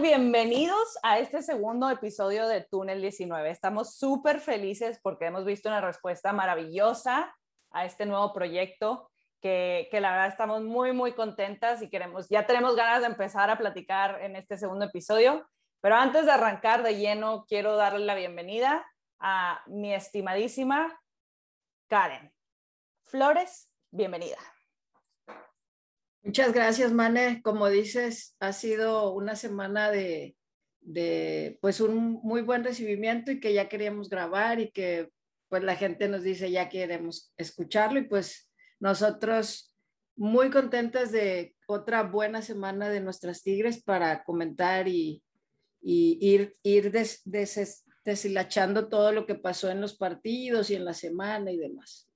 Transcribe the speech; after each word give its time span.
Bienvenidos 0.00 0.98
a 1.02 1.18
este 1.18 1.42
segundo 1.42 1.90
episodio 1.90 2.48
de 2.48 2.62
Túnel 2.62 3.02
19. 3.02 3.50
Estamos 3.50 3.96
súper 3.96 4.40
felices 4.40 4.98
porque 5.02 5.26
hemos 5.26 5.44
visto 5.44 5.68
una 5.68 5.82
respuesta 5.82 6.32
maravillosa 6.32 7.36
a 7.70 7.84
este 7.84 8.06
nuevo 8.06 8.32
proyecto 8.32 9.10
que, 9.40 9.88
que, 9.90 10.00
la 10.00 10.12
verdad 10.12 10.28
estamos 10.28 10.62
muy, 10.62 10.92
muy 10.92 11.12
contentas 11.12 11.82
y 11.82 11.90
queremos, 11.90 12.28
ya 12.30 12.46
tenemos 12.46 12.74
ganas 12.74 13.00
de 13.00 13.08
empezar 13.08 13.50
a 13.50 13.58
platicar 13.58 14.22
en 14.22 14.34
este 14.34 14.56
segundo 14.56 14.86
episodio. 14.86 15.46
Pero 15.80 15.96
antes 15.96 16.24
de 16.24 16.32
arrancar 16.32 16.82
de 16.82 16.96
lleno, 16.96 17.44
quiero 17.46 17.76
darle 17.76 18.06
la 18.06 18.14
bienvenida 18.14 18.86
a 19.20 19.62
mi 19.66 19.92
estimadísima 19.92 20.98
Karen. 21.88 22.32
Flores, 23.04 23.68
bienvenida. 23.90 24.38
Muchas 26.22 26.52
gracias, 26.52 26.92
Mane. 26.92 27.42
Como 27.42 27.68
dices, 27.68 28.36
ha 28.38 28.52
sido 28.52 29.12
una 29.12 29.34
semana 29.34 29.90
de, 29.90 30.36
de, 30.80 31.58
pues 31.60 31.80
un 31.80 32.20
muy 32.22 32.42
buen 32.42 32.64
recibimiento 32.64 33.32
y 33.32 33.40
que 33.40 33.52
ya 33.52 33.68
queríamos 33.68 34.08
grabar 34.08 34.60
y 34.60 34.70
que 34.70 35.10
pues 35.48 35.62
la 35.62 35.76
gente 35.76 36.08
nos 36.08 36.22
dice 36.22 36.50
ya 36.50 36.68
queremos 36.68 37.32
escucharlo 37.36 37.98
y 37.98 38.04
pues 38.04 38.50
nosotros 38.80 39.74
muy 40.16 40.50
contentas 40.50 41.12
de 41.12 41.54
otra 41.66 42.02
buena 42.02 42.40
semana 42.40 42.88
de 42.88 43.00
nuestras 43.00 43.42
Tigres 43.42 43.82
para 43.82 44.24
comentar 44.24 44.88
y, 44.88 45.22
y 45.80 46.18
ir, 46.20 46.56
ir 46.62 46.90
des, 46.90 47.20
des, 47.24 47.84
deshilachando 48.04 48.88
todo 48.88 49.12
lo 49.12 49.26
que 49.26 49.34
pasó 49.34 49.70
en 49.70 49.80
los 49.80 49.96
partidos 49.96 50.70
y 50.70 50.74
en 50.74 50.84
la 50.84 50.94
semana 50.94 51.50
y 51.50 51.58
demás. 51.58 52.08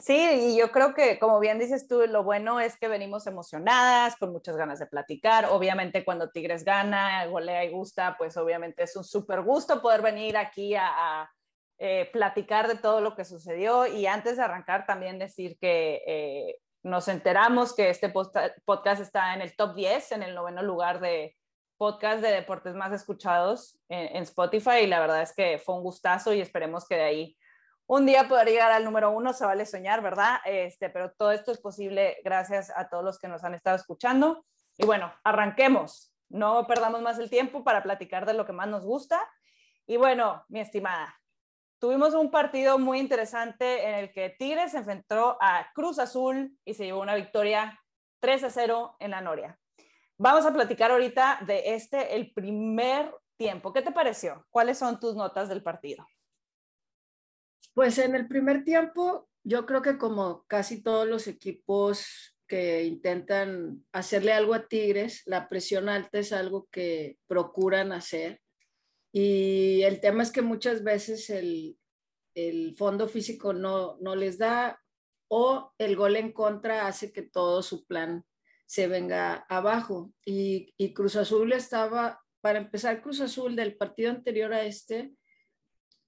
Sí, 0.00 0.16
y 0.16 0.56
yo 0.56 0.72
creo 0.72 0.94
que, 0.94 1.18
como 1.18 1.38
bien 1.38 1.58
dices 1.58 1.86
tú, 1.86 2.00
lo 2.06 2.24
bueno 2.24 2.60
es 2.60 2.78
que 2.78 2.88
venimos 2.88 3.26
emocionadas, 3.26 4.16
con 4.16 4.32
muchas 4.32 4.56
ganas 4.56 4.78
de 4.78 4.86
platicar. 4.86 5.46
Obviamente, 5.50 6.02
cuando 6.02 6.30
Tigres 6.30 6.64
gana, 6.64 7.26
golea 7.26 7.62
y 7.64 7.70
gusta, 7.70 8.16
pues 8.16 8.38
obviamente 8.38 8.84
es 8.84 8.96
un 8.96 9.04
súper 9.04 9.42
gusto 9.42 9.82
poder 9.82 10.00
venir 10.00 10.38
aquí 10.38 10.74
a, 10.74 11.30
eh, 11.78 12.08
platicar 12.10 12.68
de 12.68 12.76
todo 12.76 13.02
lo 13.02 13.14
que 13.14 13.26
sucedió. 13.26 13.86
Y 13.86 14.06
antes 14.06 14.38
de 14.38 14.42
arrancar, 14.42 14.86
también 14.86 15.18
decir 15.18 15.58
que 15.60 16.02
eh, 16.06 16.56
nos 16.82 17.08
enteramos 17.08 17.74
que 17.74 17.90
este 17.90 18.08
podcast 18.08 19.02
está 19.02 19.34
en 19.34 19.42
el 19.42 19.54
top 19.56 19.74
10, 19.74 20.12
en 20.12 20.22
el 20.22 20.34
noveno 20.34 20.62
lugar 20.62 21.00
de 21.00 21.36
podcast 21.76 22.22
de 22.22 22.32
deportes 22.32 22.74
más 22.74 22.92
escuchados 22.92 23.78
en, 23.90 24.16
en 24.16 24.22
Spotify. 24.22 24.84
Y 24.84 24.86
la 24.86 25.00
verdad 25.00 25.20
es 25.20 25.34
que 25.34 25.58
fue 25.58 25.74
un 25.74 25.82
gustazo 25.82 26.32
y 26.32 26.40
esperemos 26.40 26.88
que 26.88 26.94
de 26.94 27.02
ahí 27.02 27.36
un 27.94 28.06
día 28.06 28.26
poder 28.26 28.48
llegar 28.48 28.72
al 28.72 28.84
número 28.84 29.10
uno, 29.10 29.34
se 29.34 29.44
vale 29.44 29.66
soñar, 29.66 30.00
¿verdad? 30.00 30.38
Este, 30.46 30.88
pero 30.88 31.12
todo 31.12 31.30
esto 31.30 31.52
es 31.52 31.60
posible 31.60 32.16
gracias 32.24 32.72
a 32.74 32.88
todos 32.88 33.04
los 33.04 33.18
que 33.18 33.28
nos 33.28 33.44
han 33.44 33.52
estado 33.52 33.76
escuchando. 33.76 34.46
Y 34.78 34.86
bueno, 34.86 35.12
arranquemos. 35.24 36.10
No 36.30 36.66
perdamos 36.66 37.02
más 37.02 37.18
el 37.18 37.28
tiempo 37.28 37.64
para 37.64 37.82
platicar 37.82 38.24
de 38.24 38.32
lo 38.32 38.46
que 38.46 38.54
más 38.54 38.66
nos 38.66 38.86
gusta. 38.86 39.20
Y 39.86 39.98
bueno, 39.98 40.42
mi 40.48 40.60
estimada, 40.60 41.20
tuvimos 41.78 42.14
un 42.14 42.30
partido 42.30 42.78
muy 42.78 42.98
interesante 42.98 43.86
en 43.86 43.96
el 43.96 44.10
que 44.10 44.30
Tigres 44.30 44.70
se 44.70 44.78
enfrentó 44.78 45.36
a 45.38 45.66
Cruz 45.74 45.98
Azul 45.98 46.58
y 46.64 46.72
se 46.72 46.86
llevó 46.86 47.02
una 47.02 47.14
victoria 47.14 47.78
3 48.20 48.44
a 48.44 48.50
0 48.50 48.96
en 49.00 49.10
la 49.10 49.20
Noria. 49.20 49.58
Vamos 50.16 50.46
a 50.46 50.52
platicar 50.54 50.92
ahorita 50.92 51.40
de 51.46 51.74
este, 51.74 52.16
el 52.16 52.32
primer 52.32 53.14
tiempo. 53.36 53.70
¿Qué 53.70 53.82
te 53.82 53.92
pareció? 53.92 54.46
¿Cuáles 54.48 54.78
son 54.78 54.98
tus 54.98 55.14
notas 55.14 55.50
del 55.50 55.62
partido? 55.62 56.06
Pues 57.74 57.98
en 57.98 58.14
el 58.14 58.28
primer 58.28 58.64
tiempo, 58.64 59.28
yo 59.44 59.66
creo 59.66 59.82
que 59.82 59.98
como 59.98 60.44
casi 60.46 60.82
todos 60.82 61.06
los 61.06 61.26
equipos 61.26 62.36
que 62.46 62.84
intentan 62.84 63.84
hacerle 63.92 64.32
algo 64.32 64.52
a 64.52 64.68
Tigres, 64.68 65.22
la 65.24 65.48
presión 65.48 65.88
alta 65.88 66.18
es 66.18 66.32
algo 66.32 66.68
que 66.70 67.18
procuran 67.26 67.92
hacer. 67.92 68.40
Y 69.10 69.82
el 69.82 70.00
tema 70.00 70.22
es 70.22 70.30
que 70.30 70.42
muchas 70.42 70.84
veces 70.84 71.30
el, 71.30 71.78
el 72.34 72.76
fondo 72.76 73.08
físico 73.08 73.52
no, 73.52 73.96
no 74.00 74.16
les 74.16 74.38
da 74.38 74.78
o 75.28 75.72
el 75.78 75.96
gol 75.96 76.16
en 76.16 76.32
contra 76.32 76.86
hace 76.86 77.10
que 77.10 77.22
todo 77.22 77.62
su 77.62 77.86
plan 77.86 78.22
se 78.66 78.86
venga 78.86 79.46
abajo. 79.48 80.12
Y, 80.26 80.74
y 80.76 80.92
Cruz 80.92 81.16
Azul 81.16 81.52
estaba, 81.52 82.20
para 82.42 82.58
empezar, 82.58 83.00
Cruz 83.00 83.22
Azul 83.22 83.56
del 83.56 83.76
partido 83.76 84.10
anterior 84.10 84.52
a 84.52 84.64
este, 84.64 85.12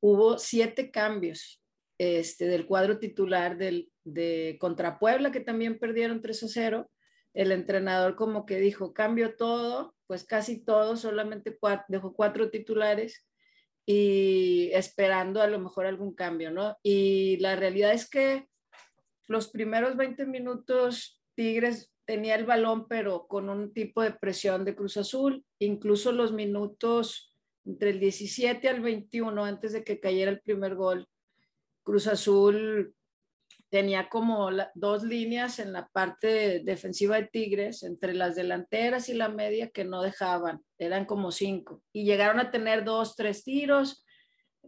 hubo 0.05 0.37
siete 0.37 0.91
cambios 0.91 1.63
este, 1.97 2.45
del 2.45 2.67
cuadro 2.67 2.99
titular 2.99 3.57
del, 3.57 3.91
de 4.05 4.59
contra 4.61 4.99
Puebla, 4.99 5.33
que 5.33 5.41
también 5.41 5.79
perdieron 5.79 6.21
3 6.21 6.43
a 6.43 6.49
0. 6.49 6.91
El 7.33 7.53
entrenador 7.53 8.15
como 8.15 8.45
que 8.45 8.61
dijo, 8.61 8.93
cambio 8.93 9.35
todo, 9.35 9.95
pues 10.07 10.25
casi 10.25 10.63
todo, 10.63 10.99
solamente 10.99 11.59
dejó 11.89 12.13
cuatro 12.13 12.51
titulares 12.51 13.27
y 13.87 14.69
esperando 14.75 15.41
a 15.41 15.47
lo 15.47 15.59
mejor 15.59 15.87
algún 15.87 16.15
cambio, 16.15 16.51
¿no? 16.51 16.77
Y 16.83 17.39
la 17.39 17.57
realidad 17.57 17.95
es 17.95 18.09
que 18.09 18.47
los 19.27 19.49
primeros 19.49 19.97
20 19.97 20.27
minutos 20.27 21.23
Tigres 21.35 21.95
tenía 22.05 22.35
el 22.35 22.45
balón, 22.45 22.89
pero 22.89 23.27
con 23.27 23.49
un 23.49 23.73
tipo 23.73 24.03
de 24.03 24.11
presión 24.11 24.67
de 24.67 24.77
Cruz 24.77 24.99
Azul, 24.99 25.47
incluso 25.59 26.13
los 26.13 26.31
minutos 26.31 27.34
entre 27.65 27.91
el 27.91 28.01
17 28.01 28.69
al 28.69 28.81
21, 28.81 29.45
antes 29.45 29.73
de 29.73 29.85
que 29.85 30.01
cayera 30.01 30.31
el 30.31 30.41
primer 30.41 30.75
gol, 30.75 31.09
Cruz 31.83 32.07
Azul 32.07 32.95
tenía 33.71 34.09
como 34.09 34.51
dos 34.75 35.03
líneas 35.03 35.59
en 35.59 35.73
la 35.73 35.89
parte 35.89 36.61
defensiva 36.61 37.17
de 37.17 37.27
Tigres, 37.27 37.83
entre 37.83 38.15
las 38.15 38.37
delanteras 38.37 39.09
y 39.09 39.15
la 39.15 39.29
media 39.29 39.71
que 39.71 39.85
no 39.85 40.03
dejaban, 40.03 40.63
eran 40.79 41.07
como 41.07 41.33
cinco, 41.33 41.83
y 41.93 42.05
llegaron 42.05 42.39
a 42.39 42.51
tener 42.51 42.85
dos, 42.85 43.17
tres 43.17 43.43
tiros, 43.43 44.05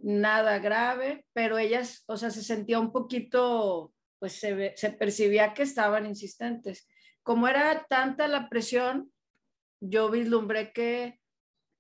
nada 0.02 0.58
grave, 0.58 1.24
pero 1.32 1.56
ellas, 1.58 2.04
o 2.06 2.16
sea, 2.16 2.30
se 2.30 2.42
sentía 2.42 2.80
un 2.80 2.92
poquito, 2.92 3.94
pues 4.18 4.32
se, 4.32 4.74
se 4.76 4.90
percibía 4.90 5.54
que 5.54 5.62
estaban 5.62 6.06
insistentes. 6.06 6.88
Como 7.22 7.48
era 7.48 7.86
tanta 7.88 8.28
la 8.28 8.48
presión, 8.48 9.12
yo 9.80 10.10
vislumbré 10.10 10.72
que 10.72 11.20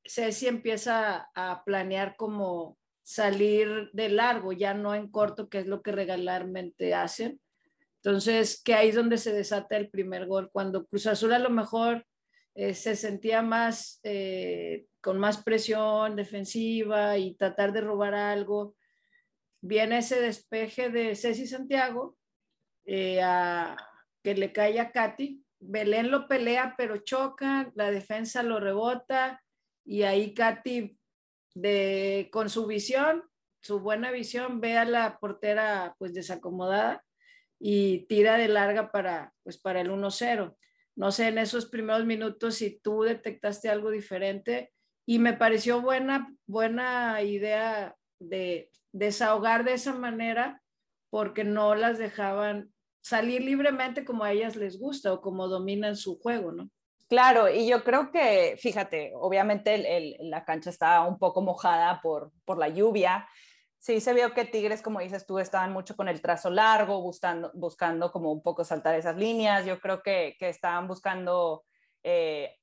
Ceci 0.08 0.46
empieza 0.46 1.30
a 1.34 1.62
planear 1.64 2.16
como 2.16 2.78
salir 3.02 3.90
de 3.92 4.08
largo, 4.08 4.52
ya 4.52 4.74
no 4.74 4.94
en 4.94 5.08
corto, 5.10 5.48
que 5.48 5.58
es 5.58 5.66
lo 5.66 5.82
que 5.82 5.92
regularmente 5.92 6.94
hacen. 6.94 7.40
Entonces, 8.02 8.62
que 8.62 8.74
ahí 8.74 8.88
es 8.88 8.94
donde 8.94 9.18
se 9.18 9.32
desata 9.32 9.76
el 9.76 9.90
primer 9.90 10.26
gol, 10.26 10.50
cuando 10.52 10.86
Cruz 10.86 11.06
Azul 11.06 11.32
a 11.32 11.38
lo 11.38 11.50
mejor 11.50 12.04
eh, 12.54 12.74
se 12.74 12.96
sentía 12.96 13.42
más, 13.42 14.00
eh, 14.02 14.86
con 15.00 15.18
más 15.18 15.42
presión 15.42 16.16
defensiva 16.16 17.18
y 17.18 17.34
tratar 17.36 17.72
de 17.72 17.82
robar 17.82 18.14
algo. 18.14 18.74
Viene 19.60 19.98
ese 19.98 20.20
despeje 20.20 20.88
de 20.88 21.14
Ceci 21.14 21.46
Santiago, 21.46 22.16
eh, 22.86 23.20
a, 23.22 23.76
que 24.22 24.34
le 24.34 24.52
cae 24.52 24.80
a 24.80 24.90
Katy. 24.90 25.44
Belén 25.60 26.10
lo 26.10 26.26
pelea, 26.28 26.74
pero 26.76 26.98
choca, 26.98 27.70
la 27.74 27.90
defensa 27.90 28.42
lo 28.42 28.58
rebota, 28.58 29.42
y 29.86 30.02
ahí 30.02 30.34
Katy, 30.34 30.98
de, 31.54 32.28
con 32.32 32.50
su 32.50 32.66
visión, 32.66 33.22
su 33.62 33.80
buena 33.80 34.10
visión, 34.10 34.60
ve 34.60 34.76
a 34.76 34.84
la 34.84 35.18
portera 35.18 35.94
pues 35.98 36.12
desacomodada 36.12 37.04
y 37.58 38.06
tira 38.06 38.36
de 38.36 38.48
larga 38.48 38.90
para, 38.90 39.32
pues, 39.42 39.58
para 39.58 39.80
el 39.80 39.90
1-0. 39.90 40.56
No 40.96 41.12
sé, 41.12 41.28
en 41.28 41.38
esos 41.38 41.66
primeros 41.66 42.04
minutos 42.04 42.56
si 42.56 42.78
tú 42.80 43.02
detectaste 43.02 43.68
algo 43.68 43.90
diferente 43.90 44.72
y 45.06 45.18
me 45.18 45.34
pareció 45.34 45.80
buena, 45.80 46.34
buena 46.46 47.22
idea 47.22 47.96
de 48.18 48.70
desahogar 48.92 49.64
de 49.64 49.74
esa 49.74 49.94
manera 49.94 50.62
porque 51.10 51.44
no 51.44 51.74
las 51.74 51.98
dejaban 51.98 52.72
salir 53.02 53.42
libremente 53.42 54.04
como 54.04 54.24
a 54.24 54.32
ellas 54.32 54.56
les 54.56 54.78
gusta 54.78 55.12
o 55.12 55.20
como 55.20 55.48
dominan 55.48 55.96
su 55.96 56.18
juego, 56.18 56.50
¿no? 56.50 56.70
Claro, 57.08 57.48
y 57.48 57.68
yo 57.68 57.84
creo 57.84 58.10
que, 58.10 58.56
fíjate, 58.60 59.12
obviamente 59.14 60.16
la 60.20 60.44
cancha 60.44 60.70
está 60.70 61.02
un 61.02 61.18
poco 61.18 61.40
mojada 61.40 62.00
por, 62.02 62.32
por 62.44 62.58
la 62.58 62.68
lluvia. 62.68 63.28
Sí, 63.78 64.00
se 64.00 64.12
vio 64.12 64.34
que 64.34 64.44
Tigres, 64.44 64.82
como 64.82 64.98
dices 64.98 65.24
tú, 65.24 65.38
estaban 65.38 65.72
mucho 65.72 65.94
con 65.94 66.08
el 66.08 66.20
trazo 66.20 66.50
largo, 66.50 67.00
buscando, 67.00 67.52
buscando 67.54 68.10
como 68.10 68.32
un 68.32 68.42
poco 68.42 68.64
saltar 68.64 68.96
esas 68.96 69.16
líneas. 69.16 69.64
Yo 69.64 69.78
creo 69.80 70.02
que, 70.02 70.34
que 70.40 70.48
estaban 70.48 70.88
buscando, 70.88 71.64
eh, 72.02 72.56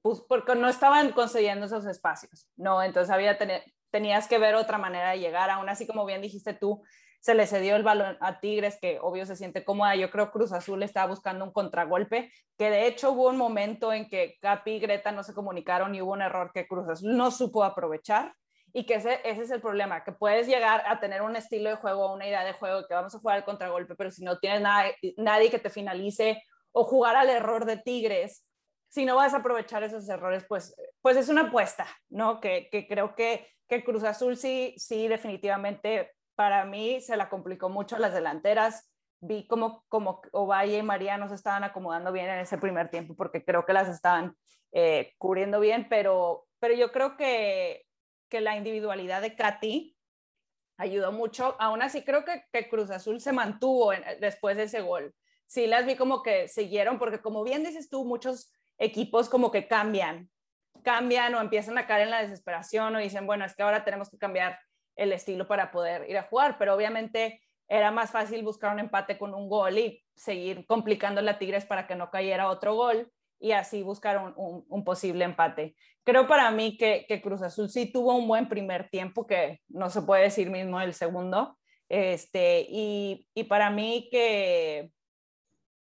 pues, 0.00 0.22
porque 0.26 0.54
no 0.54 0.66
estaban 0.66 1.12
concediendo 1.12 1.66
esos 1.66 1.84
espacios, 1.84 2.48
¿no? 2.56 2.82
Entonces 2.82 3.10
había 3.12 3.36
tenías 3.90 4.26
que 4.26 4.38
ver 4.38 4.54
otra 4.54 4.78
manera 4.78 5.10
de 5.10 5.20
llegar. 5.20 5.50
Aún 5.50 5.68
así, 5.68 5.86
como 5.86 6.06
bien 6.06 6.22
dijiste 6.22 6.54
tú, 6.54 6.82
se 7.20 7.34
le 7.34 7.46
cedió 7.46 7.76
el 7.76 7.82
balón 7.82 8.16
a 8.20 8.40
Tigres, 8.40 8.78
que 8.80 8.98
obvio 9.00 9.26
se 9.26 9.36
siente 9.36 9.64
cómoda. 9.64 9.96
Yo 9.96 10.10
creo 10.10 10.30
Cruz 10.30 10.52
Azul 10.52 10.82
estaba 10.82 11.08
buscando 11.08 11.44
un 11.44 11.52
contragolpe, 11.52 12.32
que 12.56 12.70
de 12.70 12.86
hecho 12.86 13.12
hubo 13.12 13.28
un 13.28 13.36
momento 13.36 13.92
en 13.92 14.08
que 14.08 14.36
Capi 14.40 14.72
y 14.72 14.80
Greta 14.80 15.12
no 15.12 15.22
se 15.22 15.34
comunicaron 15.34 15.94
y 15.94 16.02
hubo 16.02 16.12
un 16.12 16.22
error 16.22 16.52
que 16.52 16.66
Cruz 16.66 16.88
Azul 16.88 17.16
no 17.16 17.30
supo 17.30 17.64
aprovechar. 17.64 18.34
Y 18.74 18.84
que 18.84 18.96
ese, 18.96 19.20
ese 19.24 19.42
es 19.42 19.50
el 19.50 19.62
problema, 19.62 20.04
que 20.04 20.12
puedes 20.12 20.46
llegar 20.46 20.82
a 20.86 21.00
tener 21.00 21.22
un 21.22 21.36
estilo 21.36 21.70
de 21.70 21.76
juego, 21.76 22.12
una 22.12 22.28
idea 22.28 22.44
de 22.44 22.52
juego, 22.52 22.86
que 22.86 22.92
vamos 22.92 23.14
a 23.14 23.18
jugar 23.18 23.38
al 23.38 23.44
contragolpe, 23.46 23.94
pero 23.94 24.10
si 24.10 24.22
no 24.22 24.38
tienes 24.38 24.60
nada, 24.60 24.90
nadie 25.16 25.50
que 25.50 25.58
te 25.58 25.70
finalice 25.70 26.42
o 26.72 26.84
jugar 26.84 27.16
al 27.16 27.30
error 27.30 27.64
de 27.64 27.78
Tigres, 27.78 28.46
si 28.88 29.06
no 29.06 29.16
vas 29.16 29.32
a 29.32 29.38
aprovechar 29.38 29.82
esos 29.84 30.06
errores, 30.10 30.44
pues, 30.46 30.76
pues 31.00 31.16
es 31.16 31.30
una 31.30 31.42
apuesta, 31.42 31.86
¿no? 32.10 32.40
Que, 32.40 32.68
que 32.70 32.86
creo 32.86 33.14
que, 33.14 33.48
que 33.68 33.82
Cruz 33.82 34.04
Azul 34.04 34.36
sí, 34.36 34.74
sí, 34.76 35.08
definitivamente 35.08 36.12
para 36.38 36.64
mí 36.64 37.00
se 37.00 37.16
la 37.16 37.28
complicó 37.28 37.68
mucho 37.68 37.98
las 37.98 38.14
delanteras. 38.14 38.88
Vi 39.18 39.48
como, 39.48 39.84
como 39.88 40.22
Ovalle 40.30 40.78
y 40.78 40.82
Mariano 40.84 41.28
se 41.28 41.34
estaban 41.34 41.64
acomodando 41.64 42.12
bien 42.12 42.28
en 42.28 42.38
ese 42.38 42.58
primer 42.58 42.92
tiempo 42.92 43.16
porque 43.16 43.44
creo 43.44 43.66
que 43.66 43.72
las 43.72 43.88
estaban 43.88 44.36
eh, 44.70 45.14
cubriendo 45.18 45.58
bien, 45.58 45.88
pero, 45.90 46.46
pero 46.60 46.74
yo 46.74 46.92
creo 46.92 47.16
que, 47.16 47.84
que 48.28 48.40
la 48.40 48.56
individualidad 48.56 49.20
de 49.20 49.34
Katy 49.34 49.96
ayudó 50.76 51.10
mucho. 51.10 51.56
Aún 51.58 51.82
así, 51.82 52.04
creo 52.04 52.24
que, 52.24 52.44
que 52.52 52.68
Cruz 52.68 52.90
Azul 52.90 53.20
se 53.20 53.32
mantuvo 53.32 53.90
después 54.20 54.56
de 54.56 54.62
ese 54.62 54.80
gol. 54.80 55.12
Sí, 55.48 55.66
las 55.66 55.86
vi 55.86 55.96
como 55.96 56.22
que 56.22 56.46
siguieron, 56.46 57.00
porque 57.00 57.20
como 57.20 57.42
bien 57.42 57.64
dices 57.64 57.90
tú, 57.90 58.04
muchos 58.04 58.52
equipos 58.78 59.28
como 59.28 59.50
que 59.50 59.66
cambian, 59.66 60.30
cambian 60.84 61.34
o 61.34 61.40
empiezan 61.40 61.78
a 61.78 61.88
caer 61.88 62.02
en 62.02 62.10
la 62.10 62.22
desesperación 62.22 62.94
o 62.94 63.00
dicen, 63.00 63.26
bueno, 63.26 63.44
es 63.44 63.56
que 63.56 63.64
ahora 63.64 63.84
tenemos 63.84 64.08
que 64.08 64.18
cambiar 64.18 64.56
el 64.98 65.12
estilo 65.12 65.46
para 65.46 65.70
poder 65.70 66.08
ir 66.10 66.18
a 66.18 66.24
jugar, 66.24 66.56
pero 66.58 66.74
obviamente 66.74 67.40
era 67.68 67.90
más 67.90 68.10
fácil 68.10 68.42
buscar 68.42 68.72
un 68.72 68.80
empate 68.80 69.16
con 69.16 69.34
un 69.34 69.48
gol 69.48 69.78
y 69.78 70.04
seguir 70.14 70.66
complicando 70.66 71.22
la 71.22 71.38
Tigres 71.38 71.64
para 71.64 71.86
que 71.86 71.96
no 71.96 72.10
cayera 72.10 72.50
otro 72.50 72.74
gol 72.74 73.10
y 73.40 73.52
así 73.52 73.82
buscar 73.82 74.34
un, 74.36 74.84
posible 74.84 75.24
empate. 75.24 75.76
Creo 76.04 76.26
para 76.26 76.50
mí 76.50 76.76
que, 76.76 77.04
que, 77.08 77.22
Cruz 77.22 77.42
Azul 77.42 77.68
sí 77.68 77.92
tuvo 77.92 78.16
un 78.16 78.26
buen 78.26 78.48
primer 78.48 78.88
tiempo, 78.88 79.26
que 79.26 79.60
no 79.68 79.90
se 79.90 80.02
puede 80.02 80.24
decir 80.24 80.50
mismo 80.50 80.80
el 80.80 80.94
segundo, 80.94 81.56
este, 81.88 82.66
y, 82.68 83.26
y 83.34 83.44
para 83.44 83.70
mí 83.70 84.08
que, 84.10 84.90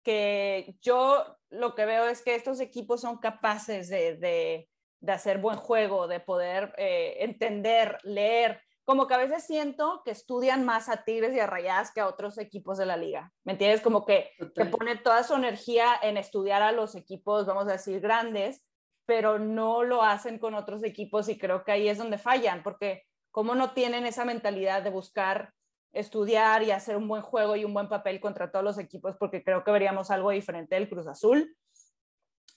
que 0.04 0.76
yo 0.82 1.38
lo 1.50 1.76
que 1.76 1.86
veo 1.86 2.08
es 2.08 2.22
que 2.22 2.36
estos 2.36 2.60
equipos 2.60 3.02
son 3.02 3.18
capaces 3.18 3.90
de, 3.90 4.18
de, 4.18 4.70
de 5.00 5.12
hacer 5.12 5.40
buen 5.40 5.58
juego, 5.58 6.08
de 6.08 6.20
poder 6.20 6.74
eh, 6.78 7.18
entender, 7.20 7.98
leer. 8.04 8.62
Como 8.90 9.06
que 9.06 9.14
a 9.14 9.20
veces 9.20 9.44
siento 9.44 10.02
que 10.04 10.10
estudian 10.10 10.66
más 10.66 10.90
a 10.90 11.04
Tigres 11.04 11.36
y 11.36 11.40
a 11.40 11.46
Rayadas 11.46 11.92
que 11.94 12.00
a 12.02 12.08
otros 12.08 12.40
equipos 12.40 12.80
de 12.80 12.88
la 12.88 12.98
liga. 12.98 13.32
¿Me 13.44 13.52
entiendes? 13.52 13.82
Como 13.82 14.04
que, 14.04 14.32
que 14.56 14.66
pone 14.66 14.96
toda 14.96 15.22
su 15.24 15.36
energía 15.36 15.92
en 16.02 16.18
estudiar 16.18 16.64
a 16.64 16.72
los 16.72 16.96
equipos, 16.96 17.46
vamos 17.46 17.68
a 17.68 17.74
decir, 17.74 18.00
grandes, 18.00 18.66
pero 19.06 19.38
no 19.38 19.84
lo 19.84 20.02
hacen 20.02 20.40
con 20.40 20.56
otros 20.56 20.84
equipos 20.84 21.30
y 21.30 21.38
creo 21.38 21.64
que 21.64 21.72
ahí 21.72 21.88
es 21.88 22.00
donde 22.00 22.18
fallan, 22.18 22.64
porque 22.64 23.04
como 23.30 23.54
no 23.54 23.74
tienen 23.74 24.08
esa 24.08 24.26
mentalidad 24.26 24.82
de 24.82 24.90
buscar 24.90 25.54
estudiar 25.92 26.64
y 26.64 26.72
hacer 26.72 26.98
un 26.98 27.08
buen 27.08 27.22
juego 27.22 27.56
y 27.56 27.66
un 27.66 27.76
buen 27.76 27.90
papel 27.90 28.20
contra 28.20 28.52
todos 28.52 28.66
los 28.66 28.80
equipos, 28.80 29.16
porque 29.20 29.44
creo 29.44 29.64
que 29.64 29.70
veríamos 29.70 30.10
algo 30.10 30.32
diferente 30.32 30.74
del 30.74 30.90
Cruz 30.90 31.06
Azul. 31.06 31.56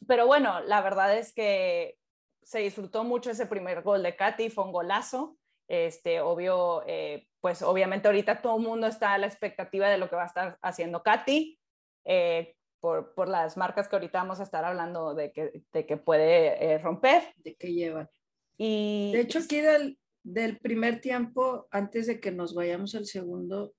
Pero 0.08 0.26
bueno, 0.26 0.61
la 0.61 0.81
verdad 0.81 1.14
es 1.14 1.35
que 1.35 1.99
se 2.43 2.61
disfrutó 2.61 3.05
mucho 3.05 3.31
ese 3.31 3.44
primer 3.44 3.82
gol 3.82 4.02
de 4.02 4.17
Katy, 4.17 4.49
fue 4.49 4.64
un 4.64 4.73
golazo. 4.73 5.37
Este, 5.69 6.20
obvio, 6.20 6.82
eh, 6.87 7.29
pues 7.41 7.62
obviamente 7.62 8.09
ahorita 8.09 8.43
todo 8.43 8.56
el 8.56 8.62
mundo 8.62 8.87
está 8.87 9.14
a 9.14 9.19
la 9.19 9.26
expectativa 9.26 9.88
de 9.88 9.99
lo 9.99 10.09
que 10.09 10.17
va 10.17 10.25
a 10.25 10.26
estar 10.26 10.59
haciendo 10.61 11.03
Katy, 11.03 11.59
eh, 12.05 12.55
por, 12.81 13.14
por, 13.14 13.29
las 13.29 13.56
marcas 13.56 13.88
que 13.88 13.97
ahorita 13.97 14.19
vamos 14.19 14.41
a 14.41 14.43
estar 14.43 14.64
hablando 14.64 15.14
de 15.14 15.32
que, 15.32 15.62
de 15.73 15.87
que 15.87 15.97
puede 15.97 16.73
eh, 16.73 16.79
romper. 16.79 17.23
De 17.37 17.55
que 17.55 17.73
lleva. 17.73 18.11
Y, 18.59 19.12
de 19.12 19.20
hecho, 19.20 19.38
aquí 19.38 19.61
del, 19.61 19.99
del 20.25 20.59
primer 20.59 21.00
tiempo, 21.00 21.69
antes 21.70 22.06
de 22.06 22.20
que 22.20 22.32
nos 22.32 22.55
vayamos 22.55 22.94
al 22.94 23.06
segundo, 23.06 23.73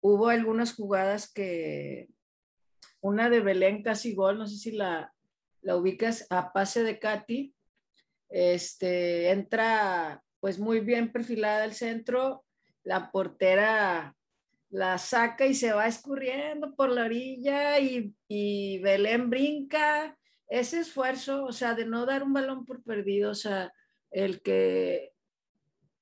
hubo 0.00 0.28
algunas 0.28 0.74
jugadas 0.74 1.32
que, 1.32 2.08
una 3.00 3.30
de 3.30 3.40
Belén 3.40 3.82
casi 3.82 4.14
gol, 4.14 4.38
no 4.38 4.46
sé 4.46 4.56
si 4.56 4.72
la, 4.72 5.14
la 5.62 5.76
ubicas 5.76 6.26
a 6.30 6.52
pase 6.52 6.82
de 6.82 6.98
Katy, 6.98 7.54
este, 8.28 9.30
entra 9.30 10.22
pues 10.46 10.60
muy 10.60 10.78
bien 10.78 11.10
perfilada 11.10 11.64
el 11.64 11.72
centro, 11.72 12.44
la 12.84 13.10
portera 13.10 14.14
la 14.70 14.96
saca 14.96 15.44
y 15.44 15.54
se 15.54 15.72
va 15.72 15.88
escurriendo 15.88 16.72
por 16.76 16.88
la 16.88 17.06
orilla 17.06 17.80
y, 17.80 18.14
y 18.28 18.78
Belén 18.78 19.28
brinca. 19.28 20.16
Ese 20.46 20.78
esfuerzo, 20.78 21.46
o 21.46 21.50
sea, 21.50 21.74
de 21.74 21.84
no 21.84 22.06
dar 22.06 22.22
un 22.22 22.32
balón 22.32 22.64
por 22.64 22.84
perdido, 22.84 23.32
o 23.32 23.34
sea, 23.34 23.72
el 24.12 24.40
que 24.40 25.14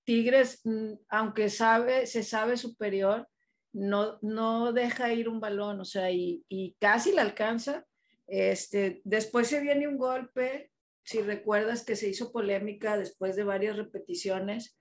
Tigres, 0.05 0.61
mm, 0.65 0.93
aunque 1.09 1.49
sabe, 1.49 2.07
se 2.07 2.23
sabe 2.23 2.59
superior, 2.59 3.27
no, 3.73 4.19
no 4.21 4.75
deja 4.75 5.11
ir 5.11 5.31
un 5.31 5.41
balón, 5.41 5.81
o 5.81 5.87
sea, 5.87 6.11
y, 6.11 6.77
casi 6.79 7.13
la 7.13 7.23
alcanza. 7.23 7.87
Este, 8.27 9.01
después 9.05 9.49
se 9.49 9.61
viene 9.61 9.89
un 9.89 9.97
golpe, 9.97 10.71
si 11.05 11.21
recuerdas 11.21 11.85
que 11.85 11.97
se 11.97 12.09
hizo 12.09 12.33
polémica 12.33 12.97
después 12.97 13.37
de 13.37 13.45
varias 13.45 13.77
repeticiones, 13.77 14.79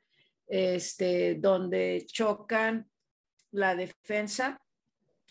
este, 0.48 1.36
donde 1.36 2.06
chocan 2.08 2.90
la 3.52 3.76
defensa, 3.76 4.62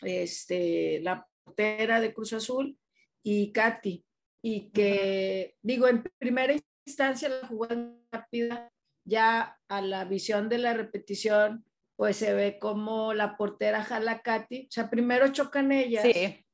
este, 0.03 1.01
la 1.01 1.27
portera 1.45 2.01
de 2.01 2.13
Cruz 2.13 2.33
Azul 2.35 2.79
y 3.23 3.53
Katy, 3.53 4.05
y 4.43 4.71
que, 4.71 5.57
digo, 5.63 5.89
en 5.89 6.03
primera 6.19 6.55
instancia 6.87 7.29
la 7.29 7.47
jugada 7.47 7.95
rápida 8.11 8.73
ya 9.05 9.59
a 9.69 9.81
la 9.81 10.05
visión 10.05 10.49
de 10.49 10.59
la 10.59 10.75
repetición, 10.75 11.65
pues 11.97 12.17
se 12.17 12.35
ve 12.35 12.59
como 12.59 13.15
la 13.15 13.37
portera 13.37 13.85
jala 13.85 14.13
a 14.13 14.23
Katy. 14.23 14.67
O 14.69 14.71
sea, 14.71 14.91
primero 14.91 15.29
chocan 15.29 15.73
ellas. 15.73 16.03
Sí. 16.03 16.45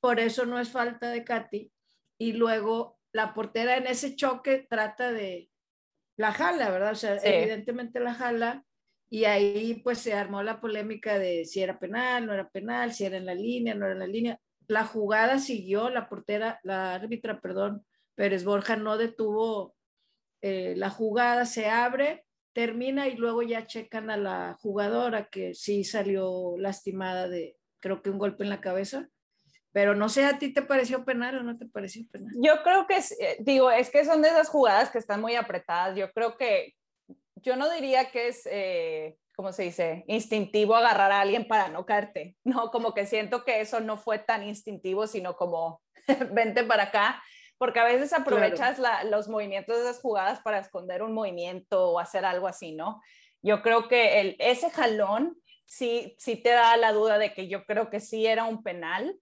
Por 0.00 0.20
eso 0.20 0.46
no 0.46 0.60
es 0.60 0.68
falta 0.70 1.10
de 1.10 1.24
Katy. 1.24 1.72
Y 2.18 2.32
luego 2.32 2.97
la 3.18 3.34
portera 3.34 3.76
en 3.76 3.88
ese 3.88 4.14
choque 4.14 4.64
trata 4.70 5.10
de 5.10 5.50
la 6.16 6.30
jala, 6.30 6.70
¿verdad? 6.70 6.92
O 6.92 6.94
sea, 6.94 7.16
evidentemente 7.16 7.98
la 7.98 8.14
jala. 8.14 8.64
Y 9.10 9.24
ahí 9.24 9.80
pues 9.82 9.98
se 9.98 10.14
armó 10.14 10.44
la 10.44 10.60
polémica 10.60 11.18
de 11.18 11.44
si 11.44 11.60
era 11.60 11.80
penal, 11.80 12.26
no 12.26 12.32
era 12.32 12.48
penal, 12.48 12.92
si 12.92 13.06
era 13.06 13.16
en 13.16 13.26
la 13.26 13.34
línea, 13.34 13.74
no 13.74 13.86
era 13.86 13.94
en 13.94 13.98
la 13.98 14.06
línea. 14.06 14.40
La 14.68 14.84
jugada 14.84 15.40
siguió, 15.40 15.90
la 15.90 16.08
portera, 16.08 16.60
la 16.62 16.94
árbitra, 16.94 17.40
perdón, 17.40 17.84
Pérez 18.14 18.44
Borja 18.44 18.76
no 18.76 18.96
detuvo 18.96 19.74
eh, 20.40 20.74
la 20.76 20.88
jugada 20.88 21.44
se 21.44 21.66
abre, 21.66 22.24
termina 22.52 23.08
y 23.08 23.16
luego 23.16 23.42
ya 23.42 23.66
checan 23.66 24.10
a 24.10 24.16
la 24.16 24.56
jugadora 24.60 25.28
que 25.28 25.54
sí 25.54 25.82
salió 25.82 26.54
lastimada 26.56 27.28
de, 27.28 27.56
creo 27.80 28.00
que 28.00 28.10
un 28.10 28.18
golpe 28.18 28.44
en 28.44 28.50
la 28.50 28.60
cabeza. 28.60 29.08
Pero 29.72 29.94
no 29.94 30.08
sé, 30.08 30.24
¿a 30.24 30.38
ti 30.38 30.52
te 30.52 30.62
pareció 30.62 31.04
penal 31.04 31.38
o 31.38 31.42
no 31.42 31.58
te 31.58 31.66
pareció 31.66 32.02
penal? 32.10 32.32
Yo 32.42 32.62
creo 32.62 32.86
que, 32.86 32.96
eh, 32.96 33.36
digo, 33.40 33.70
es 33.70 33.90
que 33.90 34.04
son 34.04 34.22
de 34.22 34.28
esas 34.28 34.48
jugadas 34.48 34.90
que 34.90 34.98
están 34.98 35.20
muy 35.20 35.34
apretadas. 35.34 35.96
Yo 35.96 36.10
creo 36.12 36.36
que, 36.36 36.74
yo 37.36 37.56
no 37.56 37.70
diría 37.70 38.10
que 38.10 38.28
es, 38.28 38.48
eh, 38.50 39.16
¿cómo 39.36 39.52
se 39.52 39.64
dice? 39.64 40.04
Instintivo 40.08 40.74
agarrar 40.74 41.12
a 41.12 41.20
alguien 41.20 41.46
para 41.46 41.68
no 41.68 41.84
caerte. 41.86 42.36
No, 42.44 42.70
como 42.70 42.94
que 42.94 43.06
siento 43.06 43.44
que 43.44 43.60
eso 43.60 43.80
no 43.80 43.96
fue 43.96 44.18
tan 44.18 44.42
instintivo, 44.42 45.06
sino 45.06 45.36
como, 45.36 45.82
vente 46.32 46.64
para 46.64 46.84
acá 46.84 47.22
porque 47.58 47.80
a 47.80 47.84
veces 47.84 48.12
aprovechas 48.12 48.80
los 49.10 49.28
movimientos 49.28 49.76
de 49.76 49.82
esas 49.82 50.00
jugadas 50.00 50.40
para 50.40 50.60
esconder 50.60 51.02
un 51.02 51.12
movimiento 51.12 51.90
o 51.90 51.98
hacer 51.98 52.24
algo 52.24 52.46
así, 52.46 52.72
¿no? 52.72 53.02
Yo 53.42 53.62
creo 53.62 53.88
que 53.88 54.20
el, 54.20 54.36
ese 54.38 54.70
jalón 54.70 55.36
sí, 55.66 56.14
sí 56.18 56.36
te 56.36 56.50
da 56.50 56.76
la 56.76 56.92
duda 56.92 57.18
de 57.18 57.34
que 57.34 57.48
yo 57.48 57.64
creo 57.64 57.90
que 57.90 58.00
sí 58.00 58.26
era 58.26 58.44
un 58.44 58.62
penal, 58.62 59.18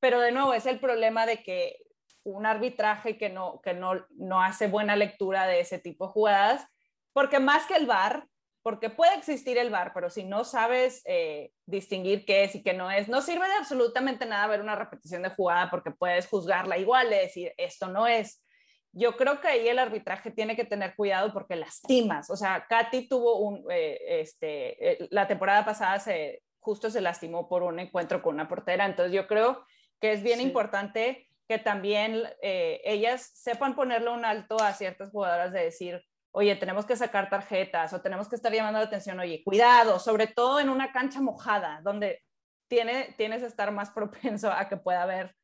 pero 0.00 0.20
de 0.20 0.32
nuevo 0.32 0.54
es 0.54 0.66
el 0.66 0.80
problema 0.80 1.26
de 1.26 1.42
que 1.42 1.76
un 2.24 2.46
arbitraje 2.46 3.16
que 3.16 3.28
no, 3.28 3.60
que 3.62 3.74
no, 3.74 4.06
no 4.10 4.42
hace 4.42 4.66
buena 4.66 4.96
lectura 4.96 5.46
de 5.46 5.60
ese 5.60 5.78
tipo 5.78 6.06
de 6.06 6.12
jugadas, 6.12 6.66
porque 7.12 7.38
más 7.38 7.66
que 7.66 7.74
el 7.74 7.86
VAR, 7.86 8.26
porque 8.62 8.90
puede 8.90 9.14
existir 9.14 9.56
el 9.56 9.70
VAR, 9.70 9.92
pero 9.94 10.10
si 10.10 10.24
no 10.24 10.44
sabes 10.44 11.02
eh, 11.06 11.50
distinguir 11.64 12.24
qué 12.26 12.44
es 12.44 12.54
y 12.54 12.62
qué 12.62 12.74
no 12.74 12.90
es, 12.90 13.08
no 13.08 13.22
sirve 13.22 13.46
de 13.46 13.54
absolutamente 13.54 14.26
nada 14.26 14.46
ver 14.48 14.60
una 14.60 14.76
repetición 14.76 15.22
de 15.22 15.30
jugada 15.30 15.70
porque 15.70 15.90
puedes 15.90 16.28
juzgarla 16.28 16.76
igual, 16.76 17.08
y 17.08 17.16
decir, 17.16 17.54
esto 17.56 17.88
no 17.88 18.06
es. 18.06 18.44
Yo 18.92 19.16
creo 19.16 19.40
que 19.40 19.48
ahí 19.48 19.68
el 19.68 19.78
arbitraje 19.78 20.30
tiene 20.30 20.56
que 20.56 20.64
tener 20.64 20.96
cuidado 20.96 21.32
porque 21.32 21.54
lastimas. 21.56 22.28
O 22.28 22.36
sea, 22.36 22.66
Katy 22.68 23.08
tuvo 23.08 23.38
un, 23.38 23.64
eh, 23.70 23.98
este, 24.20 25.04
eh, 25.04 25.08
la 25.10 25.28
temporada 25.28 25.64
pasada 25.64 26.00
se, 26.00 26.42
justo 26.58 26.90
se 26.90 27.00
lastimó 27.00 27.48
por 27.48 27.62
un 27.62 27.78
encuentro 27.78 28.20
con 28.20 28.34
una 28.34 28.48
portera, 28.48 28.84
entonces 28.84 29.14
yo 29.14 29.26
creo 29.26 29.64
que 30.00 30.12
es 30.12 30.22
bien 30.22 30.40
importante 30.40 31.28
que 31.48 31.58
también 31.58 32.22
ellas 32.40 33.32
sepan 33.34 33.74
ponerle 33.74 34.10
un 34.10 34.24
alto 34.24 34.56
a 34.62 34.72
ciertas 34.72 35.10
jugadoras 35.10 35.52
de 35.52 35.64
decir, 35.64 36.00
oye, 36.32 36.56
tenemos 36.56 36.86
que 36.86 36.96
sacar 36.96 37.28
tarjetas 37.28 37.92
o 37.92 38.00
tenemos 38.00 38.28
que 38.28 38.36
estar 38.36 38.52
llamando 38.52 38.78
la 38.78 38.86
atención, 38.86 39.18
oye, 39.18 39.42
cuidado, 39.44 39.98
sobre 39.98 40.26
todo 40.26 40.60
en 40.60 40.68
una 40.68 40.92
cancha 40.92 41.20
mojada, 41.20 41.80
donde 41.82 42.22
tiene, 42.68 43.14
tienes 43.16 43.40
que 43.40 43.48
estar 43.48 43.72
más 43.72 43.90
propenso 43.94 44.50
a 44.50 44.68
que 44.68 44.76
pueda 44.76 45.02
haber 45.02 45.34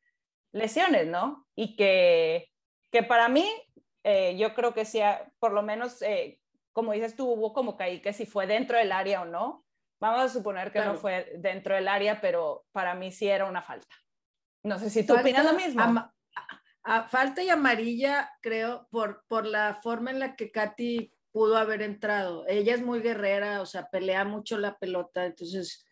lesiones, 0.52 1.06
¿no? 1.06 1.46
Y 1.54 1.76
que, 1.76 2.48
que 2.90 3.02
para 3.02 3.28
mí, 3.28 3.46
eh, 4.04 4.36
yo 4.38 4.54
creo 4.54 4.72
que 4.72 4.84
sea, 4.84 5.30
por 5.38 5.52
lo 5.52 5.62
menos, 5.62 6.00
eh, 6.02 6.40
como 6.72 6.92
dices 6.92 7.16
tú, 7.16 7.28
hubo 7.30 7.52
como 7.52 7.76
que 7.76 7.84
ahí 7.84 8.00
que 8.00 8.12
si 8.12 8.26
fue 8.26 8.46
dentro 8.46 8.78
del 8.78 8.92
área 8.92 9.22
o 9.22 9.24
no. 9.24 9.64
Vamos 9.98 10.20
a 10.20 10.28
suponer 10.28 10.72
que 10.72 10.80
no 10.80 10.96
fue 10.96 11.32
dentro 11.38 11.74
del 11.74 11.88
área, 11.88 12.20
pero 12.20 12.66
para 12.72 12.94
mí 12.94 13.10
sí 13.10 13.26
era 13.28 13.46
una 13.46 13.62
falta. 13.62 13.96
No 14.66 14.80
sé 14.80 14.90
si 14.90 15.06
tú 15.06 15.14
opinas 15.14 15.44
lo 15.44 15.54
mismo 15.54 16.12
Ah, 16.88 17.08
falta 17.08 17.42
y 17.42 17.48
amarilla, 17.48 18.30
creo, 18.40 18.86
por, 18.92 19.24
por 19.26 19.44
la 19.44 19.74
forma 19.82 20.12
en 20.12 20.20
la 20.20 20.36
que 20.36 20.52
Katy 20.52 21.12
pudo 21.32 21.56
haber 21.56 21.82
entrado. 21.82 22.44
Ella 22.46 22.74
es 22.74 22.80
muy 22.80 23.00
guerrera, 23.00 23.60
o 23.60 23.66
sea, 23.66 23.88
pelea 23.90 24.24
mucho 24.24 24.56
la 24.56 24.78
pelota, 24.78 25.26
entonces 25.26 25.84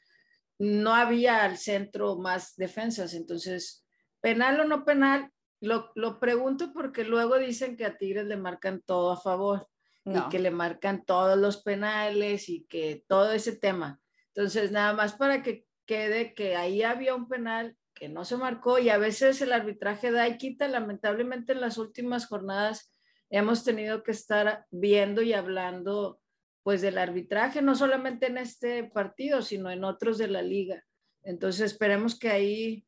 no 0.57 0.95
había 0.95 1.45
al 1.45 1.59
centro 1.59 2.17
más 2.17 2.55
defensas. 2.55 3.15
Entonces, 3.15 3.85
penal 4.21 4.61
o 4.61 4.65
no 4.65 4.85
penal, 4.85 5.33
lo, 5.61 5.91
lo 5.97 6.21
pregunto 6.21 6.73
porque 6.73 7.03
luego 7.03 7.39
dicen 7.39 7.77
que 7.77 7.87
a 7.87 7.97
Tigres 7.97 8.27
le 8.27 8.37
marcan 8.37 8.81
todo 8.81 9.11
a 9.11 9.21
favor 9.21 9.69
y 10.05 10.21
que 10.29 10.39
le 10.39 10.53
marcan 10.53 11.05
todos 11.05 11.37
los 11.37 11.63
penales 11.63 12.49
y 12.49 12.67
que 12.67 13.05
todo 13.09 13.33
ese 13.33 13.57
tema. 13.57 14.01
Entonces, 14.29 14.71
nada 14.71 14.93
más 14.93 15.15
para 15.15 15.43
que 15.43 15.67
quede 15.87 16.35
que 16.35 16.55
ahí 16.55 16.85
había 16.85 17.17
un 17.17 17.27
penal 17.27 17.77
que 17.95 18.09
no 18.09 18.25
se 18.25 18.37
marcó 18.37 18.79
y 18.79 18.91
a 18.91 18.99
veces 18.99 19.41
el 19.41 19.53
arbitraje 19.53 20.11
da 20.11 20.29
y 20.29 20.37
quita. 20.37 20.69
Lamentablemente 20.69 21.53
en 21.53 21.61
las 21.61 21.79
últimas 21.79 22.27
jornadas 22.27 22.93
hemos 23.31 23.65
tenido 23.65 24.03
que 24.03 24.11
estar 24.11 24.67
viendo 24.71 25.23
y 25.23 25.33
hablando 25.33 26.21
pues 26.63 26.81
del 26.81 26.99
arbitraje, 26.99 27.61
no 27.61 27.75
solamente 27.75 28.27
en 28.27 28.39
este 28.39 28.85
partido, 28.85 29.43
sino 29.43 29.71
en 29.71 29.85
otros 29.85 30.17
de 30.19 30.29
la 30.29 30.43
liga. 30.43 30.83
Entonces 31.23 31.73
esperemos 31.73 32.19
que 32.19 32.31
ahí 32.31 32.87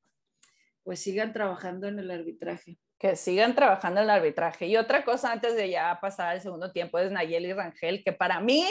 pues 0.82 1.00
sigan 1.00 1.32
trabajando 1.32 1.86
en 1.86 1.98
el 1.98 2.10
arbitraje. 2.10 2.78
Que 2.98 3.16
sigan 3.16 3.54
trabajando 3.54 4.00
en 4.00 4.04
el 4.04 4.10
arbitraje. 4.10 4.66
Y 4.66 4.76
otra 4.76 5.04
cosa 5.04 5.30
antes 5.30 5.54
de 5.54 5.68
ya 5.68 5.98
pasar 6.00 6.28
al 6.28 6.40
segundo 6.40 6.72
tiempo 6.72 6.98
es 6.98 7.10
Nayeli 7.10 7.52
Rangel, 7.52 8.02
que 8.02 8.12
para 8.12 8.40
mí, 8.40 8.66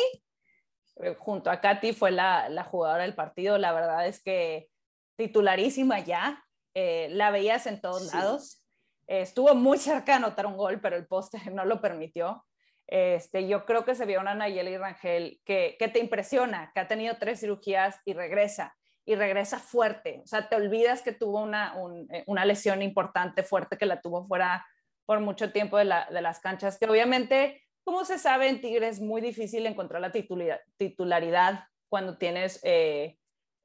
eh, 1.03 1.15
junto 1.19 1.51
a 1.51 1.61
Katy, 1.61 1.93
fue 1.93 2.09
la, 2.11 2.49
la 2.49 2.63
jugadora 2.63 3.03
del 3.03 3.13
partido. 3.13 3.59
La 3.59 3.73
verdad 3.73 4.07
es 4.07 4.23
que 4.23 4.69
titularísima 5.15 5.99
ya, 5.99 6.43
eh, 6.73 7.07
la 7.11 7.31
veías 7.31 7.67
en 7.67 7.81
todos 7.81 8.13
lados. 8.13 8.61
estuvo 9.07 9.53
muy 9.55 9.77
cerca 9.77 10.13
de 10.13 10.17
anotar 10.17 10.45
un 10.45 10.57
gol, 10.57 10.79
pero 10.81 10.95
el 10.95 11.07
poste 11.07 11.39
no 11.51 11.65
lo 11.65 11.81
permitió. 11.81 12.45
Este, 12.87 13.47
yo 13.47 13.65
creo 13.65 13.83
que 13.83 13.95
se 13.95 14.05
vio 14.05 14.21
una 14.21 14.35
Nayeli 14.35 14.77
Rangel 14.77 15.41
que, 15.43 15.75
que 15.79 15.87
te 15.87 15.99
impresiona, 15.99 16.71
que 16.73 16.81
ha 16.81 16.87
tenido 16.87 17.17
tres 17.17 17.39
cirugías 17.39 17.99
y 18.05 18.13
regresa, 18.13 18.75
y 19.05 19.15
regresa 19.15 19.59
fuerte. 19.59 20.21
O 20.23 20.27
sea, 20.27 20.49
te 20.49 20.55
olvidas 20.55 21.01
que 21.01 21.11
tuvo 21.11 21.41
una, 21.41 21.75
eh, 22.11 22.23
una 22.27 22.45
lesión 22.45 22.81
importante, 22.81 23.43
fuerte, 23.43 23.77
que 23.77 23.85
la 23.85 24.01
tuvo 24.01 24.23
fuera 24.25 24.65
por 25.05 25.19
mucho 25.19 25.51
tiempo 25.51 25.77
de, 25.77 25.85
la, 25.85 26.07
de 26.11 26.21
las 26.21 26.39
canchas, 26.39 26.77
que 26.77 26.87
obviamente, 26.87 27.63
como 27.83 28.05
se 28.05 28.17
sabe, 28.17 28.49
en 28.49 28.61
Tigre 28.61 28.87
es 28.87 28.99
muy 28.99 29.21
difícil 29.21 29.65
encontrar 29.65 30.01
la 30.01 30.11
titularidad 30.11 31.65
cuando 31.89 32.17
tienes 32.17 32.59
eh, 32.63 33.17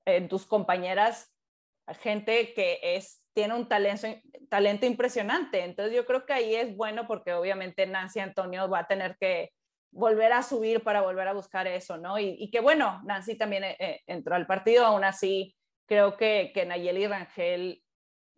en 0.04 0.28
tus 0.28 0.44
compañeras 0.44 1.34
gente 1.94 2.52
que 2.54 2.78
es, 2.82 3.22
tiene 3.34 3.54
un 3.54 3.68
talento, 3.68 4.08
talento 4.48 4.86
impresionante. 4.86 5.64
Entonces 5.64 5.94
yo 5.94 6.06
creo 6.06 6.26
que 6.26 6.32
ahí 6.32 6.54
es 6.54 6.76
bueno 6.76 7.06
porque 7.06 7.32
obviamente 7.32 7.86
Nancy 7.86 8.20
Antonio 8.20 8.68
va 8.68 8.80
a 8.80 8.86
tener 8.86 9.16
que 9.18 9.50
volver 9.92 10.32
a 10.32 10.42
subir 10.42 10.82
para 10.82 11.02
volver 11.02 11.28
a 11.28 11.32
buscar 11.32 11.66
eso, 11.66 11.96
¿no? 11.96 12.18
Y, 12.18 12.50
que 12.50 12.60
bueno, 12.60 13.00
Nancy 13.04 13.36
también 13.36 13.64
eh, 13.64 13.76
eh, 13.78 14.00
entró 14.06 14.36
al 14.36 14.46
partido, 14.46 14.86
aún 14.86 15.04
así 15.04 15.56
creo 15.86 16.16
que, 16.16 16.52
que 16.54 16.64
Nayeli 16.64 17.08
Rangel 17.08 17.82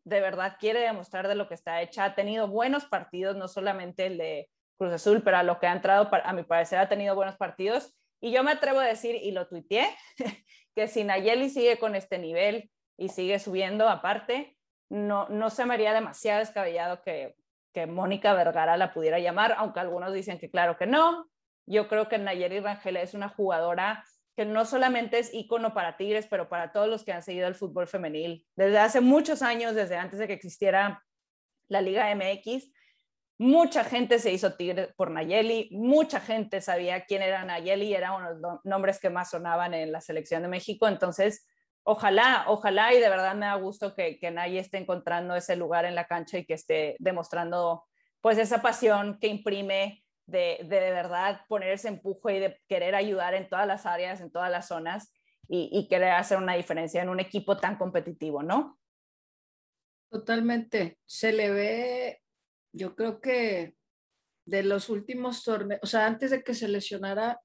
de 0.04 0.20
verdad 0.20 0.56
quiere 0.58 0.80
demostrar 0.80 1.28
de 1.28 1.34
lo 1.34 1.48
que 1.48 1.54
está 1.54 1.82
hecha. 1.82 2.04
Ha 2.04 2.14
tenido 2.14 2.48
buenos 2.48 2.86
partidos, 2.86 3.36
no 3.36 3.48
solamente 3.48 4.06
el 4.06 4.18
de 4.18 4.48
Cruz 4.78 4.92
Azul, 4.92 5.22
pero 5.22 5.36
a 5.36 5.42
lo 5.42 5.60
que 5.60 5.66
ha 5.66 5.72
entrado, 5.72 6.08
a 6.12 6.32
mi 6.32 6.42
parecer, 6.42 6.78
ha 6.78 6.88
tenido 6.88 7.14
buenos 7.14 7.36
partidos. 7.36 7.94
Y 8.20 8.32
yo 8.32 8.42
me 8.42 8.52
atrevo 8.52 8.80
a 8.80 8.86
decir, 8.86 9.16
y 9.16 9.32
lo 9.32 9.48
tuiteé, 9.48 9.86
que 10.74 10.88
si 10.88 11.04
Nayeli 11.04 11.50
sigue 11.50 11.78
con 11.78 11.94
este 11.94 12.18
nivel, 12.18 12.70
y 12.96 13.08
sigue 13.08 13.38
subiendo 13.38 13.88
aparte, 13.88 14.56
no, 14.88 15.28
no 15.28 15.50
se 15.50 15.64
me 15.64 15.74
haría 15.74 15.94
demasiado 15.94 16.40
descabellado 16.40 17.02
que, 17.02 17.34
que 17.72 17.86
Mónica 17.86 18.34
Vergara 18.34 18.76
la 18.76 18.92
pudiera 18.92 19.18
llamar, 19.18 19.54
aunque 19.56 19.80
algunos 19.80 20.12
dicen 20.12 20.38
que 20.38 20.50
claro 20.50 20.76
que 20.76 20.86
no. 20.86 21.28
Yo 21.66 21.88
creo 21.88 22.08
que 22.08 22.18
Nayeli 22.18 22.60
Rangel 22.60 22.96
es 22.96 23.14
una 23.14 23.28
jugadora 23.28 24.04
que 24.36 24.44
no 24.44 24.64
solamente 24.64 25.18
es 25.18 25.32
ícono 25.32 25.74
para 25.74 25.96
Tigres, 25.96 26.26
pero 26.28 26.48
para 26.48 26.72
todos 26.72 26.88
los 26.88 27.04
que 27.04 27.12
han 27.12 27.22
seguido 27.22 27.48
el 27.48 27.54
fútbol 27.54 27.86
femenil. 27.86 28.46
Desde 28.56 28.78
hace 28.78 29.00
muchos 29.00 29.42
años, 29.42 29.74
desde 29.74 29.96
antes 29.96 30.18
de 30.18 30.26
que 30.26 30.32
existiera 30.32 31.02
la 31.68 31.80
Liga 31.80 32.14
MX, 32.14 32.70
mucha 33.38 33.84
gente 33.84 34.18
se 34.18 34.32
hizo 34.32 34.54
Tigre 34.54 34.92
por 34.96 35.10
Nayeli, 35.10 35.68
mucha 35.72 36.20
gente 36.20 36.60
sabía 36.60 37.04
quién 37.04 37.22
era 37.22 37.44
Nayeli, 37.44 37.94
era 37.94 38.12
uno 38.12 38.34
de 38.34 38.40
los 38.40 38.64
nombres 38.64 39.00
que 39.00 39.10
más 39.10 39.30
sonaban 39.30 39.74
en 39.74 39.92
la 39.92 40.00
selección 40.00 40.42
de 40.42 40.48
México. 40.48 40.88
Entonces, 40.88 41.46
ojalá, 41.84 42.44
ojalá 42.48 42.94
y 42.94 43.00
de 43.00 43.08
verdad 43.08 43.34
me 43.34 43.46
da 43.46 43.54
gusto 43.54 43.94
que, 43.94 44.18
que 44.18 44.30
nadie 44.30 44.60
esté 44.60 44.78
encontrando 44.78 45.34
ese 45.34 45.56
lugar 45.56 45.84
en 45.84 45.94
la 45.94 46.06
cancha 46.06 46.38
y 46.38 46.44
que 46.44 46.54
esté 46.54 46.96
demostrando 46.98 47.84
pues 48.20 48.38
esa 48.38 48.62
pasión 48.62 49.18
que 49.20 49.26
imprime 49.26 50.04
de, 50.26 50.60
de, 50.62 50.78
verdad 50.92 51.40
poner 51.48 51.72
ese 51.72 51.88
empuje 51.88 52.36
y 52.36 52.40
de 52.40 52.60
querer 52.68 52.94
ayudar 52.94 53.34
en 53.34 53.48
todas 53.48 53.66
las 53.66 53.86
áreas, 53.86 54.20
en 54.20 54.30
todas 54.30 54.50
las 54.50 54.68
zonas 54.68 55.12
y, 55.48 55.68
y 55.72 55.88
querer 55.88 56.12
hacer 56.12 56.38
una 56.38 56.54
diferencia 56.54 57.02
en 57.02 57.08
un 57.08 57.18
equipo 57.18 57.56
tan 57.56 57.76
competitivo, 57.76 58.42
¿no? 58.42 58.78
Totalmente. 60.10 60.98
Se 61.04 61.32
le 61.32 61.50
ve, 61.50 62.22
yo 62.72 62.94
creo 62.94 63.20
que 63.20 63.74
de 64.44 64.62
los 64.62 64.88
últimos 64.88 65.42
torneos, 65.42 65.80
o 65.82 65.86
sea, 65.86 66.06
antes 66.06 66.30
de 66.30 66.42
que 66.42 66.54
se 66.54 66.68
lesionara, 66.68 67.40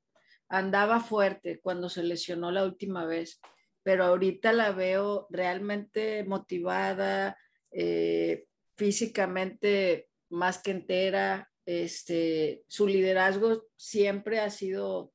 andaba 0.50 1.00
fuerte 1.00 1.60
cuando 1.62 1.90
se 1.90 2.04
lesionó 2.04 2.52
la 2.52 2.64
última 2.64 3.06
vez 3.06 3.42
pero 3.88 4.04
ahorita 4.04 4.52
la 4.52 4.74
veo 4.74 5.28
realmente 5.30 6.26
motivada, 6.26 7.38
eh, 7.72 8.44
físicamente 8.76 10.10
más 10.28 10.62
que 10.62 10.72
entera. 10.72 11.50
Este, 11.66 12.66
su 12.68 12.86
liderazgo 12.86 13.64
siempre 13.78 14.42
ha 14.42 14.50
sido 14.50 15.14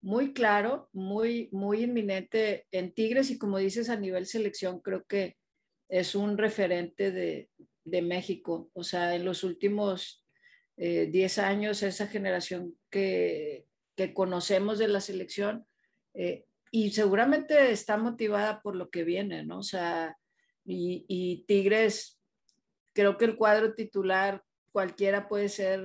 muy 0.00 0.32
claro, 0.32 0.88
muy, 0.94 1.50
muy 1.52 1.82
inminente 1.82 2.66
en 2.70 2.94
Tigres 2.94 3.30
y 3.30 3.36
como 3.36 3.58
dices 3.58 3.90
a 3.90 3.96
nivel 3.96 4.24
selección, 4.24 4.80
creo 4.80 5.04
que 5.04 5.36
es 5.90 6.14
un 6.14 6.38
referente 6.38 7.12
de, 7.12 7.50
de 7.84 8.00
México. 8.00 8.70
O 8.72 8.84
sea, 8.84 9.14
en 9.16 9.26
los 9.26 9.44
últimos 9.44 10.24
10 10.78 11.38
eh, 11.38 11.40
años, 11.42 11.82
esa 11.82 12.06
generación 12.06 12.74
que, 12.88 13.66
que, 13.96 14.14
conocemos 14.14 14.78
de 14.78 14.88
la 14.88 15.02
selección 15.02 15.66
eh, 16.14 16.46
y 16.70 16.90
seguramente 16.90 17.70
está 17.70 17.96
motivada 17.96 18.60
por 18.60 18.76
lo 18.76 18.90
que 18.90 19.04
viene, 19.04 19.44
¿no? 19.44 19.58
O 19.58 19.62
sea, 19.62 20.16
y, 20.64 21.44
Tigres, 21.46 22.20
creo 22.92 23.16
que 23.16 23.24
el 23.24 23.36
cuadro 23.36 23.74
titular, 23.74 24.42
cualquiera 24.70 25.28
puede 25.28 25.48
ser 25.48 25.80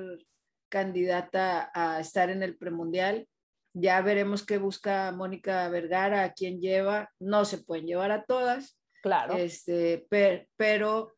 candidata 0.70 1.72
a 1.74 2.00
estar 2.00 2.30
en 2.30 2.44
el 2.44 2.58
premundial. 2.58 3.28
Ya 3.74 4.02
veremos 4.02 4.46
qué 4.46 4.58
busca 4.58 5.12
Mónica 5.12 5.70
Vergara, 5.70 6.24
a 6.24 6.34
quién 6.34 6.60
lleva. 6.60 7.10
No 7.20 7.46
se 7.46 7.60
pueden 7.60 7.86
llevar 7.86 8.12
a 8.12 8.26
todas. 8.26 8.78
Claro. 9.02 9.36
Este, 9.36 10.06
pero, 10.10 10.46
pero 10.58 11.16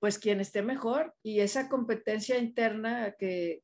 pues 0.00 0.18
quien 0.18 0.40
esté 0.40 0.62
mejor 0.62 1.14
y 1.22 1.40
esa 1.40 1.68
competencia 1.68 2.38
interna 2.38 3.14
que, 3.18 3.62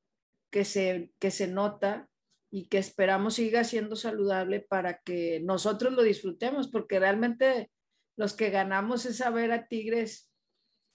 que, 0.51 0.65
se, 0.65 1.13
que 1.19 1.31
se 1.31 1.47
nota 1.47 2.09
y 2.55 2.67
que 2.67 2.77
esperamos 2.77 3.37
siga 3.37 3.65
siendo 3.65 3.97
saludable 3.97 4.61
para 4.61 4.99
que 4.99 5.41
nosotros 5.41 5.95
lo 5.95 6.03
disfrutemos, 6.03 6.69
porque 6.69 6.99
realmente 6.99 7.71
los 8.15 8.35
que 8.35 8.51
ganamos 8.51 9.07
es 9.07 9.17
saber 9.17 9.53
a 9.53 9.69
Tigres 9.69 10.31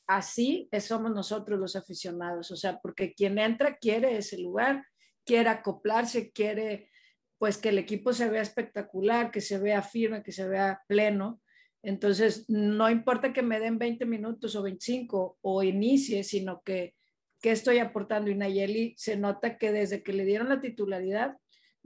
así, 0.05 0.69
somos 0.79 1.11
nosotros 1.11 1.59
los 1.59 1.75
aficionados, 1.75 2.51
o 2.51 2.55
sea, 2.55 2.79
porque 2.79 3.15
quien 3.15 3.39
entra 3.39 3.75
quiere 3.77 4.17
ese 4.17 4.37
lugar, 4.37 4.85
quiere 5.25 5.49
acoplarse, 5.49 6.31
quiere 6.31 6.91
pues 7.39 7.57
que 7.57 7.69
el 7.69 7.79
equipo 7.79 8.13
se 8.13 8.29
vea 8.29 8.43
espectacular, 8.43 9.31
que 9.31 9.41
se 9.41 9.57
vea 9.57 9.81
firme, 9.81 10.21
que 10.21 10.31
se 10.31 10.47
vea 10.47 10.81
pleno. 10.87 11.41
Entonces, 11.81 12.45
no 12.49 12.89
importa 12.89 13.33
que 13.33 13.41
me 13.41 13.59
den 13.59 13.79
20 13.79 14.05
minutos 14.05 14.55
o 14.55 14.61
25 14.61 15.39
o 15.41 15.63
inicie, 15.63 16.23
sino 16.23 16.61
que, 16.61 16.95
que 17.41 17.51
estoy 17.51 17.79
aportando. 17.79 18.31
Y 18.31 18.35
Nayeli 18.35 18.95
se 18.97 19.17
nota 19.17 19.57
que 19.57 19.71
desde 19.71 20.01
que 20.01 20.13
le 20.13 20.25
dieron 20.25 20.49
la 20.49 20.61
titularidad, 20.61 21.37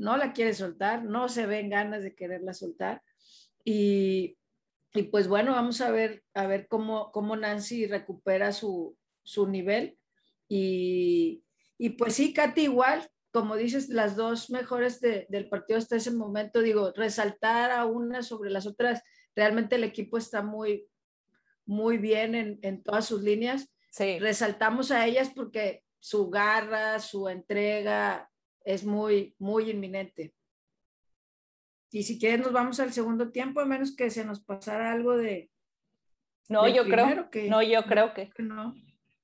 no 0.02 0.18
la 0.18 0.34
quiere 0.34 0.54
soltar, 0.56 1.04
no 1.04 1.30
se 1.30 1.46
ven 1.46 1.70
ganas 1.70 2.02
de 2.02 2.16
quererla 2.16 2.54
soltar. 2.54 3.04
Y, 3.64 4.36
y 4.94 5.04
pues 5.04 5.28
bueno, 5.28 5.52
vamos 5.52 5.80
a 5.80 5.92
ver, 5.92 6.24
a 6.34 6.48
ver 6.48 6.68
cómo, 6.68 7.12
cómo 7.12 7.36
Nancy 7.36 7.86
recupera 7.86 8.52
su, 8.52 8.98
su 9.22 9.48
nivel. 9.48 10.00
Y, 10.50 11.44
y, 11.78 11.92
pues 11.92 12.16
sí, 12.16 12.34
Katy, 12.34 12.64
igual, 12.64 13.08
como 13.32 13.56
dices, 13.56 13.90
las 13.90 14.16
dos 14.16 14.50
mejores 14.50 15.00
del 15.00 15.48
partido 15.50 15.78
hasta 15.78 15.98
ese 15.98 16.12
momento, 16.12 16.62
digo, 16.62 16.92
resaltar 16.96 17.70
a 17.70 17.86
una 17.86 18.24
sobre 18.24 18.50
las 18.50 18.66
otras, 18.66 19.04
realmente 19.36 19.76
el 19.76 19.84
equipo 19.84 20.18
está 20.18 20.42
muy, 20.42 20.88
muy 21.66 22.00
bien 22.00 22.34
en, 22.34 22.60
en 22.64 22.82
todas 22.82 23.06
sus 23.06 23.22
líneas. 23.22 23.70
Sí. 23.92 24.18
Resaltamos 24.18 24.90
a 24.90 25.06
ellas 25.06 25.32
porque 25.36 25.84
su 26.00 26.32
garra, 26.32 27.00
su 27.00 27.30
entrega, 27.30 28.31
es 28.64 28.84
muy, 28.84 29.36
muy 29.40 29.70
inminente. 29.70 30.34
Y 31.92 32.04
si 32.04 32.20
quieres 32.20 32.40
nos 32.40 32.54
vamos 32.54 32.80
al 32.80 32.94
segundo 32.94 33.32
tiempo, 33.32 33.60
a 33.60 33.66
menos 33.66 33.96
que 33.96 34.10
se 34.10 34.24
nos 34.24 34.42
pasara 34.42 34.92
algo 34.92 35.18
de... 35.18 35.52
No, 36.48 36.68
yo 36.68 36.86
creo 36.86 37.30
que... 37.30 37.50
No, 37.50 37.62
yo 37.62 37.84
creo 37.84 38.14
que... 38.14 38.30
no. 38.40 38.74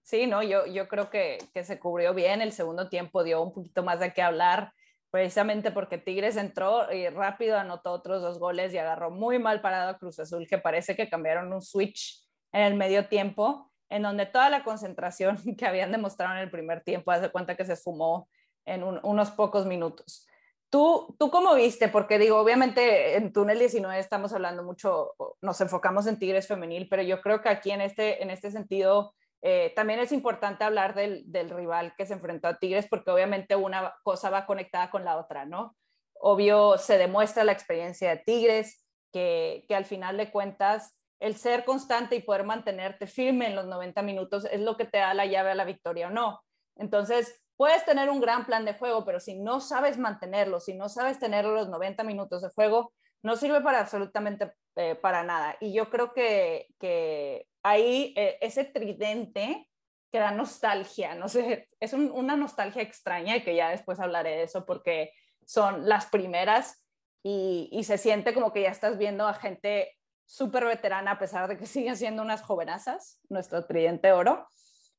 Sí, 0.04 0.26
no, 0.26 0.42
yo, 0.42 0.66
yo 0.66 0.88
creo 0.88 1.10
que, 1.10 1.38
que 1.54 1.64
se 1.64 1.80
cubrió 1.80 2.14
bien. 2.14 2.42
El 2.42 2.54
segundo 2.54 2.88
tiempo 2.88 3.24
dio 3.24 3.42
un 3.42 3.54
poquito 3.54 3.84
más 3.84 4.00
de 4.00 4.14
qué 4.14 4.22
hablar, 4.22 4.72
precisamente 5.10 5.72
porque 5.72 5.98
Tigres 5.98 6.38
entró 6.38 6.92
y 6.94 7.10
rápido 7.10 7.58
anotó 7.58 7.92
otros 7.92 8.22
dos 8.22 8.40
goles 8.40 8.74
y 8.74 8.78
agarró 8.78 9.12
muy 9.12 9.40
mal 9.40 9.60
parado 9.62 9.90
a 9.90 9.98
Cruz 9.98 10.20
Azul, 10.20 10.48
que 10.48 10.58
parece 10.58 10.96
que 10.96 11.10
cambiaron 11.10 11.52
un 11.52 11.62
switch 11.62 12.26
en 12.54 12.62
el 12.62 12.76
medio 12.76 13.08
tiempo, 13.08 13.72
en 13.90 14.02
donde 14.02 14.26
toda 14.26 14.50
la 14.50 14.64
concentración 14.64 15.38
que 15.58 15.66
habían 15.66 15.92
demostrado 15.92 16.36
en 16.36 16.42
el 16.42 16.52
primer 16.52 16.84
tiempo, 16.84 17.12
hace 17.12 17.30
cuenta 17.30 17.56
que 17.56 17.66
se 17.66 17.74
esfumó 17.74 18.30
en 18.68 18.84
unos 18.84 19.32
pocos 19.32 19.66
minutos. 19.66 20.28
¿Tú, 20.70 21.16
¿Tú 21.18 21.32
cómo 21.32 21.56
viste? 21.56 21.88
Porque 21.88 22.20
digo, 22.20 22.38
obviamente 22.38 23.16
en 23.16 23.32
Túnel 23.32 23.58
19 23.58 23.98
estamos 23.98 24.34
hablando 24.34 24.64
mucho, 24.64 25.16
nos 25.42 25.62
enfocamos 25.62 26.08
en 26.08 26.20
Tigres 26.20 26.48
femenil, 26.48 26.88
pero 26.90 27.02
yo 27.02 27.22
creo 27.22 27.42
que 27.42 27.50
aquí 27.50 27.72
en 27.72 27.82
este, 27.82 28.22
en 28.22 28.30
este 28.30 28.52
sentido 28.52 29.14
eh, 29.42 29.72
también 29.76 30.00
es 30.00 30.12
importante 30.12 30.66
hablar 30.66 30.94
del, 30.94 31.50
rival 31.50 31.94
que 31.98 32.06
se 32.06 32.14
enfrentó 32.14 32.50
a 32.50 32.60
Tigres 32.60 32.88
porque 32.90 33.12
obviamente 33.12 33.56
una 33.56 33.96
cosa 34.04 34.30
va 34.30 34.46
conectada 34.46 34.90
con 34.90 35.06
la 35.06 35.18
otra, 35.18 35.46
¿no? 35.46 35.76
Obvio, 36.20 36.78
se 36.78 36.98
demuestra 36.98 37.46
la 37.46 37.54
experiencia 37.54 38.10
de 38.10 38.24
Tigres, 38.26 38.86
que, 39.14 39.64
que 39.70 39.76
al 39.76 39.86
final 39.86 40.18
de 40.18 40.32
cuentas 40.32 41.00
el 41.20 41.36
ser 41.36 41.64
constante 41.64 42.16
y 42.16 42.22
poder 42.22 42.44
mantenerte 42.44 43.08
firme 43.08 43.48
en 43.48 43.56
los 43.56 43.66
90 43.66 44.02
minutos 44.02 44.46
es 44.52 44.60
lo 44.60 44.76
que 44.76 44.86
te 44.86 44.98
da 44.98 45.14
la 45.14 45.26
llave 45.26 45.52
a 45.52 45.56
la 45.56 45.66
victoria 45.66 46.08
o 46.08 46.12
no. 46.12 46.42
Entonces, 46.76 47.42
puedes 47.58 47.84
tener 47.86 48.10
un 48.10 48.22
gran 48.22 48.46
plan 48.46 48.64
de 48.64 48.76
juego, 48.76 49.04
pero 49.04 49.20
si 49.20 49.36
no 49.36 49.60
sabes 49.60 49.98
mantenerlo, 49.98 50.60
si 50.60 50.74
no 50.74 50.88
sabes 50.88 51.20
tener 51.20 51.44
los 51.46 51.68
90 51.68 52.04
minutos 52.04 52.44
de 52.44 52.50
juego, 52.50 52.94
no 53.24 53.36
sirve 53.36 53.62
para 53.62 53.80
absolutamente 53.80 54.54
eh, 54.76 54.96
para 54.96 55.24
nada. 55.24 55.58
Y 55.60 55.74
yo 55.74 55.90
creo 55.90 56.14
que, 56.14 56.68
que 56.80 57.48
ahí 57.64 58.14
eh, 58.16 58.38
ese 58.42 58.64
tridente 58.64 59.68
que 60.12 60.20
da 60.20 60.32
nostalgia, 60.32 61.16
no 61.16 61.28
sé, 61.28 61.68
es 61.80 61.94
una 61.94 62.38
nostalgia 62.38 62.82
extraña 62.82 63.36
y 63.36 63.44
que 63.44 63.56
ya 63.56 63.70
después 63.70 64.00
hablaré 64.00 64.38
de 64.38 64.44
eso 64.44 64.66
porque 64.66 65.12
son 65.46 65.90
las 65.90 66.06
primeras 66.06 66.86
y, 67.24 67.70
y 67.72 67.84
se 67.84 67.98
siente 67.98 68.34
como 68.34 68.54
que 68.54 68.62
ya 68.62 68.70
estás 68.70 68.98
viendo 68.98 69.28
a 69.28 69.34
gente 69.34 69.98
súper 70.26 70.66
veterana 70.66 71.12
a 71.12 71.20
pesar 71.20 71.48
de 71.48 71.58
que 71.58 71.66
siguen 71.66 71.98
siendo 71.98 72.22
unas 72.22 72.42
jovenazas, 72.42 73.20
nuestro 73.30 73.66
tridente 73.66 74.12
oro. 74.12 74.48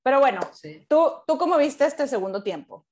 Pero 0.09 0.21
bueno, 0.21 0.41
¿tú, 0.89 1.13
¿tú 1.27 1.37
cómo 1.37 1.59
viste 1.59 1.85
este 1.85 2.09
segundo 2.09 2.43
tiempo? 2.43 2.87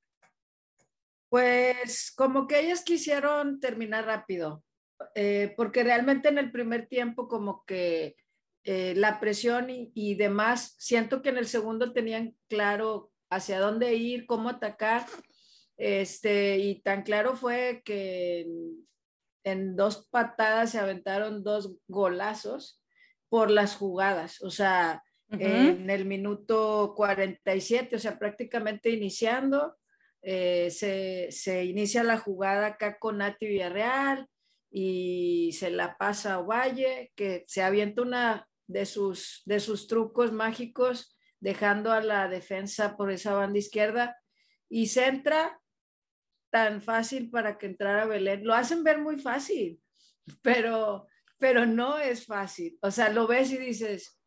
Pues 1.31 2.13
como 2.15 2.47
que 2.47 2.61
ellas 2.61 2.85
quisieron 2.85 3.59
terminar 3.59 4.05
rápido, 4.05 4.63
eh, 5.15 5.55
porque 5.57 5.83
realmente 5.83 6.29
en 6.29 6.37
el 6.37 6.53
primer 6.53 6.89
tiempo 6.89 7.27
como 7.27 7.65
que 7.65 8.17
eh, 8.65 8.93
la 8.97 9.19
presión 9.19 9.69
y, 9.71 10.15
demás, 10.17 10.75
siento 10.77 11.23
que 11.23 11.31
en 11.31 11.39
el 11.39 11.47
segundo 11.47 11.95
tenían 11.95 12.37
claro 12.51 13.11
hacia 13.31 13.61
dónde 13.61 13.95
ir, 13.95 14.27
cómo 14.27 14.51
atacar, 14.51 15.07
este, 15.79 16.59
y 16.59 16.83
tan 16.83 17.03
claro 17.03 17.35
fue 17.35 17.81
que 17.83 18.47
en, 19.43 19.75
dos 19.75 20.07
patadas 20.11 20.73
se 20.73 20.81
aventaron 20.81 21.43
dos 21.43 21.79
golazos 21.89 22.83
por 23.31 23.51
las 23.51 23.75
jugadas, 23.75 24.43
o 24.43 24.51
sea, 24.51 25.03
en 25.31 25.91
el 25.91 26.05
minuto 26.05 26.93
47, 26.97 27.97
o 27.97 27.99
sea, 27.99 28.19
prácticamente 28.19 28.91
iniciando, 28.91 29.77
eh, 30.23 30.71
se, 30.71 31.29
se, 31.31 31.65
inicia 31.65 32.03
la 32.03 32.19
jugada 32.19 32.67
acá 32.67 32.99
con 32.99 33.19
Nati 33.19 33.47
Villarreal 33.47 34.29
y 34.71 35.53
se 35.53 35.71
la 35.71 35.97
pasa 35.97 36.35
a 36.35 36.43
Valle, 36.43 37.13
que 37.17 37.45
se 37.47 37.63
avienta 37.63 38.03
una 38.03 38.49
de 38.67 38.87
sus, 38.87 39.43
de 39.47 39.61
sus 39.61 39.87
trucos 39.87 40.33
mágicos, 40.33 41.17
dejando 41.41 41.93
a 41.93 42.01
la 42.01 42.29
defensa 42.29 42.97
por 42.97 43.11
esa 43.11 43.35
banda 43.35 43.59
izquierda 43.59 44.17
y 44.69 44.89
se 44.89 45.07
entra 45.07 45.61
tan 46.51 46.81
fácil 46.81 47.31
para 47.31 47.59
que 47.59 47.67
entrara 47.67 48.07
Belén. 48.07 48.45
Lo 48.45 48.55
hacen 48.55 48.83
ver 48.83 48.99
muy 48.99 49.19
fácil, 49.19 49.81
pero, 50.43 51.07
pero 51.39 51.67
no 51.67 51.99
es 51.99 52.27
fácil. 52.27 52.79
O 52.83 52.91
sea, 52.91 53.11
lo 53.11 53.27
ves 53.27 53.53
y 53.53 53.59
dices, 53.59 54.19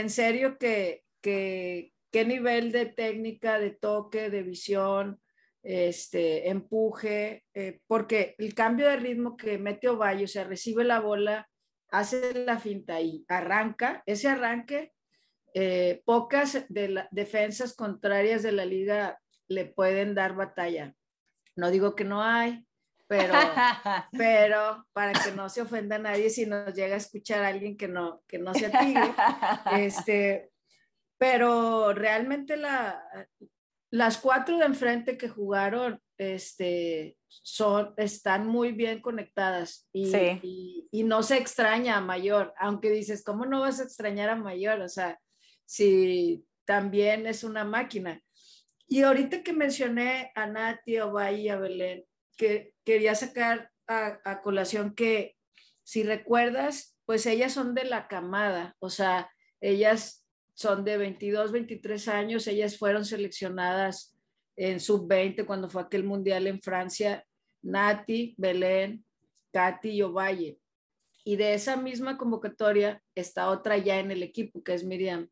en 0.00 0.10
serio 0.10 0.58
que, 0.58 1.04
que 1.20 1.92
qué 2.10 2.24
nivel 2.24 2.72
de 2.72 2.86
técnica, 2.86 3.58
de 3.58 3.70
toque, 3.70 4.30
de 4.30 4.42
visión, 4.42 5.20
este, 5.62 6.48
empuje, 6.48 7.44
eh, 7.54 7.80
porque 7.86 8.34
el 8.38 8.54
cambio 8.54 8.86
de 8.86 8.96
ritmo 8.96 9.36
que 9.36 9.58
mete 9.58 9.88
Ovalle, 9.88 10.24
o 10.24 10.28
sea, 10.28 10.44
recibe 10.44 10.84
la 10.84 11.00
bola 11.00 11.48
hace 11.90 12.32
la 12.34 12.58
finta 12.58 13.00
y 13.00 13.24
arranca, 13.28 14.02
ese 14.06 14.28
arranque, 14.28 14.92
eh, 15.54 16.02
pocas 16.04 16.66
de 16.68 17.04
defensas 17.10 17.74
contrarias 17.74 18.42
de 18.42 18.52
la 18.52 18.64
liga 18.64 19.18
le 19.48 19.64
pueden 19.64 20.14
dar 20.14 20.36
batalla. 20.36 20.94
No 21.56 21.70
digo 21.70 21.94
que 21.94 22.04
no 22.04 22.22
hay, 22.22 22.64
pero, 23.06 23.32
pero 24.12 24.86
para 24.92 25.12
que 25.12 25.32
no 25.32 25.48
se 25.48 25.62
ofenda 25.62 25.96
a 25.96 26.00
nadie 26.00 26.30
si 26.30 26.46
nos 26.46 26.74
llega 26.74 26.94
a 26.94 26.98
escuchar 26.98 27.44
a 27.44 27.48
alguien 27.48 27.76
que 27.76 27.88
no, 27.88 28.22
que 28.26 28.38
no 28.38 28.54
se 28.54 28.70
tigre, 28.70 29.12
este, 29.72 30.50
pero 31.18 31.92
realmente 31.92 32.56
la, 32.56 33.02
las 33.90 34.18
cuatro 34.18 34.58
de 34.58 34.66
enfrente 34.66 35.16
que 35.16 35.28
jugaron 35.28 36.00
este, 36.18 37.16
son, 37.28 37.94
están 37.96 38.46
muy 38.46 38.72
bien 38.72 39.00
conectadas 39.00 39.88
y, 39.92 40.88
y, 40.90 41.04
no 41.04 41.22
se 41.22 41.36
extraña 41.36 41.98
a 41.98 42.00
Mayor, 42.00 42.54
aunque 42.58 42.90
dices, 42.90 43.22
¿cómo 43.22 43.44
no 43.44 43.60
vas 43.60 43.80
a 43.80 43.84
extrañar 43.84 44.30
a 44.30 44.36
Mayor? 44.36 44.80
O 44.80 44.88
sea, 44.88 45.20
si 45.66 46.44
también 46.64 47.26
es 47.26 47.44
una 47.44 47.64
máquina. 47.64 48.20
Y 48.88 49.02
ahorita 49.02 49.42
que 49.42 49.52
mencioné 49.52 50.30
a 50.34 50.46
Nati, 50.46 50.96
a 50.96 51.06
Ovalle 51.06 51.38
y 51.38 51.48
a 51.48 51.56
Belén, 51.56 52.04
que 52.36 52.74
quería 52.84 53.14
sacar 53.14 53.70
a, 53.88 54.40
colación 54.42 54.94
que 54.94 55.36
si 55.82 56.02
recuerdas, 56.02 56.96
pues 57.04 57.26
ellas 57.26 57.52
son 57.52 57.74
de 57.74 57.84
la 57.84 58.08
camada, 58.08 58.76
o 58.80 58.90
sea, 58.90 59.30
ellas 59.60 60.24
son 60.54 60.84
de 60.84 60.96
22, 60.96 61.52
23 61.52 62.08
años, 62.08 62.46
ellas 62.46 62.78
fueron 62.78 63.04
seleccionadas 63.04 64.16
en 64.56 64.80
sub-20 64.80 65.46
cuando 65.46 65.68
fue 65.68 65.82
aquel 65.82 66.04
mundial 66.04 66.46
en 66.46 66.60
Francia, 66.60 67.24
Nati, 67.62 68.34
Belén, 68.38 69.04
Katy 69.52 69.90
y 69.90 70.02
Ovalle. 70.02 70.58
Y 71.24 71.36
de 71.36 71.54
esa 71.54 71.76
misma 71.76 72.16
convocatoria 72.16 73.02
está 73.14 73.50
otra 73.50 73.76
ya 73.76 73.98
en 73.98 74.10
el 74.10 74.22
equipo, 74.22 74.62
que 74.62 74.74
es 74.74 74.84
Miriam 74.84 75.28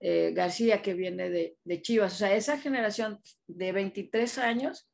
eh, 0.00 0.32
García, 0.34 0.82
que 0.82 0.94
viene 0.94 1.30
de, 1.30 1.56
de, 1.64 1.82
Chivas. 1.82 2.14
O 2.14 2.16
sea, 2.16 2.34
esa 2.34 2.58
generación 2.58 3.20
de 3.46 3.72
23 3.72 4.38
años, 4.38 4.88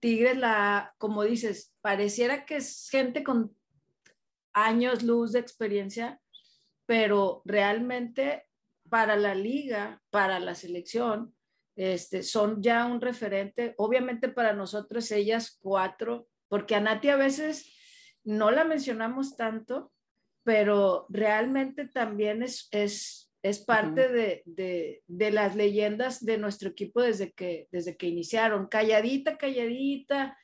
Tigres, 0.00 0.36
la, 0.36 0.94
como 0.98 1.24
dices, 1.24 1.74
pareciera 1.80 2.44
que 2.44 2.56
es 2.56 2.88
gente 2.90 3.24
con 3.24 3.56
años 4.52 5.02
luz 5.02 5.32
de 5.32 5.40
experiencia, 5.40 6.20
pero 6.86 7.42
realmente 7.44 8.46
para 8.88 9.16
la 9.16 9.34
liga, 9.34 10.02
para 10.10 10.40
la 10.40 10.54
selección, 10.54 11.34
este, 11.76 12.22
son 12.22 12.62
ya 12.62 12.86
un 12.86 13.00
referente. 13.00 13.74
Obviamente 13.78 14.28
para 14.28 14.52
nosotros 14.52 15.10
ellas 15.12 15.58
cuatro, 15.60 16.28
porque 16.48 16.74
a 16.74 16.80
Nati 16.80 17.08
a 17.10 17.16
veces 17.16 17.72
no 18.24 18.50
la 18.50 18.64
mencionamos 18.64 19.36
tanto, 19.36 19.92
pero 20.42 21.06
realmente 21.08 21.86
también 21.86 22.42
es, 22.42 22.68
es, 22.72 23.27
es 23.42 23.60
parte 23.60 24.08
de, 24.08 24.42
de, 24.46 25.02
de, 25.06 25.30
las 25.30 25.54
leyendas 25.54 26.24
de 26.24 26.38
nuestro 26.38 26.70
equipo 26.70 27.02
desde 27.02 27.32
que, 27.32 27.68
desde 27.70 27.96
que 27.96 28.06
iniciaron. 28.06 28.66
Calladita, 28.66 29.38
calladita, 29.38 30.36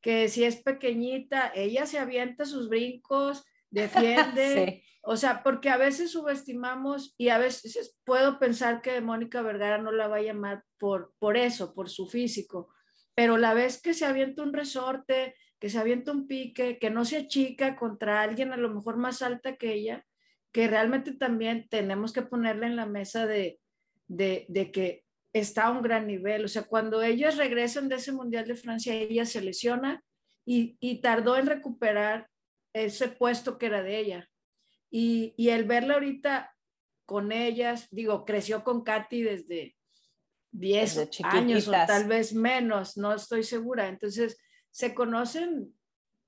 que 0.00 0.28
si 0.28 0.44
es 0.44 0.56
pequeñita, 0.56 1.52
ella 1.54 1.86
se 1.86 1.98
avienta 1.98 2.44
sus 2.44 2.68
brincos, 2.68 3.44
defiende. 3.70 4.82
O 5.02 5.16
sea, 5.16 5.42
porque 5.42 5.70
a 5.70 5.78
veces 5.78 6.10
subestimamos 6.10 7.14
y 7.16 7.28
a 7.28 7.38
veces 7.38 7.96
puedo 8.04 8.38
pensar 8.38 8.82
que 8.82 9.00
Mónica 9.00 9.40
Vergara 9.42 9.78
no 9.78 9.92
la 9.92 10.08
va 10.08 10.16
a 10.16 10.22
llamar 10.22 10.64
por, 10.78 11.14
por 11.18 11.36
eso, 11.36 11.72
por 11.72 11.88
su 11.88 12.06
físico, 12.06 12.68
pero 13.14 13.38
la 13.38 13.54
vez 13.54 13.80
que 13.80 13.94
se 13.94 14.04
avienta 14.04 14.42
un 14.42 14.52
resorte, 14.52 15.34
que 15.58 15.70
se 15.70 15.78
avienta 15.78 16.12
un 16.12 16.26
pique, 16.26 16.78
que 16.78 16.90
no 16.90 17.04
se 17.04 17.18
achica 17.18 17.76
contra 17.76 18.20
alguien 18.22 18.52
a 18.52 18.56
lo 18.56 18.70
mejor 18.74 18.96
más 18.96 19.22
alta 19.22 19.56
que 19.56 19.72
ella, 19.72 20.06
que 20.52 20.68
realmente 20.68 21.12
también 21.12 21.68
tenemos 21.68 22.12
que 22.12 22.22
ponerla 22.22 22.66
en 22.66 22.76
la 22.76 22.86
mesa 22.86 23.26
de, 23.26 23.60
de, 24.08 24.46
de 24.48 24.72
que 24.72 25.04
está 25.32 25.66
a 25.66 25.70
un 25.70 25.82
gran 25.82 26.06
nivel. 26.06 26.44
O 26.44 26.48
sea, 26.48 26.62
cuando 26.62 27.02
ellas 27.02 27.36
regresan 27.36 27.88
de 27.88 27.96
ese 27.96 28.12
Mundial 28.12 28.46
de 28.46 28.56
Francia, 28.56 28.94
ella 28.94 29.24
se 29.24 29.40
lesiona 29.40 30.02
y, 30.44 30.76
y 30.80 31.00
tardó 31.00 31.36
en 31.36 31.46
recuperar 31.46 32.28
ese 32.72 33.08
puesto 33.08 33.58
que 33.58 33.66
era 33.66 33.82
de 33.82 33.98
ella. 33.98 34.28
Y, 34.90 35.34
y 35.36 35.50
el 35.50 35.64
verla 35.64 35.94
ahorita 35.94 36.54
con 37.06 37.32
ellas, 37.32 37.88
digo, 37.90 38.24
creció 38.24 38.64
con 38.64 38.82
Katy 38.82 39.22
desde 39.22 39.76
10 40.52 41.10
años 41.24 41.68
o 41.68 41.72
tal 41.72 42.08
vez 42.08 42.32
menos, 42.32 42.96
no 42.96 43.14
estoy 43.14 43.44
segura. 43.44 43.88
Entonces, 43.88 44.36
se 44.70 44.94
conocen 44.94 45.72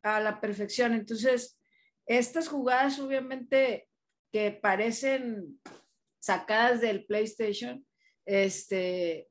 a 0.03 0.21
la 0.21 0.41
perfección. 0.41 0.93
Entonces, 0.95 1.59
estas 2.07 2.49
jugadas 2.49 2.99
obviamente 2.99 3.89
que 4.33 4.51
parecen 4.51 5.61
sacadas 6.21 6.81
del 6.81 7.05
PlayStation, 7.05 7.85
Este, 8.25 9.29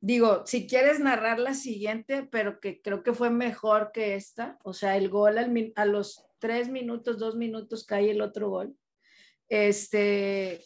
digo, 0.00 0.44
si 0.46 0.66
quieres 0.66 1.00
narrar 1.00 1.38
la 1.38 1.54
siguiente, 1.54 2.28
pero 2.30 2.60
que 2.60 2.82
creo 2.82 3.02
que 3.02 3.14
fue 3.14 3.30
mejor 3.30 3.90
que 3.92 4.14
esta, 4.14 4.58
o 4.62 4.72
sea, 4.72 4.96
el 4.96 5.08
gol 5.08 5.38
a 5.38 5.84
los 5.86 6.26
tres 6.38 6.68
minutos, 6.68 7.18
dos 7.18 7.36
minutos 7.36 7.84
cae 7.84 8.10
el 8.10 8.20
otro 8.20 8.50
gol. 8.50 8.76
Este, 9.48 10.62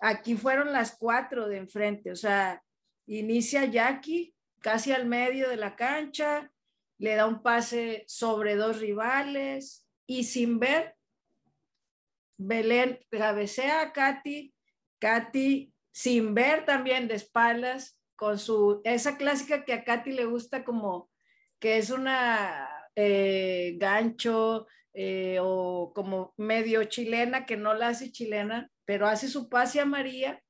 aquí 0.00 0.36
fueron 0.36 0.72
las 0.72 0.96
cuatro 0.96 1.48
de 1.48 1.58
enfrente, 1.58 2.12
o 2.12 2.16
sea, 2.16 2.62
inicia 3.06 3.64
Jackie 3.64 4.34
casi 4.60 4.92
al 4.92 5.06
medio 5.06 5.48
de 5.48 5.56
la 5.56 5.76
cancha, 5.76 6.50
le 6.98 7.14
da 7.14 7.26
un 7.26 7.42
pase 7.42 8.04
sobre 8.06 8.56
dos 8.56 8.80
rivales 8.80 9.86
y 10.06 10.24
sin 10.24 10.58
ver, 10.58 10.95
Belén 12.38 12.98
cabecea 13.10 13.80
a 13.80 13.92
Katy, 13.92 14.54
Katy 14.98 15.72
sin 15.92 16.34
ver 16.34 16.64
también 16.64 17.08
de 17.08 17.14
espaldas, 17.14 17.98
con 18.16 18.38
su, 18.38 18.80
esa 18.84 19.16
clásica 19.16 19.64
que 19.64 19.72
a 19.72 19.84
Katy 19.84 20.12
le 20.12 20.24
gusta 20.24 20.64
como 20.64 21.10
que 21.58 21.78
es 21.78 21.90
una 21.90 22.68
eh, 22.94 23.74
gancho 23.78 24.66
eh, 24.94 25.38
o 25.40 25.92
como 25.94 26.32
medio 26.36 26.84
chilena, 26.84 27.44
que 27.46 27.56
no 27.56 27.74
la 27.74 27.88
hace 27.88 28.10
chilena, 28.10 28.70
pero 28.84 29.06
hace 29.06 29.28
su 29.28 29.48
pase 29.48 29.80
a 29.80 29.84
María 29.84 30.42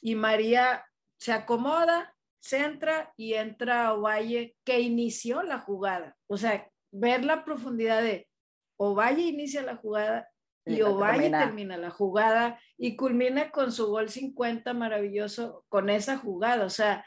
y 0.00 0.14
María 0.14 0.84
se 1.18 1.32
acomoda, 1.32 2.14
centra 2.40 3.12
y 3.16 3.34
entra 3.34 3.88
a 3.88 4.20
que 4.64 4.80
inició 4.80 5.42
la 5.42 5.58
jugada. 5.58 6.16
O 6.26 6.36
sea, 6.36 6.70
ver 6.90 7.24
la 7.24 7.44
profundidad 7.44 8.02
de 8.02 8.28
Ovalle 8.76 9.22
inicia 9.22 9.62
la 9.62 9.76
jugada 9.76 10.28
y 10.66 10.82
Ovalle 10.82 11.30
termina. 11.30 11.76
la 11.76 11.90
jugada 11.90 12.58
y 12.78 12.96
culmina 12.96 13.50
con 13.50 13.72
su 13.72 13.88
gol 13.88 14.08
50 14.08 14.72
maravilloso 14.72 15.64
con 15.68 15.90
esa 15.90 16.16
jugada. 16.16 16.64
O 16.64 16.70
sea, 16.70 17.04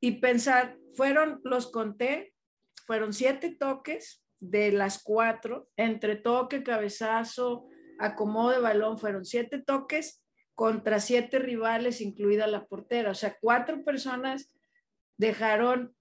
y 0.00 0.20
pensar, 0.20 0.76
fueron, 0.94 1.40
los 1.44 1.70
conté, 1.70 2.34
fueron 2.86 3.12
siete 3.12 3.54
toques 3.54 4.22
de 4.40 4.72
las 4.72 5.02
cuatro, 5.02 5.68
entre 5.76 6.16
toque, 6.16 6.62
cabezazo, 6.62 7.68
acomodo 7.98 8.50
de 8.50 8.58
balón, 8.58 8.98
fueron 8.98 9.24
siete 9.24 9.62
toques 9.62 10.22
contra 10.54 11.00
siete 11.00 11.38
rivales, 11.38 12.00
incluida 12.00 12.46
la 12.46 12.66
portera. 12.66 13.12
O 13.12 13.14
sea, 13.14 13.38
cuatro 13.40 13.84
personas 13.84 14.52
dejaron 15.16 15.94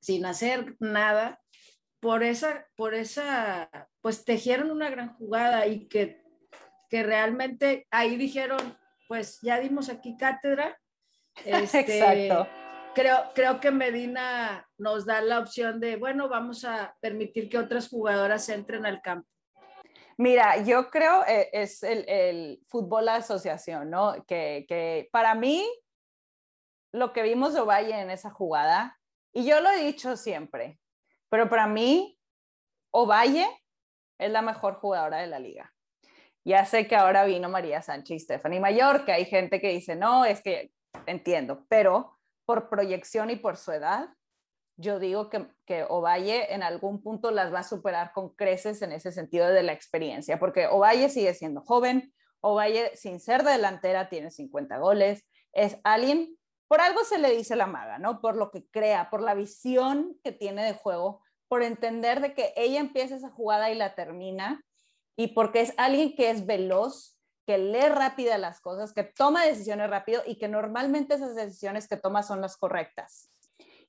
sin 0.00 0.24
hacer 0.24 0.76
nada 0.78 1.40
por 2.00 2.22
esa, 2.22 2.66
por 2.76 2.94
esa, 2.94 3.70
pues 4.00 4.24
tejieron 4.24 4.70
una 4.70 4.90
gran 4.90 5.14
jugada 5.14 5.66
y 5.66 5.88
que 5.88 6.21
que 6.92 7.02
realmente 7.02 7.86
ahí 7.90 8.16
dijeron, 8.16 8.78
pues 9.08 9.40
ya 9.40 9.58
dimos 9.58 9.88
aquí 9.88 10.14
cátedra. 10.18 10.78
Este, 11.46 11.80
Exacto. 11.80 12.46
Creo, 12.94 13.32
creo 13.34 13.58
que 13.58 13.70
Medina 13.70 14.68
nos 14.76 15.06
da 15.06 15.22
la 15.22 15.38
opción 15.38 15.80
de, 15.80 15.96
bueno, 15.96 16.28
vamos 16.28 16.66
a 16.66 16.94
permitir 17.00 17.48
que 17.48 17.56
otras 17.56 17.88
jugadoras 17.88 18.46
entren 18.50 18.84
al 18.84 19.00
campo. 19.00 19.26
Mira, 20.18 20.62
yo 20.62 20.90
creo 20.90 21.24
eh, 21.26 21.48
es 21.54 21.82
el, 21.82 22.04
el, 22.06 22.60
fútbol 22.68 23.08
asociación, 23.08 23.88
¿no? 23.88 24.22
Que, 24.26 24.66
que, 24.68 25.08
para 25.10 25.34
mí, 25.34 25.66
lo 26.92 27.14
que 27.14 27.22
vimos 27.22 27.54
de 27.54 27.60
Ovalle 27.60 27.98
en 27.98 28.10
esa 28.10 28.28
jugada, 28.28 29.00
y 29.32 29.46
yo 29.46 29.62
lo 29.62 29.70
he 29.70 29.82
dicho 29.82 30.18
siempre, 30.18 30.78
pero 31.30 31.48
para 31.48 31.66
mí, 31.66 32.20
Ovalle 32.90 33.48
es 34.18 34.30
la 34.30 34.42
mejor 34.42 34.74
jugadora 34.74 35.22
de 35.22 35.28
la 35.28 35.38
liga. 35.38 35.72
Ya 36.44 36.64
sé 36.64 36.88
que 36.88 36.96
ahora 36.96 37.24
vino 37.24 37.48
María 37.48 37.82
Sánchez 37.82 38.16
y 38.16 38.18
Stephanie 38.20 38.60
que 39.04 39.12
hay 39.12 39.24
gente 39.26 39.60
que 39.60 39.68
dice, 39.68 39.94
no, 39.94 40.24
es 40.24 40.42
que 40.42 40.72
entiendo, 41.06 41.64
pero 41.68 42.18
por 42.44 42.68
proyección 42.68 43.30
y 43.30 43.36
por 43.36 43.56
su 43.56 43.72
edad, 43.72 44.08
yo 44.76 44.98
digo 44.98 45.28
que, 45.28 45.46
que 45.66 45.84
Ovalle 45.88 46.52
en 46.52 46.62
algún 46.62 47.02
punto 47.02 47.30
las 47.30 47.52
va 47.52 47.60
a 47.60 47.64
superar 47.64 48.12
con 48.12 48.34
creces 48.34 48.82
en 48.82 48.92
ese 48.92 49.12
sentido 49.12 49.48
de 49.48 49.62
la 49.62 49.72
experiencia, 49.72 50.38
porque 50.38 50.66
Ovalle 50.66 51.08
sigue 51.08 51.34
siendo 51.34 51.60
joven, 51.62 52.12
Ovalle 52.40 52.96
sin 52.96 53.20
ser 53.20 53.44
delantera 53.44 54.08
tiene 54.08 54.30
50 54.30 54.78
goles, 54.78 55.24
es 55.52 55.78
alguien, 55.84 56.36
por 56.66 56.80
algo 56.80 57.04
se 57.04 57.18
le 57.18 57.30
dice 57.30 57.54
la 57.54 57.66
maga, 57.66 57.98
¿no? 57.98 58.20
Por 58.20 58.36
lo 58.36 58.50
que 58.50 58.66
crea, 58.66 59.10
por 59.10 59.22
la 59.22 59.34
visión 59.34 60.18
que 60.24 60.32
tiene 60.32 60.64
de 60.64 60.74
juego, 60.74 61.22
por 61.46 61.62
entender 61.62 62.20
de 62.20 62.34
que 62.34 62.52
ella 62.56 62.80
empieza 62.80 63.14
esa 63.14 63.30
jugada 63.30 63.70
y 63.70 63.74
la 63.74 63.94
termina 63.94 64.64
y 65.16 65.28
porque 65.28 65.60
es 65.60 65.74
alguien 65.76 66.14
que 66.14 66.30
es 66.30 66.46
veloz, 66.46 67.18
que 67.46 67.58
lee 67.58 67.88
rápida 67.88 68.38
las 68.38 68.60
cosas, 68.60 68.92
que 68.92 69.02
toma 69.02 69.44
decisiones 69.44 69.90
rápido 69.90 70.22
y 70.26 70.36
que 70.36 70.48
normalmente 70.48 71.14
esas 71.14 71.34
decisiones 71.34 71.88
que 71.88 71.96
toma 71.96 72.22
son 72.22 72.40
las 72.40 72.56
correctas. 72.56 73.30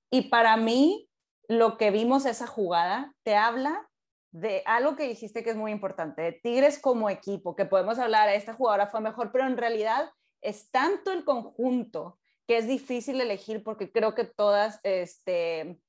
Y 0.09 0.29
para 0.29 0.57
mí, 0.57 1.09
lo 1.47 1.77
que 1.77 1.91
vimos 1.91 2.25
esa 2.25 2.47
jugada 2.47 3.13
te 3.23 3.35
habla 3.35 3.89
de 4.31 4.63
algo 4.65 4.95
que 4.95 5.07
dijiste 5.07 5.43
que 5.43 5.51
es 5.51 5.55
muy 5.55 5.71
importante, 5.71 6.23
de 6.23 6.31
Tigres 6.31 6.79
como 6.79 7.09
equipo, 7.09 7.55
que 7.55 7.65
podemos 7.65 7.99
hablar, 7.99 8.29
esta 8.29 8.55
jugadora 8.55 8.87
fue 8.87 8.99
mejor, 8.99 9.31
pero 9.31 9.45
en 9.45 9.57
realidad 9.57 10.11
es 10.41 10.71
tanto 10.71 11.11
el 11.11 11.23
conjunto 11.23 12.19
que 12.47 12.57
es 12.57 12.67
difícil 12.67 13.21
elegir 13.21 13.63
porque 13.63 13.91
creo 13.91 14.15
que 14.15 14.25
todas 14.25 14.79
este, 14.83 15.79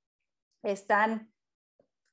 están 0.63 1.34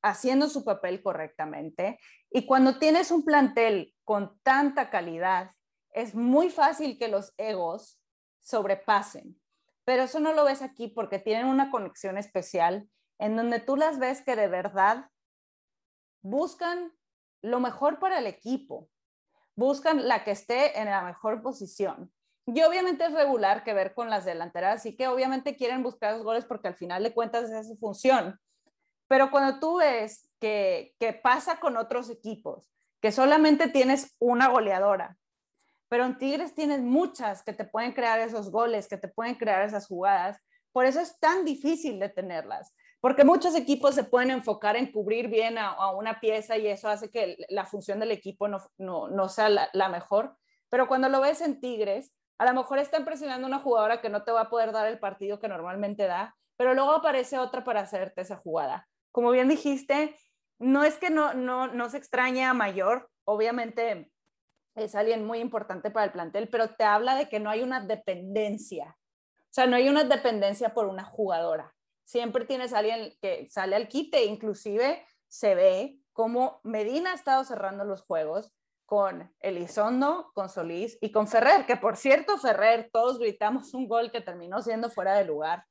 haciendo 0.01 0.49
su 0.49 0.63
papel 0.63 1.01
correctamente. 1.01 1.99
Y 2.29 2.45
cuando 2.45 2.79
tienes 2.79 3.11
un 3.11 3.23
plantel 3.23 3.93
con 4.03 4.39
tanta 4.43 4.89
calidad, 4.89 5.51
es 5.93 6.15
muy 6.15 6.49
fácil 6.49 6.97
que 6.97 7.07
los 7.07 7.33
egos 7.37 7.99
sobrepasen. 8.39 9.39
Pero 9.85 10.03
eso 10.03 10.19
no 10.19 10.33
lo 10.33 10.45
ves 10.45 10.61
aquí 10.61 10.87
porque 10.87 11.19
tienen 11.19 11.47
una 11.47 11.71
conexión 11.71 12.17
especial 12.17 12.89
en 13.19 13.35
donde 13.35 13.59
tú 13.59 13.75
las 13.75 13.99
ves 13.99 14.21
que 14.21 14.35
de 14.35 14.47
verdad 14.47 15.09
buscan 16.21 16.91
lo 17.41 17.59
mejor 17.59 17.99
para 17.99 18.19
el 18.19 18.27
equipo, 18.27 18.89
buscan 19.55 20.07
la 20.07 20.23
que 20.23 20.31
esté 20.31 20.79
en 20.79 20.85
la 20.85 21.03
mejor 21.03 21.41
posición. 21.41 22.11
Y 22.45 22.61
obviamente 22.63 23.05
es 23.05 23.13
regular 23.13 23.63
que 23.63 23.73
ver 23.73 23.93
con 23.93 24.09
las 24.09 24.25
delanteras, 24.25 24.77
así 24.77 24.95
que 24.95 25.07
obviamente 25.07 25.55
quieren 25.55 25.83
buscar 25.83 26.13
los 26.13 26.23
goles 26.23 26.45
porque 26.45 26.67
al 26.67 26.75
final 26.75 27.03
de 27.03 27.13
cuentas 27.13 27.49
es 27.49 27.67
su 27.67 27.77
función. 27.77 28.39
Pero 29.11 29.29
cuando 29.29 29.59
tú 29.59 29.79
ves 29.79 30.29
que, 30.39 30.95
pasa 31.21 31.59
con 31.59 31.75
otros 31.75 32.09
equipos, 32.09 32.71
que 33.01 33.11
solamente 33.11 33.67
tienes 33.67 34.15
una 34.19 34.47
goleadora, 34.47 35.17
pero 35.89 36.05
en 36.05 36.17
Tigres 36.17 36.55
tienes 36.55 36.79
muchas 36.79 37.43
que 37.43 37.51
te 37.51 37.65
pueden 37.65 37.91
crear 37.91 38.21
esos 38.21 38.49
goles, 38.49 38.87
que 38.87 38.95
te 38.95 39.09
pueden 39.09 39.35
crear 39.35 39.63
esas 39.63 39.85
jugadas. 39.85 40.39
Por 40.71 40.85
eso 40.85 41.01
es 41.01 41.19
tan 41.19 41.43
difícil 41.43 41.99
detenerlas, 41.99 42.73
porque 43.01 43.25
muchos 43.25 43.53
equipos 43.53 43.95
se 43.95 44.05
pueden 44.05 44.31
enfocar 44.31 44.77
en 44.77 44.93
cubrir 44.93 45.27
bien 45.27 45.57
a, 45.57 45.91
una 45.91 46.21
pieza 46.21 46.55
y 46.55 46.67
eso 46.67 46.87
hace 46.87 47.11
que 47.11 47.35
la 47.49 47.65
función 47.65 47.99
del 47.99 48.11
equipo 48.11 48.47
no, 48.47 49.27
sea 49.27 49.49
la, 49.49 49.89
mejor. 49.89 50.37
Pero 50.69 50.87
cuando 50.87 51.09
lo 51.09 51.19
ves 51.19 51.41
en 51.41 51.59
Tigres, 51.59 52.13
a 52.37 52.45
lo 52.45 52.53
mejor 52.53 52.79
está 52.79 53.03
presionando 53.03 53.45
una 53.45 53.59
jugadora 53.59 53.99
que 53.99 54.07
no 54.07 54.23
te 54.23 54.31
va 54.31 54.43
a 54.43 54.49
poder 54.49 54.71
dar 54.71 54.87
el 54.87 54.99
partido 54.99 55.41
que 55.41 55.49
normalmente 55.49 56.07
da, 56.07 56.33
pero 56.55 56.73
luego 56.73 56.91
aparece 56.91 57.37
otra 57.37 57.65
para 57.65 57.81
hacerte 57.81 58.21
esa 58.21 58.37
jugada 58.37 58.87
como 59.11 59.31
bien 59.31 59.47
dijiste, 59.47 60.17
no 60.59 60.83
es 60.83 60.97
que 60.97 61.09
no, 61.09 61.33
no, 61.33 61.67
no 61.67 61.89
se 61.89 61.97
extraña 61.97 62.49
a 62.49 62.53
Mayor, 62.53 63.09
obviamente 63.25 64.11
es 64.75 64.95
alguien 64.95 65.25
muy 65.25 65.39
importante 65.39 65.91
para 65.91 66.05
el 66.05 66.11
plantel, 66.11 66.47
pero 66.49 66.75
te 66.75 66.83
habla 66.83 67.15
de 67.15 67.29
que 67.29 67.39
no 67.39 67.49
hay 67.49 67.61
una 67.61 67.81
dependencia. 67.81 68.97
O 69.51 69.53
sea, 69.53 69.67
no 69.67 69.75
hay 69.75 69.89
una 69.89 70.05
dependencia 70.05 70.73
por 70.73 70.87
una 70.87 71.03
jugadora. 71.03 71.73
Siempre 72.05 72.45
tienes 72.45 72.73
a 72.73 72.79
alguien 72.79 73.13
que 73.21 73.47
sale 73.49 73.75
al 73.75 73.87
quite, 73.87 74.23
inclusive 74.25 75.05
se 75.27 75.55
ve 75.55 75.97
como 76.13 76.59
Medina 76.63 77.11
ha 77.11 77.15
estado 77.15 77.43
cerrando 77.43 77.83
los 77.83 78.03
juegos 78.03 78.53
con 78.85 79.33
Elizondo, 79.39 80.31
con 80.33 80.49
Solís 80.49 80.97
y 81.01 81.11
con 81.11 81.27
Ferrer, 81.27 81.65
que 81.65 81.77
por 81.77 81.95
cierto, 81.95 82.37
Ferrer, 82.37 82.89
todos 82.91 83.19
gritamos 83.19 83.73
un 83.73 83.87
gol 83.87 84.11
que 84.11 84.19
terminó 84.19 84.61
siendo 84.61 84.89
fuera 84.89 85.15
de 85.15 85.25
lugar. 85.25 85.65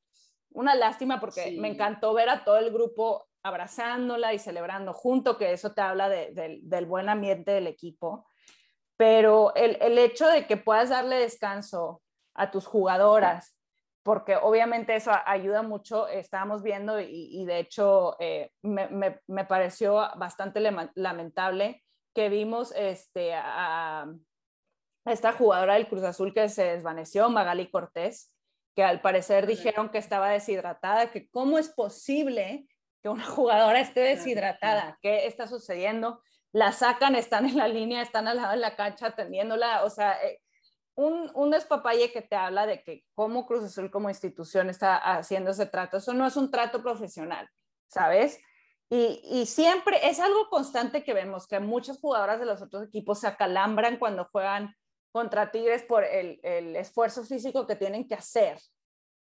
Una 0.50 0.74
lástima 0.74 1.20
porque 1.20 1.57
me 1.59 1.68
encantó 1.68 2.14
ver 2.14 2.31
a 2.31 2.44
todo 2.44 2.57
el 2.57 2.72
grupo 2.72 3.30
abrazándola 3.42 4.35
y 4.35 4.38
celebrando 4.38 4.92
junto, 4.92 5.38
que 5.38 5.53
eso 5.53 5.72
te 5.72 5.81
habla 5.81 6.09
del 6.09 6.87
buen 6.87 7.09
ambiente 7.09 7.53
del 7.53 7.66
equipo. 7.66 8.26
Pero 8.96 9.55
el, 9.55 9.96
hecho 9.98 10.26
de 10.29 10.46
que 10.46 10.57
puedas 10.57 10.90
darle 10.90 11.16
descanso 11.16 12.03
a 12.35 12.50
tus 12.50 12.66
jugadoras, 12.66 13.57
porque 14.03 14.37
obviamente 14.37 14.94
eso 14.94 15.11
ayuda 15.26 15.62
mucho, 15.62 16.07
estábamos 16.09 16.62
viendo 16.62 17.00
y, 17.00 17.44
de 17.46 17.59
hecho 17.59 18.16
eh, 18.18 18.50
me, 18.62 19.44
pareció 19.46 19.94
bastante 20.16 20.61
lamentable 20.94 21.83
que 22.14 22.29
vimos 22.29 22.72
este, 22.76 23.35
a, 23.35 24.07
esta 25.07 25.33
jugadora 25.33 25.74
del 25.74 25.88
Cruz 25.88 26.05
Azul 26.05 26.35
que 26.35 26.48
se 26.48 26.64
desvaneció, 26.64 27.31
Magali 27.31 27.70
Cortés, 27.70 28.35
que 28.76 28.83
al 28.83 29.00
parecer 29.00 29.46
dijeron 29.46 29.88
que 29.88 29.98
estaba 29.98 30.31
deshidratada, 30.31 31.11
que 31.11 31.29
cómo 31.31 31.59
es 31.59 31.68
posible 31.70 32.66
que 33.03 33.09
una 33.09 33.25
jugadora 33.27 33.81
esté 33.81 34.01
deshidratada. 34.01 34.99
¿Qué 35.03 35.27
está 35.27 35.47
sucediendo? 35.47 36.23
La 36.53 36.73
sacan, 36.73 37.15
están 37.15 37.47
en 37.47 37.57
la 37.57 37.69
línea, 37.69 38.03
están 38.03 38.29
al 38.29 38.37
lado 38.37 38.53
de 38.53 38.59
la 38.59 38.77
cancha 38.77 39.07
atendiéndola. 39.09 39.85
O 39.85 39.91
sea, 39.91 40.21
eh, 40.25 40.41
un, 40.95 41.31
un 41.35 41.51
despapalle 41.51 42.13
que 42.13 42.23
te 42.23 42.37
habla 42.37 42.67
de 42.67 42.83
que 42.83 43.05
cómo 43.15 43.47
Cruz 43.47 43.65
Azul 43.65 43.91
como 43.91 44.09
institución 44.09 44.69
está 44.69 44.97
haciendo 44.97 45.51
ese 45.51 45.67
trato. 45.67 45.97
Eso 45.97 46.13
no 46.13 46.27
es 46.27 46.37
un 46.37 46.51
trato 46.51 46.83
profesional, 46.83 47.49
¿sabes? 47.89 48.41
Y, 48.93 49.21
y, 49.25 49.47
siempre 49.47 50.09
es 50.09 50.19
algo 50.19 50.49
constante 50.51 51.05
que 51.05 51.15
vemos, 51.15 51.47
que 51.47 51.61
muchas 51.61 52.01
jugadoras 52.01 52.41
de 52.41 52.47
los 52.47 52.61
otros 52.61 52.89
equipos 52.89 53.21
se 53.21 53.29
acalambran 53.29 53.99
cuando 53.99 54.29
juegan 54.33 54.75
contra 55.13 55.53
Tigres 55.53 55.85
por 55.85 56.05
el, 56.05 56.41
el 56.43 56.75
esfuerzo 56.75 57.23
físico 57.23 57.69
que 57.69 57.77
tienen 57.77 58.09
que 58.09 58.17
hacer 58.17 58.59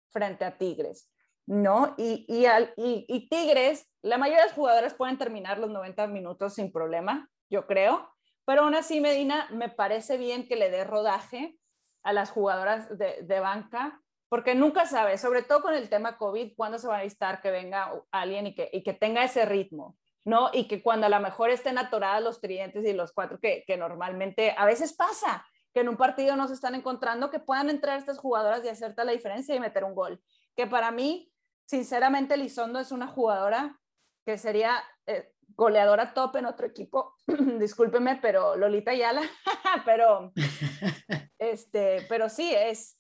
frente 0.10 0.44
a 0.44 0.58
Tigres, 0.58 1.08
¿no? 1.50 1.96
Y, 1.98 2.26
y, 2.28 2.46
al, 2.46 2.74
y, 2.78 3.06
y 3.08 3.28
Tigres, 3.28 3.90
la 4.04 4.20
mayoría 4.20 4.44
de 4.44 4.48
las 4.50 4.56
jugadoras 4.56 4.94
pueden 4.94 5.18
terminar 5.18 5.58
los 5.58 5.72
90 5.72 6.06
minutos 6.08 6.54
sin 6.54 6.72
problema, 6.72 7.28
yo 7.50 7.66
creo, 7.66 8.08
pero 8.46 8.62
aún 8.62 8.76
así 8.76 9.02
Medina 9.02 9.48
me 9.52 9.68
parece 9.68 10.18
bien 10.18 10.48
que 10.48 10.56
le 10.56 10.70
dé 10.70 10.84
rodaje 10.84 11.58
a 12.04 12.14
las 12.14 12.30
jugadoras 12.30 12.96
de, 12.98 13.24
de 13.24 13.40
banca 13.40 14.00
porque 14.30 14.54
nunca 14.54 14.86
sabes, 14.86 15.20
sobre 15.20 15.42
todo 15.42 15.64
con 15.64 15.74
el 15.74 15.90
tema 15.90 16.18
COVID, 16.18 16.54
cuándo 16.56 16.78
se 16.78 16.88
va 16.88 16.98
a 16.98 16.98
necesitar 17.00 17.42
que 17.42 17.50
venga 17.50 17.92
alguien 18.12 18.46
y 18.46 18.54
que, 18.56 18.70
y 18.72 18.84
que 18.84 18.94
tenga 18.94 19.24
ese 19.24 19.44
ritmo, 19.46 19.98
¿no? 20.24 20.52
Y 20.54 20.68
que 20.68 20.84
cuando 20.84 21.08
a 21.08 21.10
lo 21.10 21.20
mejor 21.20 21.50
estén 21.50 21.80
atoradas 21.80 22.22
los 22.22 22.40
tridentes 22.40 22.86
y 22.86 22.94
los 22.94 23.12
cuatro 23.12 23.40
que, 23.40 23.64
que 23.66 23.76
normalmente 23.76 24.54
a 24.56 24.66
veces 24.66 24.94
pasa, 24.94 25.44
que 25.74 25.80
en 25.80 25.90
un 25.90 25.98
partido 25.98 26.36
no 26.36 26.48
se 26.48 26.54
están 26.54 26.76
encontrando, 26.76 27.32
que 27.32 27.40
puedan 27.40 27.72
entrar 27.72 27.98
estas 27.98 28.20
jugadoras 28.20 28.64
y 28.64 28.70
hacerte 28.70 29.04
la 29.04 29.14
diferencia 29.14 29.56
y 29.56 29.60
meter 29.60 29.84
un 29.84 29.96
gol. 29.96 30.22
Que 30.56 30.68
para 30.68 30.92
mí, 30.92 31.29
sinceramente, 31.70 32.36
Lizondo 32.36 32.80
es 32.80 32.92
una 32.92 33.08
jugadora 33.08 33.80
que 34.26 34.40
sería 34.40 34.84
eh, 35.06 35.32
goleadora 35.50 36.16
top 36.16 36.38
en 36.38 36.48
otro 36.48 36.66
equipo. 36.66 37.14
Discúlpeme, 37.60 38.18
pero 38.20 38.56
Lolita 38.56 38.96
Yala, 38.96 39.22
pero, 39.86 40.32
este, 41.38 42.08
pero 42.10 42.28
sí, 42.28 42.52
es, 42.56 42.98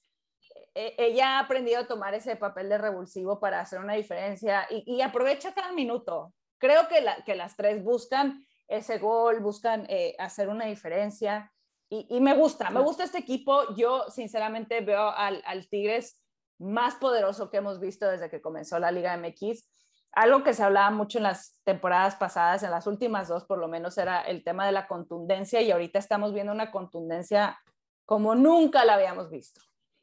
e, 0.75 0.93
ella 0.99 1.37
ha 1.37 1.39
aprendido 1.39 1.79
a 1.79 1.87
tomar 1.87 2.13
ese 2.13 2.35
papel 2.35 2.69
de 2.69 2.77
revulsivo 2.77 3.39
para 3.39 3.59
hacer 3.59 3.79
una 3.79 3.93
diferencia 3.93 4.67
y, 4.69 5.01
aprovecha 5.01 5.55
cada 5.55 5.71
minuto. 5.71 6.31
Creo 6.59 6.87
que, 6.87 7.03
que, 7.25 7.35
las 7.35 7.55
tres 7.55 7.83
buscan 7.83 8.45
ese 8.67 8.99
gol, 8.99 9.39
buscan 9.39 9.87
eh, 9.89 10.15
hacer 10.19 10.47
una 10.47 10.65
diferencia 10.65 11.51
y, 11.89 12.19
me 12.21 12.35
gusta, 12.35 12.69
me 12.69 12.81
gusta 12.81 13.03
este 13.03 13.17
equipo. 13.17 13.75
Yo 13.75 14.11
sinceramente 14.11 14.81
veo 14.81 15.09
al, 15.09 15.41
al, 15.43 15.67
Tigres 15.67 16.21
más 16.59 16.95
poderoso 16.95 17.49
que 17.49 17.57
hemos 17.57 17.79
visto 17.79 18.07
desde 18.07 18.29
que 18.29 18.41
comenzó 18.41 18.77
la 18.79 18.91
Liga 18.91 19.17
MX. 19.17 19.67
Algo 20.11 20.43
que 20.43 20.53
se 20.53 20.63
hablaba 20.63 20.91
mucho 20.91 21.17
en 21.17 21.23
las 21.23 21.59
temporadas 21.63 22.15
pasadas, 22.15 22.63
en 22.63 22.71
las 22.71 22.85
últimas 22.87 23.27
dos 23.27 23.45
por 23.45 23.57
lo 23.59 23.67
menos, 23.67 23.97
era 23.97 24.21
el 24.21 24.43
tema 24.43 24.65
de 24.65 24.71
la 24.71 24.87
contundencia 24.87 25.61
y 25.61 25.71
ahorita 25.71 25.99
estamos 25.99 26.33
viendo 26.33 26.51
una 26.51 26.71
contundencia 26.71 27.59
como 28.05 28.35
nunca 28.35 28.85
la 28.85 28.95
habíamos 28.95 29.29
visto. 29.29 29.61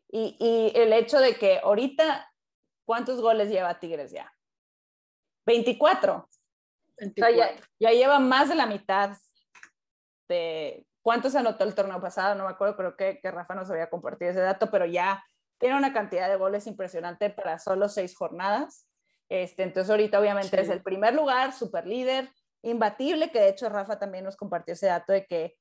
Y, 0.09 0.37
y 0.39 0.79
el 0.79 0.93
hecho 0.93 1.19
de 1.19 1.37
que 1.37 1.59
ahorita, 1.59 2.33
¿cuántos 2.85 3.21
goles 3.21 3.51
lleva 3.51 3.79
Tigres 3.79 4.13
ya? 4.13 4.33
24. 5.45 6.29
24. 6.99 7.37
ya, 7.37 7.61
ya, 7.79 7.91
lleva 7.91 8.19
más 8.19 8.49
de 8.49 8.55
la 8.55 8.67
mitad 8.67 9.17
de 10.29 10.87
cuántos 11.03 11.35
anotó 11.35 11.65
el 11.65 11.75
torneo 11.75 12.01
pasado, 12.01 12.35
no 12.35 12.45
me 12.45 12.51
acuerdo, 12.51 12.77
creo 12.77 12.97
que, 12.97 13.21
que 13.21 13.31
Rafa 13.31 13.55
nos 13.55 13.71
había 13.71 13.91
compartido 13.91 14.31
ese 14.31 14.41
dato, 14.41 14.71
pero 14.71 14.87
ya 14.87 15.23
tiene 15.59 15.77
una 15.77 15.93
cantidad 15.93 16.29
de 16.29 16.37
goles 16.37 16.67
impresionante 16.67 17.31
para 17.31 17.59
solo 17.59 17.89
seis 17.89 18.17
jornadas. 18.17 18.89
Este, 19.29 19.63
entonces 19.63 19.91
ahorita 19.91 20.21
obviamente 20.21 20.57
sí. 20.57 20.63
es 20.63 20.69
el 20.69 20.83
primer 20.83 21.15
lugar, 21.15 21.53
super 21.53 21.87
líder, 21.87 22.31
imbatible, 22.63 23.31
que 23.31 23.41
de 23.41 23.49
hecho 23.49 23.69
Rafa 23.69 23.99
también 23.99 24.25
nos 24.25 24.37
compartió 24.37 24.75
ese 24.75 24.87
dato 24.87 25.13
de 25.13 25.27
que 25.27 25.57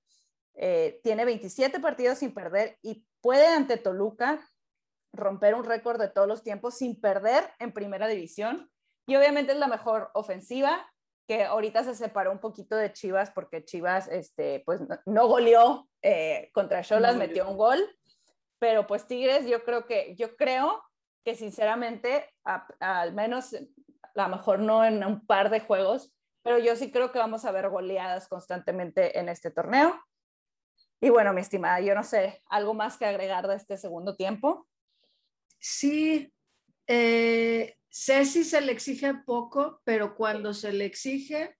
eh, 0.55 0.99
tiene 1.03 1.25
27 1.25 1.79
partidos 1.79 2.19
sin 2.19 2.33
perder 2.33 2.77
y 2.81 3.05
puede 3.21 3.47
ante 3.47 3.77
Toluca 3.77 4.39
romper 5.11 5.55
un 5.55 5.63
récord 5.63 5.99
de 5.99 6.09
todos 6.09 6.27
los 6.27 6.43
tiempos 6.43 6.77
sin 6.77 6.99
perder 6.99 7.49
en 7.59 7.73
primera 7.73 8.07
división. 8.07 8.69
Y 9.07 9.15
obviamente 9.15 9.51
es 9.51 9.59
la 9.59 9.67
mejor 9.67 10.09
ofensiva, 10.13 10.85
que 11.27 11.43
ahorita 11.43 11.83
se 11.83 11.95
separó 11.95 12.31
un 12.31 12.39
poquito 12.39 12.75
de 12.75 12.93
Chivas 12.93 13.31
porque 13.31 13.63
Chivas 13.63 14.07
este, 14.07 14.61
pues, 14.65 14.81
no, 15.05 15.27
goleó 15.27 15.89
eh, 16.01 16.49
contra 16.53 16.83
Cholas, 16.83 17.13
no 17.13 17.19
metió 17.19 17.49
un 17.49 17.57
gol. 17.57 17.79
Pero 18.59 18.87
pues 18.87 19.07
Tigres, 19.07 19.47
yo 19.47 19.63
creo 19.63 19.85
que, 19.85 20.15
yo 20.15 20.35
creo 20.35 20.81
que 21.23 21.35
sinceramente, 21.35 22.29
a, 22.43 22.67
a, 22.79 23.01
al 23.01 23.13
menos, 23.13 23.53
a 23.53 24.27
lo 24.27 24.35
mejor 24.35 24.59
no 24.59 24.85
en 24.85 25.03
un 25.03 25.25
par 25.25 25.49
de 25.49 25.59
juegos, 25.59 26.13
pero 26.43 26.59
yo 26.59 26.75
sí 26.75 26.91
creo 26.91 27.11
que 27.11 27.19
vamos 27.19 27.43
a 27.45 27.51
ver 27.51 27.69
goleadas 27.69 28.27
constantemente 28.27 29.17
en 29.19 29.29
este 29.29 29.51
torneo. 29.51 29.99
Y 31.01 31.09
bueno, 31.09 31.33
mi 31.33 31.41
estimada, 31.41 31.81
yo 31.81 31.93
no 31.95 32.03
sé, 32.03 32.41
¿algo 32.47 32.73
más 32.73 32.97
que 32.97 33.05
agregar 33.05 33.47
de 33.47 33.55
este 33.55 33.77
segundo 33.77 34.15
tiempo? 34.15 34.67
Sí, 35.59 36.31
eh, 36.87 37.75
Ceci 37.89 38.43
se 38.43 38.61
le 38.61 38.71
exige 38.71 39.13
poco, 39.25 39.81
pero 39.83 40.15
cuando 40.15 40.53
se 40.53 40.71
le 40.71 40.85
exige, 40.85 41.57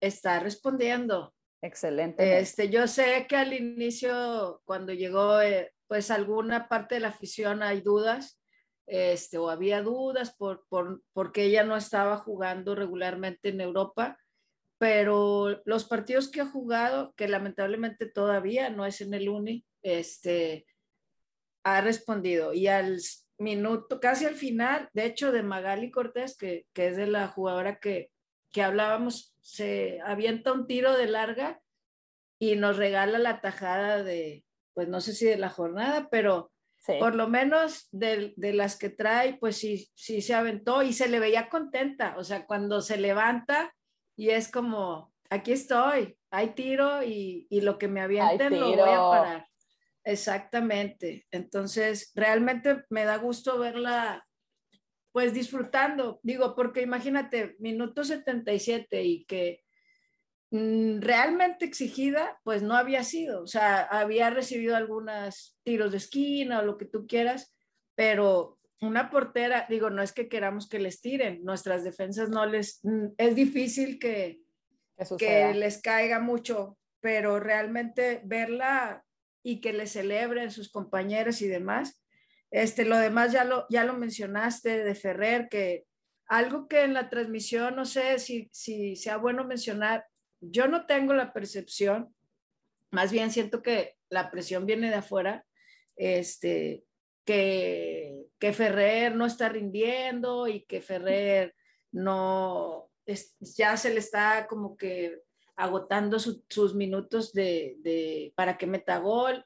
está 0.00 0.38
respondiendo. 0.38 1.34
Excelente. 1.62 2.38
Este, 2.38 2.68
yo 2.68 2.86
sé 2.86 3.26
que 3.26 3.36
al 3.36 3.54
inicio, 3.54 4.60
cuando 4.64 4.92
llegó, 4.92 5.40
eh, 5.40 5.73
pues 5.86 6.10
alguna 6.10 6.68
parte 6.68 6.96
de 6.96 7.00
la 7.02 7.08
afición 7.08 7.62
hay 7.62 7.80
dudas, 7.80 8.40
este, 8.86 9.38
o 9.38 9.48
había 9.48 9.82
dudas 9.82 10.34
por, 10.34 10.66
por, 10.68 11.02
porque 11.12 11.44
ella 11.44 11.64
no 11.64 11.76
estaba 11.76 12.18
jugando 12.18 12.74
regularmente 12.74 13.48
en 13.48 13.60
Europa, 13.60 14.18
pero 14.78 15.62
los 15.64 15.84
partidos 15.84 16.28
que 16.30 16.40
ha 16.40 16.46
jugado, 16.46 17.14
que 17.16 17.28
lamentablemente 17.28 18.06
todavía 18.06 18.70
no 18.70 18.84
es 18.84 19.00
en 19.00 19.14
el 19.14 19.28
Uni, 19.28 19.64
este, 19.82 20.66
ha 21.62 21.80
respondido. 21.80 22.52
Y 22.52 22.66
al 22.66 23.00
minuto, 23.38 24.00
casi 24.00 24.26
al 24.26 24.34
final, 24.34 24.88
de 24.92 25.06
hecho, 25.06 25.32
de 25.32 25.42
Magali 25.42 25.90
Cortés, 25.90 26.36
que, 26.36 26.66
que 26.72 26.88
es 26.88 26.96
de 26.96 27.06
la 27.06 27.28
jugadora 27.28 27.78
que, 27.78 28.10
que 28.52 28.62
hablábamos, 28.62 29.34
se 29.40 30.00
avienta 30.04 30.52
un 30.52 30.66
tiro 30.66 30.96
de 30.96 31.06
larga 31.06 31.60
y 32.38 32.56
nos 32.56 32.76
regala 32.76 33.18
la 33.18 33.40
tajada 33.40 34.02
de, 34.02 34.44
pues 34.74 34.88
no 34.88 35.00
sé 35.00 35.14
si 35.14 35.26
de 35.26 35.36
la 35.36 35.48
jornada, 35.48 36.08
pero 36.10 36.52
sí. 36.78 36.94
por 36.98 37.14
lo 37.14 37.28
menos 37.28 37.88
de, 37.92 38.34
de, 38.36 38.52
las 38.52 38.76
que 38.76 38.90
trae, 38.90 39.38
pues 39.38 39.56
sí, 39.56 39.88
sí 39.94 40.20
se 40.20 40.34
aventó 40.34 40.82
y 40.82 40.92
se 40.92 41.08
le 41.08 41.20
veía 41.20 41.48
contenta. 41.48 42.16
O 42.18 42.24
sea, 42.24 42.46
cuando 42.46 42.80
se 42.80 42.96
levanta 42.96 43.72
y 44.16 44.30
es 44.30 44.50
como, 44.50 45.12
aquí 45.30 45.52
estoy, 45.52 46.18
hay 46.30 46.48
tiro 46.50 47.02
y, 47.02 47.46
y 47.48 47.60
lo 47.60 47.78
que 47.78 47.88
me 47.88 48.00
avienten 48.00 48.60
lo 48.60 48.70
voy 48.70 48.90
a 48.90 48.98
parar. 48.98 49.46
Exactamente. 50.04 51.26
Entonces, 51.30 52.12
realmente 52.14 52.84
me 52.90 53.04
da 53.04 53.16
gusto 53.16 53.58
verla, 53.58 54.26
pues 55.12 55.32
disfrutando, 55.32 56.20
digo, 56.22 56.54
porque 56.54 56.82
imagínate, 56.82 57.56
minuto 57.58 58.04
77 58.04 59.02
y 59.02 59.24
que 59.24 59.63
realmente 60.56 61.64
exigida, 61.64 62.38
pues 62.44 62.62
no 62.62 62.76
había 62.76 63.02
sido, 63.02 63.42
o 63.42 63.46
sea, 63.46 63.82
había 63.82 64.30
recibido 64.30 64.76
algunos 64.76 65.58
tiros 65.64 65.90
de 65.90 65.96
esquina 65.96 66.60
o 66.60 66.64
lo 66.64 66.78
que 66.78 66.84
tú 66.84 67.06
quieras, 67.08 67.56
pero 67.96 68.58
una 68.80 69.10
portera, 69.10 69.66
digo, 69.68 69.90
no 69.90 70.00
es 70.00 70.12
que 70.12 70.28
queramos 70.28 70.68
que 70.68 70.78
les 70.78 71.00
tiren, 71.00 71.42
nuestras 71.42 71.82
defensas 71.82 72.28
no 72.28 72.46
les, 72.46 72.80
es 73.18 73.34
difícil 73.34 73.98
que, 73.98 74.42
que 75.18 75.54
les 75.54 75.80
caiga 75.80 76.20
mucho, 76.20 76.78
pero 77.00 77.40
realmente 77.40 78.20
verla 78.24 79.04
y 79.42 79.60
que 79.60 79.72
le 79.72 79.88
celebren 79.88 80.52
sus 80.52 80.70
compañeros 80.70 81.42
y 81.42 81.48
demás. 81.48 82.00
Este, 82.52 82.84
lo 82.84 82.98
demás 82.98 83.32
ya 83.32 83.42
lo, 83.44 83.66
ya 83.70 83.84
lo 83.84 83.94
mencionaste 83.94 84.84
de 84.84 84.94
Ferrer, 84.94 85.48
que 85.48 85.84
algo 86.28 86.68
que 86.68 86.82
en 86.82 86.94
la 86.94 87.10
transmisión, 87.10 87.74
no 87.74 87.84
sé 87.84 88.20
si, 88.20 88.48
si 88.52 88.94
sea 88.94 89.16
bueno 89.16 89.44
mencionar, 89.44 90.06
yo 90.50 90.68
no 90.68 90.86
tengo 90.86 91.14
la 91.14 91.32
percepción, 91.32 92.14
más 92.90 93.12
bien 93.12 93.30
siento 93.30 93.62
que 93.62 93.96
la 94.08 94.30
presión 94.30 94.66
viene 94.66 94.88
de 94.88 94.96
afuera, 94.96 95.44
este, 95.96 96.84
que, 97.24 98.26
que 98.38 98.52
Ferrer 98.52 99.14
no 99.14 99.26
está 99.26 99.48
rindiendo 99.48 100.46
y 100.46 100.64
que 100.64 100.80
Ferrer 100.80 101.54
no, 101.92 102.90
es, 103.06 103.36
ya 103.40 103.76
se 103.76 103.90
le 103.90 104.00
está 104.00 104.46
como 104.46 104.76
que 104.76 105.22
agotando 105.56 106.18
su, 106.18 106.44
sus 106.48 106.74
minutos 106.74 107.32
de, 107.32 107.76
de, 107.78 108.32
para 108.36 108.58
que 108.58 108.66
meta 108.66 108.98
gol. 108.98 109.44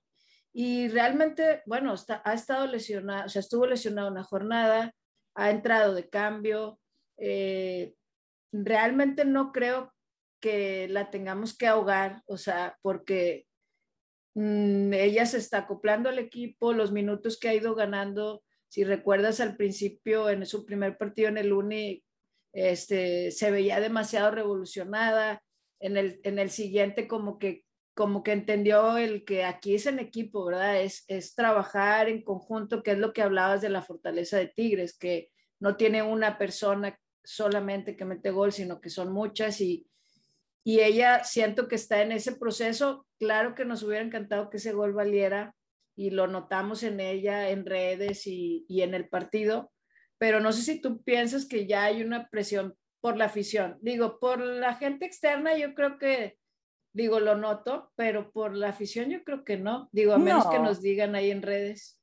Y 0.52 0.88
realmente, 0.88 1.62
bueno, 1.66 1.94
está, 1.94 2.22
ha 2.24 2.34
estado 2.34 2.66
lesionado, 2.66 3.26
o 3.26 3.28
sea, 3.28 3.40
estuvo 3.40 3.66
lesionado 3.66 4.10
una 4.10 4.24
jornada, 4.24 4.94
ha 5.34 5.50
entrado 5.50 5.94
de 5.94 6.08
cambio. 6.08 6.80
Eh, 7.18 7.94
realmente 8.50 9.24
no 9.24 9.52
creo 9.52 9.92
que 10.40 10.88
la 10.88 11.10
tengamos 11.10 11.56
que 11.56 11.66
ahogar, 11.66 12.22
o 12.26 12.36
sea, 12.36 12.78
porque 12.82 13.46
mmm, 14.34 14.92
ella 14.92 15.26
se 15.26 15.38
está 15.38 15.58
acoplando 15.58 16.08
al 16.08 16.18
equipo, 16.18 16.72
los 16.72 16.92
minutos 16.92 17.38
que 17.38 17.48
ha 17.48 17.54
ido 17.54 17.74
ganando, 17.74 18.42
si 18.68 18.84
recuerdas 18.84 19.40
al 19.40 19.56
principio 19.56 20.30
en 20.30 20.44
su 20.46 20.64
primer 20.66 20.98
partido 20.98 21.28
en 21.28 21.38
el 21.38 21.52
Uni, 21.52 22.04
este, 22.52 23.30
se 23.30 23.50
veía 23.50 23.80
demasiado 23.80 24.30
revolucionada, 24.30 25.42
en 25.80 25.96
el, 25.96 26.20
en 26.24 26.38
el 26.38 26.50
siguiente 26.50 27.06
como 27.06 27.38
que 27.38 27.64
como 27.98 28.22
que 28.22 28.30
entendió 28.30 28.96
el 28.96 29.24
que 29.24 29.42
aquí 29.42 29.74
es 29.74 29.86
en 29.86 29.98
equipo, 29.98 30.44
¿verdad? 30.44 30.80
Es, 30.80 31.04
es 31.08 31.34
trabajar 31.34 32.08
en 32.08 32.22
conjunto, 32.22 32.84
que 32.84 32.92
es 32.92 32.98
lo 32.98 33.12
que 33.12 33.22
hablabas 33.22 33.60
de 33.60 33.70
la 33.70 33.82
fortaleza 33.82 34.36
de 34.38 34.46
Tigres, 34.46 34.96
que 34.96 35.32
no 35.58 35.76
tiene 35.76 36.04
una 36.04 36.38
persona 36.38 36.96
solamente 37.24 37.96
que 37.96 38.04
mete 38.04 38.30
gol, 38.30 38.52
sino 38.52 38.80
que 38.80 38.88
son 38.88 39.12
muchas 39.12 39.60
y, 39.60 39.87
y 40.68 40.80
ella 40.80 41.24
siento 41.24 41.66
que 41.66 41.76
está 41.76 42.02
en 42.02 42.12
ese 42.12 42.32
proceso. 42.32 43.06
Claro 43.18 43.54
que 43.54 43.64
nos 43.64 43.82
hubiera 43.82 44.04
encantado 44.04 44.50
que 44.50 44.58
ese 44.58 44.72
gol 44.72 44.92
valiera 44.92 45.54
y 45.96 46.10
lo 46.10 46.26
notamos 46.26 46.82
en 46.82 47.00
ella, 47.00 47.48
en 47.48 47.64
redes 47.64 48.26
y, 48.26 48.66
y 48.68 48.82
en 48.82 48.92
el 48.92 49.08
partido, 49.08 49.72
pero 50.18 50.40
no 50.40 50.52
sé 50.52 50.60
si 50.60 50.78
tú 50.78 51.02
piensas 51.02 51.46
que 51.46 51.66
ya 51.66 51.84
hay 51.84 52.02
una 52.02 52.28
presión 52.28 52.76
por 53.00 53.16
la 53.16 53.24
afición. 53.24 53.78
Digo, 53.80 54.18
por 54.20 54.40
la 54.40 54.74
gente 54.74 55.06
externa 55.06 55.56
yo 55.56 55.72
creo 55.72 55.96
que 55.96 56.36
Digo, 56.92 57.18
lo 57.18 57.34
noto, 57.34 57.92
pero 57.96 58.30
por 58.30 58.54
la 58.54 58.68
afición 58.68 59.08
yo 59.08 59.24
creo 59.24 59.44
que 59.44 59.56
no. 59.56 59.88
Digo, 59.92 60.12
a 60.12 60.18
menos 60.18 60.48
que 60.48 60.58
nos 60.58 60.82
digan 60.82 61.14
ahí 61.14 61.30
en 61.30 61.40
redes. 61.40 61.98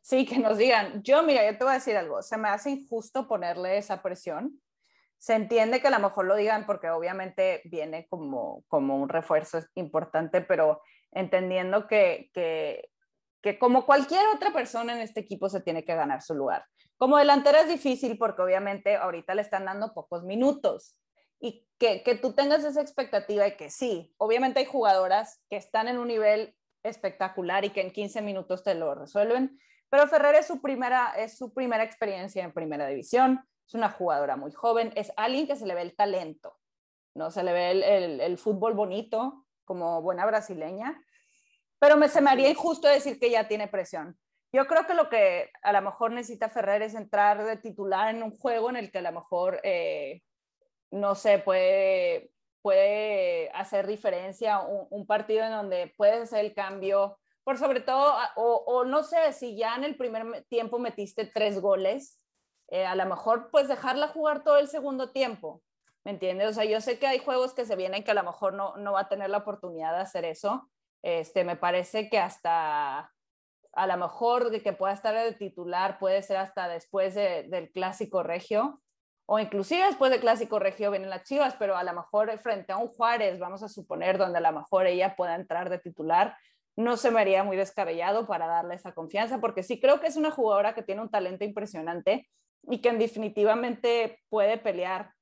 Sí, 0.00 0.26
que 0.26 0.38
nos 0.38 0.58
digan. 0.58 1.02
Yo, 1.04 1.22
mira, 1.22 1.48
yo 1.48 1.56
te 1.56 1.64
voy 1.64 1.72
a 1.72 1.74
decir 1.74 1.96
algo. 1.96 2.20
Se 2.22 2.36
me 2.36 2.48
hace 2.48 2.70
injusto 2.70 3.28
ponerle 3.28 3.78
esa 3.78 4.02
presión. 4.02 4.60
Se 5.18 5.34
entiende 5.34 5.80
que 5.80 5.88
a 5.88 5.90
lo 5.90 5.98
mejor 5.98 6.26
lo 6.26 6.36
digan 6.36 6.66
porque 6.66 6.90
obviamente 6.90 7.62
viene 7.64 8.06
como, 8.08 8.64
como 8.68 8.96
un 8.96 9.08
refuerzo 9.08 9.60
importante, 9.74 10.40
pero 10.40 10.80
entendiendo 11.12 11.86
que, 11.86 12.30
que, 12.32 13.58
como 13.58 13.86
cualquier 13.86 14.26
otra 14.34 14.52
persona 14.52 14.92
en 14.92 15.00
este 15.00 15.20
equipo 15.20 15.48
se 15.48 15.60
tiene 15.60 15.84
que 15.84 15.94
ganar 15.94 16.22
su 16.22 16.34
lugar. 16.34 16.64
Como 16.96 17.16
delantera 17.16 17.60
es 17.60 17.68
difícil 17.68 18.18
porque 18.18 18.42
obviamente 18.42 18.96
ahorita 18.96 19.34
le 19.34 19.42
están 19.42 19.64
dando 19.64 19.94
pocos 19.94 20.24
minutos 20.24 20.96
y 21.40 21.66
que, 21.78 22.02
que 22.02 22.14
tú 22.14 22.34
tengas 22.34 22.64
esa 22.64 22.82
expectativa 22.82 23.44
de 23.44 23.56
que 23.56 23.70
sí, 23.70 24.12
obviamente 24.18 24.60
hay 24.60 24.66
jugadoras 24.66 25.40
que 25.48 25.56
están 25.56 25.88
en 25.88 25.98
un 25.98 26.08
nivel 26.08 26.54
espectacular 26.82 27.64
y 27.64 27.70
que 27.70 27.80
en 27.80 27.92
15 27.92 28.22
minutos 28.22 28.64
te 28.64 28.74
lo 28.74 28.94
resuelven, 28.94 29.58
pero 29.90 30.06
Ferrer 30.06 30.34
es 30.34 30.46
su 30.46 30.60
primera, 30.60 31.12
es 31.16 31.36
su 31.36 31.52
primera 31.52 31.84
experiencia 31.84 32.44
en 32.44 32.52
primera 32.52 32.86
división, 32.86 33.40
es 33.68 33.74
una 33.74 33.90
jugadora 33.90 34.36
muy 34.36 34.50
joven, 34.50 34.92
es 34.96 35.12
alguien 35.16 35.46
que 35.46 35.54
se 35.54 35.66
le 35.66 35.74
ve 35.74 35.82
el 35.82 35.94
talento, 35.94 36.56
¿no? 37.14 37.30
Se 37.30 37.44
le 37.44 37.52
ve 37.52 37.70
el, 37.70 37.82
el, 37.84 38.20
el 38.20 38.38
fútbol 38.38 38.74
bonito 38.74 39.46
como 39.64 40.02
buena 40.02 40.26
brasileña, 40.26 41.00
pero 41.78 41.96
me, 41.96 42.08
se 42.08 42.20
me 42.20 42.30
haría 42.30 42.50
injusto 42.50 42.88
decir 42.88 43.20
que 43.20 43.30
ya 43.30 43.46
tiene 43.46 43.68
presión. 43.68 44.18
Yo 44.50 44.66
creo 44.66 44.86
que 44.86 44.94
lo 44.94 45.08
que 45.10 45.50
a 45.62 45.72
lo 45.72 45.82
mejor 45.82 46.10
necesita 46.10 46.48
Ferrer 46.48 46.82
es 46.82 46.94
entrar 46.94 47.44
de 47.44 47.58
titular 47.58 48.14
en 48.14 48.22
un 48.22 48.36
juego 48.36 48.70
en 48.70 48.76
el 48.76 48.90
que 48.90 48.98
a 48.98 49.02
lo 49.02 49.12
mejor 49.12 49.60
eh, 49.62 50.22
no 50.90 51.14
sé, 51.14 51.38
puede, 51.38 52.30
puede 52.62 53.50
hacer 53.50 53.86
diferencia 53.86 54.60
un, 54.60 55.06
partido 55.06 55.44
en 55.44 55.52
donde 55.52 55.92
puedes 55.96 56.22
hacer 56.22 56.44
el 56.44 56.54
cambio, 56.54 57.18
por 57.44 57.58
sobre 57.58 57.80
todo, 57.80 58.14
o, 58.36 58.84
no 58.84 59.02
sé, 59.02 59.32
si 59.32 59.56
ya 59.56 59.74
en 59.76 59.84
el 59.84 59.96
primer 59.96 60.44
tiempo 60.48 60.78
metiste 60.78 61.24
tres 61.24 61.60
goles, 61.60 62.18
eh, 62.68 62.86
a 62.86 62.94
lo 62.94 63.06
mejor 63.06 63.50
pues 63.50 63.68
dejarla 63.68 64.08
jugar 64.08 64.44
todo 64.44 64.58
el 64.58 64.68
segundo 64.68 65.10
tiempo, 65.10 65.62
¿me 66.04 66.12
entiendes? 66.12 66.48
O 66.48 66.52
sea, 66.52 66.64
yo 66.64 66.80
sé 66.80 66.98
que 66.98 67.06
hay 67.06 67.18
juegos 67.18 67.54
que 67.54 67.64
se 67.64 67.76
vienen 67.76 68.04
que 68.04 68.10
a 68.10 68.14
lo 68.14 68.22
mejor 68.22 68.54
no, 68.54 68.76
no 68.76 68.92
va 68.92 69.00
a 69.00 69.08
tener 69.08 69.30
la 69.30 69.38
oportunidad 69.38 69.94
de 69.94 70.02
hacer 70.02 70.24
eso, 70.24 70.68
este, 71.02 71.44
me 71.44 71.56
parece 71.56 72.08
que 72.08 72.18
hasta 72.18 73.12
a 73.72 73.86
lo 73.86 73.96
mejor 73.96 74.50
de 74.50 74.62
que 74.62 74.72
pueda 74.72 74.92
estar 74.92 75.14
de 75.14 75.32
titular 75.32 75.98
puede 75.98 76.22
ser 76.22 76.36
hasta 76.38 76.68
después 76.68 77.14
del 77.14 77.70
clásico 77.72 78.22
regio, 78.22 78.80
o 79.26 79.38
inclusive 79.38 79.84
después 79.84 80.10
del 80.10 80.20
clásico 80.20 80.58
regio 80.58 80.90
vienen 80.90 81.10
las 81.10 81.24
Chivas, 81.24 81.54
pero 81.58 81.76
a 81.76 81.84
lo 81.84 81.92
mejor 81.92 82.36
frente 82.38 82.72
a 82.72 82.78
un 82.78 82.88
Juárez, 82.88 83.38
vamos 83.38 83.62
a 83.62 83.68
suponer, 83.68 84.18
donde 84.18 84.38
a 84.38 84.40
lo 84.40 84.52
mejor 84.52 84.86
ella 84.86 85.14
pueda 85.14 85.34
entrar 85.34 85.70
de 85.70 85.78
titular, 85.78 86.36
no 86.76 86.96
se 86.96 87.10
me 87.10 87.20
haría 87.20 87.44
muy 87.44 87.56
descabellado 87.56 88.26
para 88.26 88.46
darle 88.46 88.74
esa 88.74 88.92
confianza, 88.92 89.38
porque 89.38 89.62
sí 89.62 89.80
creo 89.80 90.00
que 90.00 90.06
es 90.06 90.16
una 90.16 90.30
jugadora 90.30 90.74
que 90.74 90.82
tiene 90.82 91.02
un 91.02 91.10
talento 91.10 91.44
impresionante 91.44 92.28
y 92.62 92.80
que 92.80 92.92
definitivamente 92.92 94.20
puede 94.28 94.58
pelear 94.58 95.12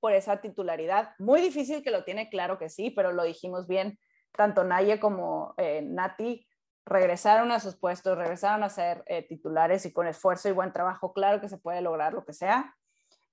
por 0.00 0.12
esa 0.12 0.40
titularidad. 0.40 1.14
Muy 1.18 1.40
difícil 1.40 1.82
que 1.82 1.90
lo 1.90 2.04
tiene, 2.04 2.28
claro 2.28 2.58
que 2.58 2.68
sí, 2.68 2.90
pero 2.90 3.12
lo 3.12 3.24
dijimos 3.24 3.66
bien, 3.66 3.98
tanto 4.32 4.64
Naye 4.64 5.00
como 5.00 5.54
eh, 5.56 5.82
Nati 5.82 6.46
regresaron 6.84 7.50
a 7.52 7.60
sus 7.60 7.76
puestos, 7.76 8.18
regresaron 8.18 8.62
a 8.62 8.68
ser 8.68 9.02
eh, 9.06 9.22
titulares 9.22 9.86
y 9.86 9.92
con 9.92 10.06
esfuerzo 10.06 10.48
y 10.48 10.52
buen 10.52 10.72
trabajo, 10.72 11.12
claro 11.12 11.40
que 11.40 11.48
se 11.48 11.58
puede 11.58 11.80
lograr 11.80 12.12
lo 12.12 12.24
que 12.24 12.34
sea. 12.34 12.74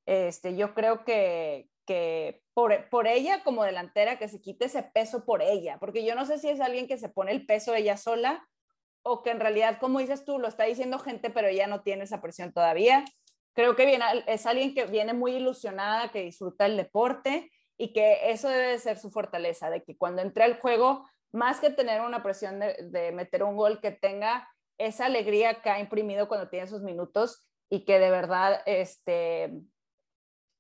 Este, 0.05 0.55
yo 0.55 0.73
creo 0.73 1.03
que, 1.03 1.69
que 1.85 2.41
por, 2.53 2.89
por, 2.89 3.07
ella 3.07 3.43
como 3.43 3.63
delantera, 3.63 4.17
que 4.17 4.29
se 4.29 4.41
quite 4.41 4.65
ese 4.65 4.83
peso 4.83 5.25
por 5.25 5.41
ella, 5.41 5.77
porque 5.79 6.05
yo 6.05 6.15
no 6.15 6.25
sé 6.25 6.37
si 6.37 6.49
es 6.49 6.61
alguien 6.61 6.87
que 6.87 6.97
se 6.97 7.09
pone 7.09 7.31
el 7.31 7.45
peso 7.45 7.75
ella 7.75 7.97
sola 7.97 8.47
o 9.03 9.23
que 9.23 9.31
en 9.31 9.39
realidad, 9.39 9.77
como 9.79 9.99
dices 9.99 10.25
tú, 10.25 10.39
lo 10.39 10.47
está 10.47 10.65
diciendo 10.65 10.99
gente, 10.99 11.29
pero 11.29 11.47
ella 11.47 11.67
no 11.67 11.81
tiene 11.81 12.03
esa 12.03 12.21
presión 12.21 12.53
todavía. 12.53 13.03
Creo 13.53 13.75
que 13.75 13.85
viene, 13.85 14.05
es 14.27 14.45
alguien 14.45 14.73
que 14.73 14.85
viene 14.85 15.13
muy 15.13 15.33
ilusionada, 15.33 16.11
que 16.11 16.23
disfruta 16.23 16.65
el 16.65 16.77
deporte 16.77 17.51
y 17.77 17.93
que 17.93 18.31
eso 18.31 18.47
debe 18.47 18.77
ser 18.79 18.97
su 18.97 19.11
fortaleza, 19.11 19.69
de 19.69 19.83
que 19.83 19.97
cuando 19.97 20.21
entre 20.21 20.43
al 20.43 20.59
juego, 20.59 21.09
más 21.31 21.59
que 21.59 21.69
tener 21.69 22.01
una 22.01 22.21
presión 22.23 22.59
de, 22.59 23.11
meter 23.13 23.43
un 23.43 23.55
gol, 23.55 23.81
que 23.81 23.91
tenga 23.91 24.47
esa 24.77 25.05
alegría 25.05 25.61
que 25.61 25.69
ha 25.69 25.79
imprimido 25.79 26.27
cuando 26.27 26.49
tiene 26.49 26.67
sus 26.67 26.81
minutos 26.81 27.45
y 27.69 27.85
que 27.85 27.99
de 27.99 28.09
verdad 28.09 28.61
este, 28.65 29.61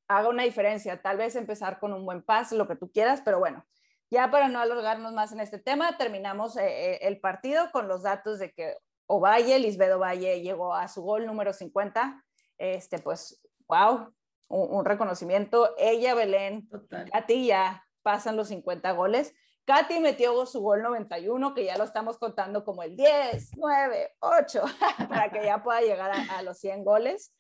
haga 0.07 0.29
una 0.29 0.43
diferencia. 0.43 1.01
Tal 1.01 1.17
vez 1.17 1.35
empezar 1.35 1.79
con 1.79 1.93
un 1.93 2.05
buen 2.05 2.23
pase, 2.23 2.55
lo 2.55 2.67
que 2.67 2.75
tú 2.75 2.91
quieras, 2.91 3.21
pero 3.23 3.39
bueno, 3.39 3.65
ya 4.11 4.29
para 4.29 4.49
no 4.49 4.59
alargarnos 4.59 5.13
más 5.13 5.31
en 5.31 5.39
este 5.39 5.57
tema, 5.57 5.97
terminamos 5.97 6.57
eh, 6.57 6.65
eh, 6.65 6.99
el 7.03 7.19
partido 7.21 7.71
con 7.71 7.87
los 7.87 8.03
datos 8.03 8.39
de 8.39 8.51
que 8.51 8.75
Ovalle, 9.07 9.57
Lisbedo 9.57 9.99
Valle, 9.99 10.41
llegó 10.41 10.75
a 10.75 10.89
su 10.89 11.01
gol 11.01 11.25
número 11.25 11.53
50. 11.53 12.23
Este, 12.57 12.99
pues, 12.99 13.41
wow, 13.67 14.13
un, 14.49 14.85
reconocimiento. 14.85 15.73
Ella, 15.77 16.13
Belén, 16.13 16.69
Katy 17.11 17.47
ya 17.47 17.85
pasan 18.03 18.35
los 18.35 18.49
50 18.49 18.91
goles. 18.91 19.33
Katy 19.65 19.99
metió 20.01 20.45
su 20.45 20.59
gol 20.61 20.81
91, 20.81 21.53
que 21.53 21.65
ya 21.65 21.77
lo 21.77 21.85
estamos 21.85 22.17
contando 22.17 22.65
como 22.65 22.83
el 22.83 22.97
10, 22.97 23.51
9, 23.55 24.15
8, 24.19 24.61
para 25.09 25.29
que 25.31 25.43
ya 25.43 25.63
pueda 25.63 25.81
llegar 25.81 26.11
a, 26.11 26.37
a 26.37 26.41
los 26.41 26.57
100 26.59 26.83
goles. 26.83 27.33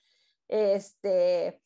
Este, 0.47 1.61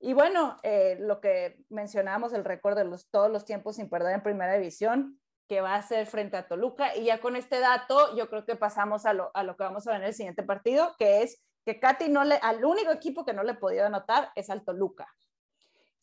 y 0.00 0.12
bueno, 0.12 0.58
eh, 0.62 0.96
lo 1.00 1.20
que 1.20 1.56
mencionábamos, 1.70 2.32
el 2.32 2.44
récord 2.44 2.76
de 2.76 2.84
los, 2.84 3.08
todos 3.10 3.30
los 3.30 3.44
tiempos 3.44 3.76
sin 3.76 3.88
perder 3.88 4.14
en 4.14 4.22
primera 4.22 4.54
división, 4.54 5.18
que 5.48 5.60
va 5.60 5.74
a 5.74 5.82
ser 5.82 6.06
frente 6.06 6.36
a 6.36 6.46
Toluca. 6.48 6.96
Y 6.96 7.04
ya 7.04 7.20
con 7.20 7.36
este 7.36 7.60
dato, 7.60 8.16
yo 8.16 8.28
creo 8.28 8.44
que 8.44 8.56
pasamos 8.56 9.06
a 9.06 9.12
lo, 9.12 9.30
a 9.34 9.42
lo 9.42 9.56
que 9.56 9.64
vamos 9.64 9.86
a 9.86 9.92
ver 9.92 10.00
en 10.00 10.08
el 10.08 10.14
siguiente 10.14 10.42
partido, 10.42 10.94
que 10.98 11.22
es 11.22 11.42
que 11.64 11.80
Katy 11.80 12.08
no 12.08 12.24
le, 12.24 12.36
al 12.36 12.64
único 12.64 12.92
equipo 12.92 13.24
que 13.24 13.32
no 13.32 13.42
le 13.42 13.54
podido 13.54 13.86
anotar 13.86 14.30
es 14.34 14.50
al 14.50 14.64
Toluca. 14.64 15.06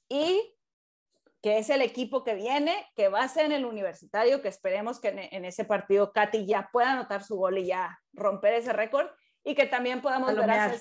Y 0.09 0.55
que 1.41 1.57
es 1.57 1.69
el 1.69 1.81
equipo 1.81 2.23
que 2.23 2.35
viene, 2.35 2.87
que 2.95 3.09
va 3.09 3.23
a 3.23 3.27
ser 3.27 3.45
en 3.45 3.51
el 3.51 3.65
universitario, 3.65 4.41
que 4.41 4.47
esperemos 4.47 4.99
que 4.99 5.09
en, 5.09 5.45
ese 5.45 5.65
partido 5.65 6.11
Katy 6.11 6.45
ya 6.45 6.69
pueda 6.71 6.91
anotar 6.91 7.23
su 7.23 7.35
gol 7.35 7.57
y 7.57 7.67
ya 7.67 7.99
romper 8.13 8.53
ese 8.53 8.73
récord, 8.73 9.07
y 9.43 9.55
que 9.55 9.65
también 9.65 10.01
podamos 10.01 10.35
ver 10.35 10.51
a 10.51 10.71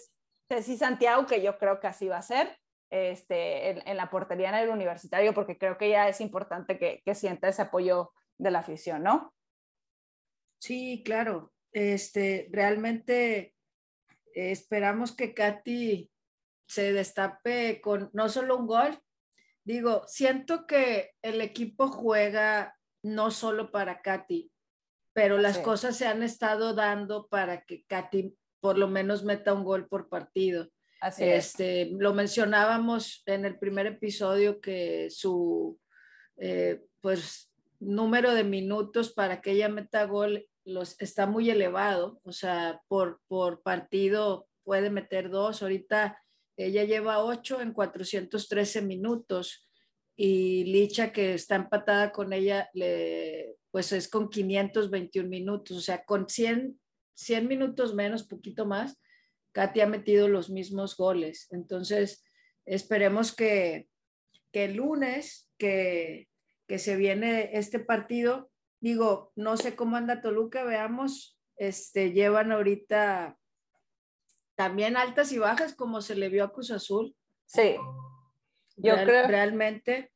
Ceci 0.48 0.76
Santiago, 0.76 1.26
que 1.26 1.40
yo 1.40 1.56
creo 1.56 1.80
que 1.80 1.86
así 1.86 2.08
va 2.08 2.18
a 2.18 2.22
ser 2.22 2.59
este, 2.90 3.88
en, 3.88 3.96
la 3.96 4.10
portería 4.10 4.48
en 4.50 4.56
el 4.56 4.68
universitario, 4.68 5.32
porque 5.32 5.56
creo 5.56 5.78
que 5.78 5.90
ya 5.90 6.08
es 6.08 6.20
importante 6.20 6.78
que, 6.78 7.02
que 7.04 7.14
sienta 7.14 7.48
ese 7.48 7.62
apoyo 7.62 8.12
de 8.38 8.50
la 8.50 8.58
afición, 8.58 9.02
¿no? 9.02 9.32
Sí, 10.60 11.02
claro. 11.04 11.52
Este, 11.72 12.48
realmente 12.50 13.54
eh, 14.34 14.50
esperamos 14.50 15.14
que 15.14 15.34
Katy 15.34 16.10
se 16.66 16.92
destape 16.92 17.80
con 17.80 18.10
no 18.12 18.28
solo 18.28 18.56
un 18.56 18.66
gol. 18.66 19.00
Digo, 19.64 20.02
siento 20.06 20.66
que 20.66 21.12
el 21.22 21.40
equipo 21.40 21.88
juega 21.88 22.76
no 23.02 23.30
solo 23.30 23.70
para 23.70 24.02
Katy, 24.02 24.52
pero 25.12 25.38
las 25.38 25.58
cosas 25.58 25.96
se 25.96 26.06
han 26.06 26.22
estado 26.22 26.74
dando 26.74 27.28
para 27.28 27.64
que 27.64 27.84
Katy 27.84 28.36
por 28.60 28.78
lo 28.78 28.88
menos 28.88 29.24
meta 29.24 29.54
un 29.54 29.64
gol 29.64 29.88
por 29.88 30.08
partido 30.08 30.68
este, 31.18 31.90
Lo 31.92 32.14
mencionábamos 32.14 33.22
en 33.26 33.44
el 33.44 33.58
primer 33.58 33.86
episodio 33.86 34.60
que 34.60 35.08
su 35.10 35.78
eh, 36.36 36.82
pues, 37.00 37.50
número 37.78 38.34
de 38.34 38.44
minutos 38.44 39.12
para 39.12 39.40
que 39.40 39.52
ella 39.52 39.68
meta 39.68 40.04
gol 40.04 40.46
los, 40.64 41.00
está 41.00 41.26
muy 41.26 41.50
elevado, 41.50 42.20
o 42.24 42.32
sea, 42.32 42.80
por, 42.88 43.20
por 43.28 43.62
partido 43.62 44.46
puede 44.62 44.90
meter 44.90 45.30
dos, 45.30 45.62
ahorita 45.62 46.22
ella 46.56 46.84
lleva 46.84 47.24
ocho 47.24 47.60
en 47.60 47.72
413 47.72 48.82
minutos 48.82 49.66
y 50.16 50.64
Licha 50.64 51.12
que 51.12 51.32
está 51.32 51.56
empatada 51.56 52.12
con 52.12 52.34
ella, 52.34 52.68
le, 52.74 53.56
pues 53.70 53.92
es 53.92 54.08
con 54.08 54.28
521 54.28 55.28
minutos, 55.28 55.76
o 55.78 55.80
sea, 55.80 56.04
con 56.04 56.28
100, 56.28 56.78
100 57.14 57.48
minutos 57.48 57.94
menos, 57.94 58.24
poquito 58.24 58.66
más, 58.66 58.98
Katy 59.52 59.80
ha 59.80 59.86
metido 59.86 60.28
los 60.28 60.50
mismos 60.50 60.96
goles. 60.96 61.48
Entonces, 61.50 62.24
esperemos 62.64 63.34
que, 63.34 63.88
que 64.52 64.64
el 64.64 64.74
lunes 64.74 65.50
que, 65.58 66.28
que 66.66 66.78
se 66.78 66.96
viene 66.96 67.50
este 67.54 67.80
partido, 67.80 68.50
digo, 68.80 69.32
no 69.34 69.56
sé 69.56 69.74
cómo 69.76 69.96
anda 69.96 70.22
Toluca, 70.22 70.62
veamos, 70.64 71.38
este, 71.56 72.12
llevan 72.12 72.52
ahorita 72.52 73.36
también 74.54 74.96
altas 74.96 75.32
y 75.32 75.38
bajas 75.38 75.74
como 75.74 76.00
se 76.00 76.14
le 76.14 76.28
vio 76.28 76.44
a 76.44 76.52
Cruz 76.52 76.70
Azul. 76.70 77.16
Sí, 77.46 77.76
yo 78.76 78.94
creo. 78.94 79.26
Realmente. 79.26 80.12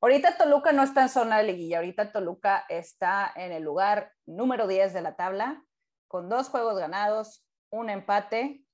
Ahorita 0.00 0.36
Toluca 0.36 0.72
no 0.72 0.82
está 0.82 1.02
en 1.02 1.08
zona 1.08 1.38
de 1.38 1.44
liguilla, 1.44 1.78
ahorita 1.78 2.12
Toluca 2.12 2.64
está 2.68 3.32
en 3.36 3.52
el 3.52 3.62
lugar 3.62 4.12
número 4.26 4.66
10 4.66 4.92
de 4.92 5.00
la 5.00 5.16
tabla, 5.16 5.64
con 6.08 6.28
dos 6.28 6.48
juegos 6.48 6.78
ganados, 6.78 7.43
un 7.78 7.90
empate 7.90 8.64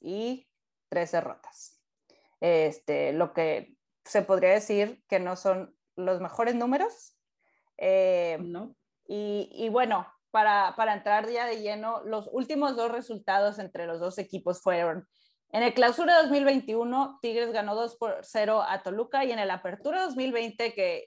y 0.00 0.48
tres 0.88 1.12
derrotas. 1.12 1.80
Este, 2.40 3.12
lo 3.12 3.32
que 3.32 3.76
se 4.04 4.22
podría 4.22 4.50
decir 4.50 5.02
que 5.08 5.18
no 5.18 5.36
son 5.36 5.76
los 5.96 6.20
mejores 6.20 6.54
números. 6.54 7.16
Eh, 7.78 8.38
no. 8.40 8.76
Y, 9.06 9.50
y, 9.52 9.68
bueno, 9.68 10.06
para, 10.30 10.74
para 10.76 10.94
entrar 10.94 11.28
ya 11.28 11.46
de 11.46 11.60
lleno, 11.60 12.02
los 12.04 12.28
últimos 12.32 12.76
dos 12.76 12.90
resultados 12.90 13.58
entre 13.58 13.86
los 13.86 14.00
dos 14.00 14.18
equipos 14.18 14.62
fueron 14.62 15.08
en 15.54 15.62
el 15.62 15.72
clausura 15.72 16.20
2021, 16.20 17.20
Tigres 17.22 17.52
ganó 17.52 17.76
2 17.76 17.94
por 17.94 18.18
0 18.22 18.64
a 18.68 18.82
Toluca 18.82 19.24
y 19.24 19.30
en 19.30 19.38
el 19.38 19.52
apertura 19.52 20.02
2020, 20.02 20.74
que 20.74 21.06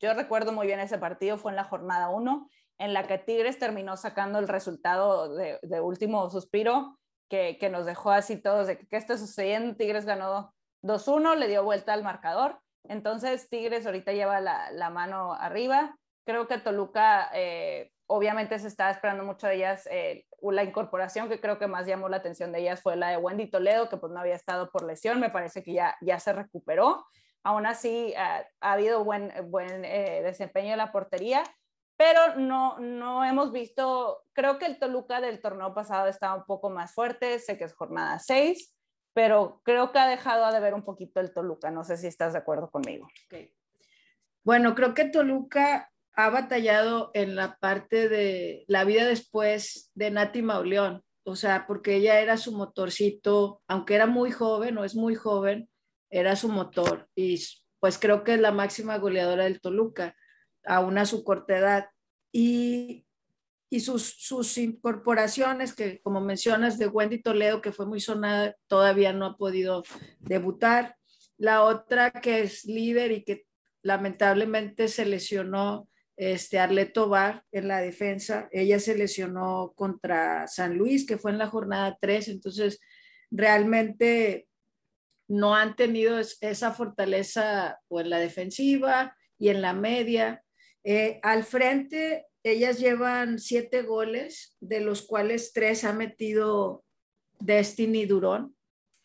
yo 0.00 0.14
recuerdo 0.14 0.50
muy 0.50 0.66
bien 0.66 0.80
ese 0.80 0.98
partido, 0.98 1.38
fue 1.38 1.52
en 1.52 1.56
la 1.56 1.62
jornada 1.62 2.08
1, 2.08 2.50
en 2.78 2.92
la 2.92 3.06
que 3.06 3.18
Tigres 3.18 3.58
terminó 3.58 3.96
sacando 3.96 4.38
el 4.38 4.48
resultado 4.48 5.34
de, 5.34 5.58
de 5.62 5.80
último 5.80 6.28
suspiro, 6.30 6.98
que, 7.28 7.58
que, 7.58 7.70
nos 7.70 7.86
dejó 7.86 8.10
así 8.10 8.36
todos 8.36 8.66
de 8.66 8.78
que 8.78 8.86
qué 8.86 8.96
está 8.96 9.16
sucediendo. 9.16 9.76
Tigres 9.76 10.04
ganó 10.04 10.54
2-1, 10.82 11.36
le 11.36 11.48
dio 11.48 11.64
vuelta 11.64 11.92
al 11.92 12.02
marcador. 12.02 12.60
Entonces, 12.84 13.48
Tigres 13.48 13.86
ahorita 13.86 14.12
lleva 14.12 14.40
la, 14.40 14.70
la 14.72 14.90
mano 14.90 15.32
arriba. 15.32 15.96
Creo 16.26 16.46
que 16.46 16.58
Toluca 16.58 17.30
eh, 17.32 17.90
obviamente 18.06 18.58
se 18.58 18.68
estaba 18.68 18.90
esperando 18.90 19.24
mucho 19.24 19.46
de 19.46 19.56
ellas. 19.56 19.88
Eh, 19.90 20.26
la 20.42 20.64
incorporación 20.64 21.28
que 21.28 21.40
creo 21.40 21.58
que 21.58 21.66
más 21.66 21.86
llamó 21.86 22.08
la 22.08 22.18
atención 22.18 22.52
de 22.52 22.60
ellas 22.60 22.82
fue 22.82 22.96
la 22.96 23.08
de 23.08 23.16
Wendy 23.16 23.50
Toledo, 23.50 23.88
que 23.88 23.96
pues 23.96 24.12
no 24.12 24.20
había 24.20 24.34
estado 24.34 24.70
por 24.70 24.84
lesión, 24.84 25.20
me 25.20 25.30
parece 25.30 25.62
que 25.62 25.72
ya, 25.72 25.96
ya 26.00 26.18
se 26.20 26.32
recuperó. 26.32 27.06
Aún 27.42 27.66
así, 27.66 28.12
eh, 28.16 28.16
ha 28.16 28.72
habido 28.72 29.04
buen, 29.04 29.32
buen 29.50 29.84
eh, 29.84 30.22
desempeño 30.22 30.72
en 30.72 30.78
la 30.78 30.92
portería, 30.92 31.42
pero 31.96 32.36
no, 32.36 32.78
no 32.78 33.24
hemos 33.24 33.52
visto, 33.52 34.24
creo 34.32 34.58
que 34.58 34.66
el 34.66 34.78
Toluca 34.78 35.20
del 35.20 35.40
torneo 35.40 35.74
pasado 35.74 36.08
estaba 36.08 36.34
un 36.34 36.44
poco 36.44 36.70
más 36.70 36.92
fuerte, 36.92 37.38
sé 37.38 37.56
que 37.56 37.64
es 37.64 37.74
jornada 37.74 38.18
6, 38.18 38.74
pero 39.12 39.60
creo 39.64 39.92
que 39.92 39.98
ha 39.98 40.08
dejado 40.08 40.52
de 40.52 40.60
ver 40.60 40.74
un 40.74 40.84
poquito 40.84 41.20
el 41.20 41.32
Toluca, 41.32 41.70
no 41.70 41.84
sé 41.84 41.96
si 41.96 42.06
estás 42.06 42.32
de 42.32 42.40
acuerdo 42.40 42.70
conmigo. 42.70 43.08
Bueno, 44.42 44.74
creo 44.74 44.92
que 44.94 45.04
Toluca 45.04 45.90
ha 46.16 46.30
batallado 46.30 47.10
en 47.14 47.36
la 47.36 47.56
parte 47.56 48.08
de 48.08 48.64
la 48.66 48.84
vida 48.84 49.06
después 49.06 49.90
de 49.94 50.10
Nati 50.10 50.42
Mauleón, 50.42 51.02
o 51.24 51.36
sea, 51.36 51.66
porque 51.66 51.96
ella 51.96 52.20
era 52.20 52.36
su 52.36 52.52
motorcito, 52.52 53.62
aunque 53.68 53.94
era 53.94 54.06
muy 54.06 54.30
joven 54.30 54.76
o 54.78 54.84
es 54.84 54.94
muy 54.94 55.14
joven, 55.14 55.68
era 56.10 56.36
su 56.36 56.48
motor 56.48 57.08
y 57.14 57.42
pues 57.80 57.98
creo 57.98 58.24
que 58.24 58.34
es 58.34 58.40
la 58.40 58.52
máxima 58.52 58.98
goleadora 58.98 59.44
del 59.44 59.60
Toluca, 59.60 60.16
aún 60.66 60.98
a 60.98 61.06
su 61.06 61.24
corta 61.24 61.58
edad. 61.58 61.86
Y, 62.32 63.06
y 63.70 63.80
sus, 63.80 64.14
sus 64.18 64.58
incorporaciones, 64.58 65.74
que 65.74 66.00
como 66.02 66.20
mencionas, 66.20 66.78
de 66.78 66.86
Wendy 66.86 67.22
Toledo, 67.22 67.60
que 67.60 67.72
fue 67.72 67.86
muy 67.86 68.00
sonada, 68.00 68.56
todavía 68.66 69.12
no 69.12 69.26
ha 69.26 69.36
podido 69.36 69.82
debutar. 70.20 70.96
La 71.36 71.62
otra 71.62 72.10
que 72.10 72.42
es 72.42 72.64
líder 72.64 73.12
y 73.12 73.24
que 73.24 73.46
lamentablemente 73.82 74.88
se 74.88 75.04
lesionó 75.04 75.88
este, 76.16 76.58
Arleto 76.58 77.08
Bar 77.08 77.44
en 77.52 77.68
la 77.68 77.80
defensa. 77.80 78.48
Ella 78.52 78.78
se 78.78 78.96
lesionó 78.96 79.72
contra 79.76 80.46
San 80.46 80.76
Luis, 80.76 81.06
que 81.06 81.18
fue 81.18 81.32
en 81.32 81.38
la 81.38 81.48
jornada 81.48 81.98
3, 82.00 82.28
entonces 82.28 82.80
realmente 83.30 84.46
no 85.28 85.54
han 85.54 85.74
tenido 85.74 86.18
esa 86.18 86.72
fortaleza 86.72 87.80
o 87.88 88.00
en 88.00 88.10
la 88.10 88.18
defensiva 88.18 89.16
y 89.38 89.48
en 89.48 89.62
la 89.62 89.72
media. 89.72 90.43
Eh, 90.84 91.18
al 91.22 91.44
frente, 91.44 92.26
ellas 92.42 92.78
llevan 92.78 93.38
siete 93.38 93.82
goles, 93.82 94.56
de 94.60 94.80
los 94.80 95.02
cuales 95.02 95.52
tres 95.54 95.82
ha 95.84 95.94
metido 95.94 96.84
Destiny 97.40 98.04
Durón 98.04 98.54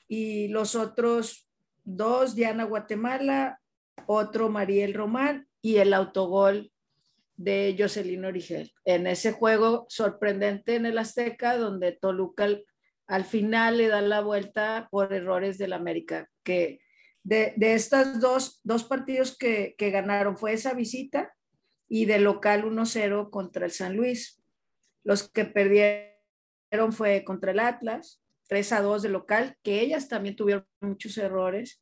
y 0.08 0.50
los 0.50 0.76
otros 0.76 1.50
dos, 1.86 2.36
Diana 2.36 2.66
Guatemala, 2.66 3.62
otro 4.08 4.50
Mariel 4.50 4.94
Román 4.94 5.48
y 5.62 5.78
el 5.78 5.94
autogol 5.94 6.72
de 7.38 7.76
Jocelyn 7.80 8.26
Origel. 8.26 8.74
En 8.84 9.08
ese 9.08 9.32
juego 9.32 9.86
sorprendente 9.88 10.76
en 10.76 10.86
el 10.86 10.98
Azteca, 10.98 11.58
donde 11.58 11.94
Toluca 11.94 12.48
al, 13.08 13.26
final 13.26 13.78
le 13.78 13.88
da 13.88 14.02
la 14.02 14.20
vuelta 14.20 14.90
por 14.92 15.14
errores 15.14 15.58
del 15.58 15.72
América, 15.72 16.30
que 16.44 16.82
de, 17.24 17.54
de 17.56 17.74
estos 17.74 18.20
dos, 18.20 18.60
dos 18.64 18.84
partidos 18.84 19.38
que, 19.38 19.76
que, 19.78 19.92
ganaron 19.92 20.38
fue 20.38 20.54
esa 20.54 20.74
visita 20.74 21.34
y 21.90 22.06
de 22.06 22.20
local 22.20 22.64
1-0 22.64 23.30
contra 23.30 23.66
el 23.66 23.72
San 23.72 23.96
Luis. 23.96 24.42
Los 25.04 25.30
que 25.30 25.44
perdieron 25.44 26.94
fue 26.94 27.24
contra 27.26 27.52
el 27.52 27.60
Atlas, 27.60 28.22
3-2 28.50 29.02
de 29.02 29.10
local, 29.10 29.58
que 29.64 29.82
ellas 29.82 30.08
también 30.08 30.36
tuvieron 30.36 30.66
muchos 30.80 31.18
errores 31.18 31.82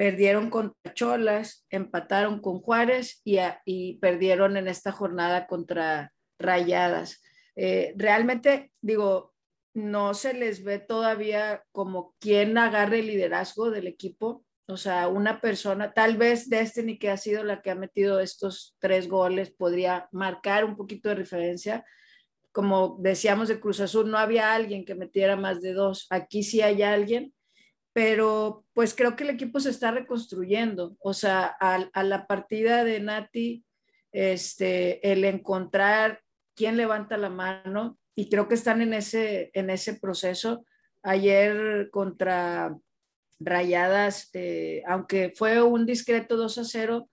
perdieron 0.00 0.48
contra 0.48 0.94
Cholas, 0.94 1.66
empataron 1.68 2.40
con 2.40 2.62
Juárez 2.62 3.20
y, 3.22 3.36
y 3.66 3.98
perdieron 3.98 4.56
en 4.56 4.66
esta 4.66 4.92
jornada 4.92 5.46
contra 5.46 6.14
Rayadas. 6.38 7.22
Eh, 7.54 7.92
realmente, 7.98 8.72
digo, 8.80 9.34
no 9.74 10.14
se 10.14 10.32
les 10.32 10.64
ve 10.64 10.78
todavía 10.78 11.64
como 11.70 12.14
quien 12.18 12.56
agarre 12.56 13.00
el 13.00 13.08
liderazgo 13.08 13.70
del 13.70 13.88
equipo. 13.88 14.42
O 14.70 14.76
sea, 14.76 15.08
una 15.08 15.40
persona, 15.40 15.92
tal 15.92 16.16
vez 16.16 16.48
Destiny, 16.48 16.98
que 16.98 17.10
ha 17.10 17.16
sido 17.16 17.44
la 17.44 17.62
que 17.62 17.70
ha 17.70 17.74
metido 17.74 18.20
estos 18.20 18.76
tres 18.78 19.08
goles, 19.08 19.50
podría 19.50 20.08
marcar 20.12 20.64
un 20.64 20.76
poquito 20.76 21.08
de 21.08 21.16
referencia. 21.16 21.84
Como 22.52 22.96
decíamos 23.00 23.48
de 23.48 23.60
Cruz 23.60 23.80
Azul, 23.80 24.10
no 24.10 24.18
había 24.18 24.54
alguien 24.54 24.84
que 24.84 24.94
metiera 24.94 25.36
más 25.36 25.60
de 25.60 25.72
dos. 25.72 26.06
Aquí 26.10 26.42
sí 26.42 26.62
hay 26.62 26.82
alguien 26.82 27.32
pero 27.92 28.64
pues 28.72 28.94
creo 28.94 29.16
que 29.16 29.24
el 29.24 29.30
equipo 29.30 29.60
se 29.60 29.70
está 29.70 29.90
reconstruyendo. 29.90 30.96
O 31.00 31.12
sea, 31.12 31.46
a, 31.60 32.02
la 32.02 32.26
partida 32.26 32.84
de 32.84 33.00
Nati, 33.00 33.64
este, 34.12 35.12
el 35.12 35.24
encontrar 35.24 36.22
quién 36.54 36.76
levanta 36.76 37.16
la 37.16 37.30
mano, 37.30 37.98
y 38.14 38.28
creo 38.28 38.48
que 38.48 38.54
están 38.54 38.82
en 38.82 38.92
ese, 38.92 39.50
en 39.54 39.70
ese 39.70 39.94
proceso. 39.94 40.64
Ayer 41.02 41.88
contra 41.90 42.76
Rayadas, 43.40 44.28
eh, 44.34 44.82
aunque 44.86 45.32
fue 45.34 45.62
un 45.62 45.86
discreto 45.86 46.36
2 46.36 46.58
a 46.58 46.64
0, 46.64 47.10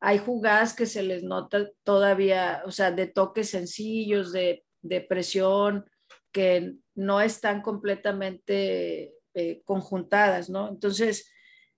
hay 0.00 0.18
jugadas 0.18 0.74
que 0.74 0.86
se 0.86 1.02
les 1.02 1.22
nota 1.22 1.70
todavía, 1.84 2.62
o 2.66 2.70
sea, 2.70 2.90
de 2.90 3.06
toques 3.06 3.50
sencillos, 3.50 4.32
de, 4.32 4.64
de 4.82 5.00
presión, 5.00 5.84
que 6.32 6.74
no 6.94 7.20
están 7.20 7.62
completamente 7.62 9.14
eh, 9.34 9.62
conjuntadas, 9.64 10.50
¿no? 10.50 10.68
Entonces, 10.68 11.30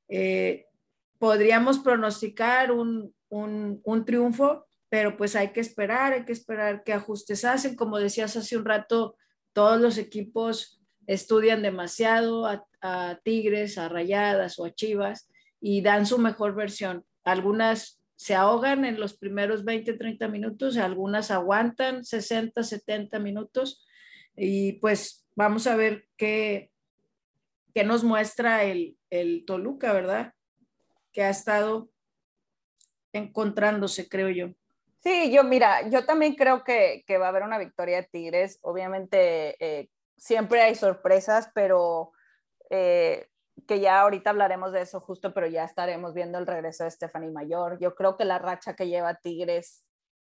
eh, 0.08 0.66
podríamos 1.18 1.78
pronosticar 1.78 2.72
un, 2.72 3.14
un, 3.28 3.80
un, 3.84 4.04
triunfo, 4.04 4.66
pero 4.88 5.16
pues 5.16 5.36
hay 5.36 5.52
que 5.52 5.60
esperar, 5.60 6.12
hay 6.12 6.24
que 6.24 6.32
esperar 6.32 6.82
qué 6.84 6.92
ajustes 6.92 7.44
hacen. 7.44 7.76
Como 7.76 7.98
decías 7.98 8.36
hace 8.36 8.56
un 8.56 8.64
rato, 8.64 9.16
todos 9.52 9.80
los 9.80 9.98
equipos 9.98 10.79
estudian 11.10 11.60
demasiado 11.60 12.46
a, 12.46 13.20
Tigres, 13.24 13.78
a 13.78 13.88
Rayadas 13.88 14.60
o 14.60 14.64
a 14.64 14.72
Chivas 14.72 15.28
y 15.60 15.82
dan 15.82 16.06
su 16.06 16.18
mejor 16.18 16.54
versión. 16.54 17.04
Algunas 17.24 18.00
se 18.14 18.36
ahogan 18.36 18.84
en 18.84 19.00
los 19.00 19.18
primeros 19.18 19.64
20, 19.64 19.94
30 19.94 20.28
minutos, 20.28 20.76
algunas 20.76 21.32
aguantan 21.32 22.04
60, 22.04 22.62
70 22.62 23.18
minutos 23.18 23.84
y 24.36 24.74
pues 24.74 25.26
vamos 25.34 25.66
a 25.66 25.74
ver 25.74 26.06
qué, 26.16 26.70
que 27.74 27.82
nos 27.82 28.04
muestra 28.04 28.62
el, 28.62 28.96
el 29.10 29.44
Toluca, 29.44 29.92
¿verdad? 29.92 30.32
Que 31.12 31.24
ha 31.24 31.30
estado 31.30 31.90
encontrándose, 33.12 34.08
creo 34.08 34.30
yo. 34.30 34.54
Sí, 35.02 35.32
yo 35.32 35.42
mira, 35.42 35.88
yo 35.90 36.04
también 36.04 36.36
creo 36.36 36.62
que, 36.62 37.02
que 37.04 37.18
va 37.18 37.26
a 37.26 37.30
haber 37.30 37.42
una 37.42 37.58
victoria 37.58 37.96
de 37.96 38.08
Tigres. 38.12 38.60
Obviamente 38.62 39.56
eh, 39.58 39.88
siempre 40.20 40.60
hay 40.60 40.74
sorpresas, 40.74 41.50
pero 41.54 42.12
eh, 42.68 43.26
que 43.66 43.80
ya 43.80 44.00
ahorita 44.00 44.30
hablaremos 44.30 44.72
de 44.72 44.82
eso 44.82 45.00
justo, 45.00 45.32
pero 45.32 45.46
ya 45.46 45.64
estaremos 45.64 46.14
viendo 46.14 46.38
el 46.38 46.46
regreso 46.46 46.84
de 46.84 46.90
Stephanie 46.90 47.30
Mayor. 47.30 47.78
Yo 47.80 47.94
creo 47.94 48.16
que 48.16 48.24
la 48.24 48.38
racha 48.38 48.76
que 48.76 48.88
lleva 48.88 49.14
Tigres 49.14 49.86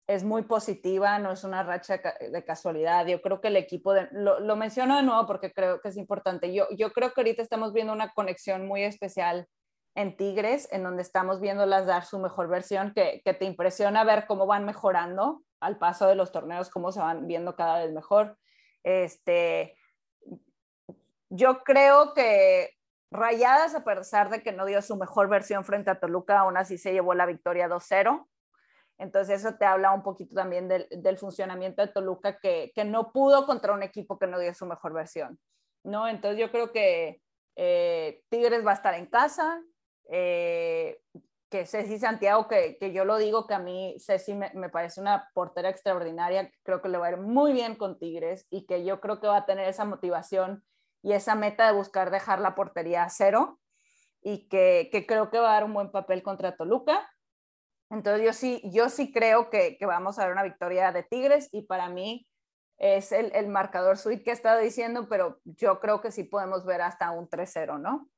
es 0.07 0.23
muy 0.23 0.43
positiva, 0.43 1.19
no 1.19 1.31
es 1.31 1.43
una 1.43 1.63
racha 1.63 1.99
de 2.19 2.45
casualidad. 2.45 3.05
Yo 3.07 3.21
creo 3.21 3.41
que 3.41 3.49
el 3.49 3.57
equipo, 3.57 3.93
de, 3.93 4.07
lo, 4.11 4.39
lo, 4.39 4.55
menciono 4.55 4.95
de 4.95 5.03
nuevo 5.03 5.25
porque 5.25 5.51
creo 5.51 5.81
que 5.81 5.89
es 5.89 5.97
importante. 5.97 6.53
Yo, 6.53 6.67
yo 6.77 6.91
creo 6.91 7.11
que 7.11 7.21
ahorita 7.21 7.41
estamos 7.41 7.73
viendo 7.73 7.93
una 7.93 8.13
conexión 8.13 8.67
muy 8.67 8.83
especial 8.83 9.47
en 9.95 10.15
Tigres, 10.17 10.67
en 10.71 10.83
donde 10.83 11.01
estamos 11.01 11.41
viéndolas 11.41 11.85
dar 11.85 12.05
su 12.05 12.19
mejor 12.19 12.47
versión, 12.47 12.93
que, 12.93 13.21
que 13.25 13.33
te 13.33 13.45
impresiona 13.45 14.03
ver 14.03 14.25
cómo 14.27 14.45
van 14.45 14.65
mejorando. 14.65 15.43
al 15.59 15.77
paso 15.77 16.07
de 16.07 16.15
los 16.15 16.31
torneos 16.31 16.69
cómo 16.69 16.91
se 16.91 17.01
van 17.01 17.27
viendo 17.27 17.55
cada 17.55 17.79
vez 17.79 17.91
mejor. 17.91 18.37
Este, 18.83 19.75
yo 21.29 21.63
creo 21.63 22.13
que 22.13 22.71
Rayadas, 23.11 23.73
a 23.73 23.83
pesar 23.83 24.29
de 24.29 24.43
que 24.43 24.51
no 24.51 24.65
dio 24.65 24.81
su 24.81 24.95
mejor 24.95 25.29
versión 25.29 25.65
frente 25.65 25.89
a 25.89 25.99
Toluca, 25.99 26.39
aún 26.39 26.57
así 26.57 26.77
se 26.77 26.93
llevó 26.93 27.15
la 27.15 27.25
victoria 27.25 27.67
2-0. 27.67 28.27
Entonces 28.99 29.39
eso 29.39 29.55
te 29.57 29.65
habla 29.65 29.91
un 29.93 30.03
poquito 30.03 30.35
también 30.35 30.67
del, 30.67 30.87
del 30.91 31.17
funcionamiento 31.17 31.81
de 31.81 31.91
Toluca 31.91 32.37
que, 32.37 32.71
que, 32.75 32.83
no 32.83 33.11
pudo 33.11 33.45
contra 33.45 33.73
un 33.73 33.81
equipo 33.81 34.19
que 34.19 34.27
no 34.27 34.37
dio 34.37 34.53
su 34.53 34.65
mejor 34.65 34.93
versión, 34.93 35.39
¿no? 35.83 36.07
Entonces 36.07 36.39
yo 36.39 36.51
creo 36.51 36.71
que 36.71 37.21
eh, 37.55 38.21
Tigres 38.29 38.65
va 38.65 38.71
a 38.71 38.75
estar 38.75 38.93
en 38.93 39.07
casa, 39.07 39.61
eh, 40.09 40.99
que 41.49 41.65
Ceci 41.65 41.97
Santiago, 41.97 42.47
que, 42.47 42.77
que, 42.77 42.91
yo 42.91 43.05
lo 43.05 43.17
digo, 43.17 43.47
que 43.47 43.53
a 43.55 43.59
mí 43.59 43.95
Ceci 43.99 44.35
me, 44.35 44.51
me, 44.53 44.69
parece 44.69 45.01
una 45.01 45.29
portera 45.33 45.69
extraordinaria, 45.69 46.51
creo 46.63 46.81
que 46.81 46.89
le 46.89 46.97
va 46.97 47.07
a 47.07 47.11
ir 47.11 47.17
muy 47.17 47.53
bien 47.53 47.75
con 47.75 47.97
Tigres 47.97 48.45
y 48.51 48.67
que 48.67 48.83
yo 48.83 48.99
creo 48.99 49.19
que 49.19 49.27
va 49.27 49.37
a 49.37 49.45
tener 49.45 49.67
esa 49.67 49.85
motivación 49.85 50.63
y 51.01 51.13
esa 51.13 51.35
meta 51.35 51.67
de 51.67 51.73
buscar 51.73 52.11
dejar 52.11 52.39
la 52.39 52.55
portería 52.55 53.03
a 53.03 53.09
cero 53.09 53.59
y 54.21 54.47
que, 54.49 54.89
creo 55.07 55.29
que 55.29 55.39
va 55.39 55.51
a 55.51 55.53
dar 55.53 55.63
un 55.63 55.73
buen 55.73 55.91
papel 55.91 56.23
contra 56.23 56.55
Toluca. 56.55 57.09
Entonces 57.89 58.25
yo 58.25 58.33
sí, 58.33 58.61
yo 58.65 58.89
sí 58.89 59.11
creo 59.11 59.49
que, 59.49 59.77
que 59.77 59.85
vamos 59.85 60.19
a 60.19 60.23
ver 60.23 60.33
una 60.33 60.43
victoria 60.43 60.91
de 60.91 61.03
Tigres 61.03 61.49
y 61.51 61.63
para 61.63 61.89
mí 61.89 62.27
es 62.77 63.11
el, 63.11 63.31
el 63.33 63.47
marcador 63.47 63.97
suite 63.97 64.23
que 64.23 64.29
he 64.29 64.33
estado 64.33 64.59
diciendo, 64.59 65.07
pero 65.09 65.39
yo 65.43 65.79
creo 65.79 66.01
que 66.01 66.11
sí 66.11 66.23
podemos 66.23 66.65
ver 66.65 66.81
hasta 66.81 67.11
un 67.11 67.27
3-0, 67.27 67.79
¿no? 67.79 68.09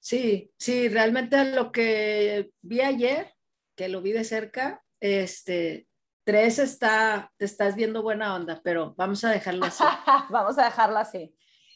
Sí, 0.00 0.52
sí, 0.58 0.88
realmente 0.88 1.44
lo 1.44 1.70
que 1.72 2.52
vi 2.62 2.80
ayer, 2.80 3.34
que 3.76 3.88
lo 3.88 4.00
vi 4.00 4.12
de 4.12 4.24
cerca, 4.24 4.82
este, 4.98 5.86
tres 6.24 6.58
está, 6.58 7.30
te 7.36 7.44
estás 7.44 7.76
viendo 7.76 8.02
buena 8.02 8.34
onda, 8.34 8.60
pero 8.62 8.94
vamos 8.96 9.24
a 9.24 9.30
dejarlo 9.30 9.66
así. 9.66 9.82
vamos 10.30 10.58
a 10.58 10.64
dejarlo 10.64 10.98
así. 10.98 11.34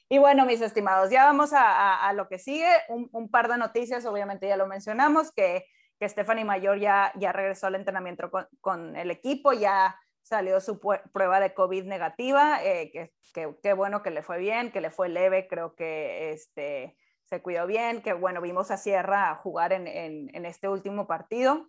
Y 0.09 0.19
bueno, 0.19 0.45
mis 0.45 0.61
estimados, 0.61 1.11
ya 1.11 1.25
vamos 1.25 1.53
a, 1.53 1.63
a, 1.63 2.09
a 2.09 2.13
lo 2.13 2.29
que 2.29 2.39
sigue. 2.39 2.69
Un, 2.89 3.09
un, 3.13 3.31
par 3.31 3.49
de 3.49 3.57
noticias, 3.57 4.05
obviamente 4.05 4.47
ya 4.47 4.57
lo 4.57 4.67
mencionamos, 4.67 5.33
que, 5.33 5.67
que 5.99 6.09
Stephanie 6.09 6.45
Mayor 6.45 6.79
ya, 6.79 7.13
ya 7.17 7.33
regresó 7.33 7.67
al 7.67 7.75
entrenamiento 7.75 8.31
con, 8.31 8.47
con 8.61 8.97
el 8.97 9.11
equipo, 9.11 9.53
ya 9.53 9.99
salió 10.23 10.61
su 10.61 10.79
prueba 11.13 11.41
de 11.41 11.55
COVID 11.55 11.85
negativa, 11.85 12.63
eh, 12.63 12.91
que, 12.93 13.13
que, 13.33 13.57
que, 13.63 13.73
bueno 13.73 14.03
que 14.03 14.11
le 14.11 14.23
fue 14.23 14.39
bien, 14.39 14.73
que 14.73 14.81
le 14.81 14.91
fue 14.91 15.09
leve, 15.09 15.47
creo 15.49 15.75
que 15.75 16.33
este, 16.33 16.97
se 17.25 17.43
cuidó 17.43 17.67
bien, 17.67 18.03
que 18.03 18.13
bueno, 18.13 18.41
vimos 18.41 18.71
a 18.71 18.77
Sierra 18.77 19.35
jugar 19.37 19.73
en, 19.73 19.87
en, 19.87 20.31
en 20.35 20.47
este 20.47 20.69
último 20.69 21.07
partido, 21.07 21.69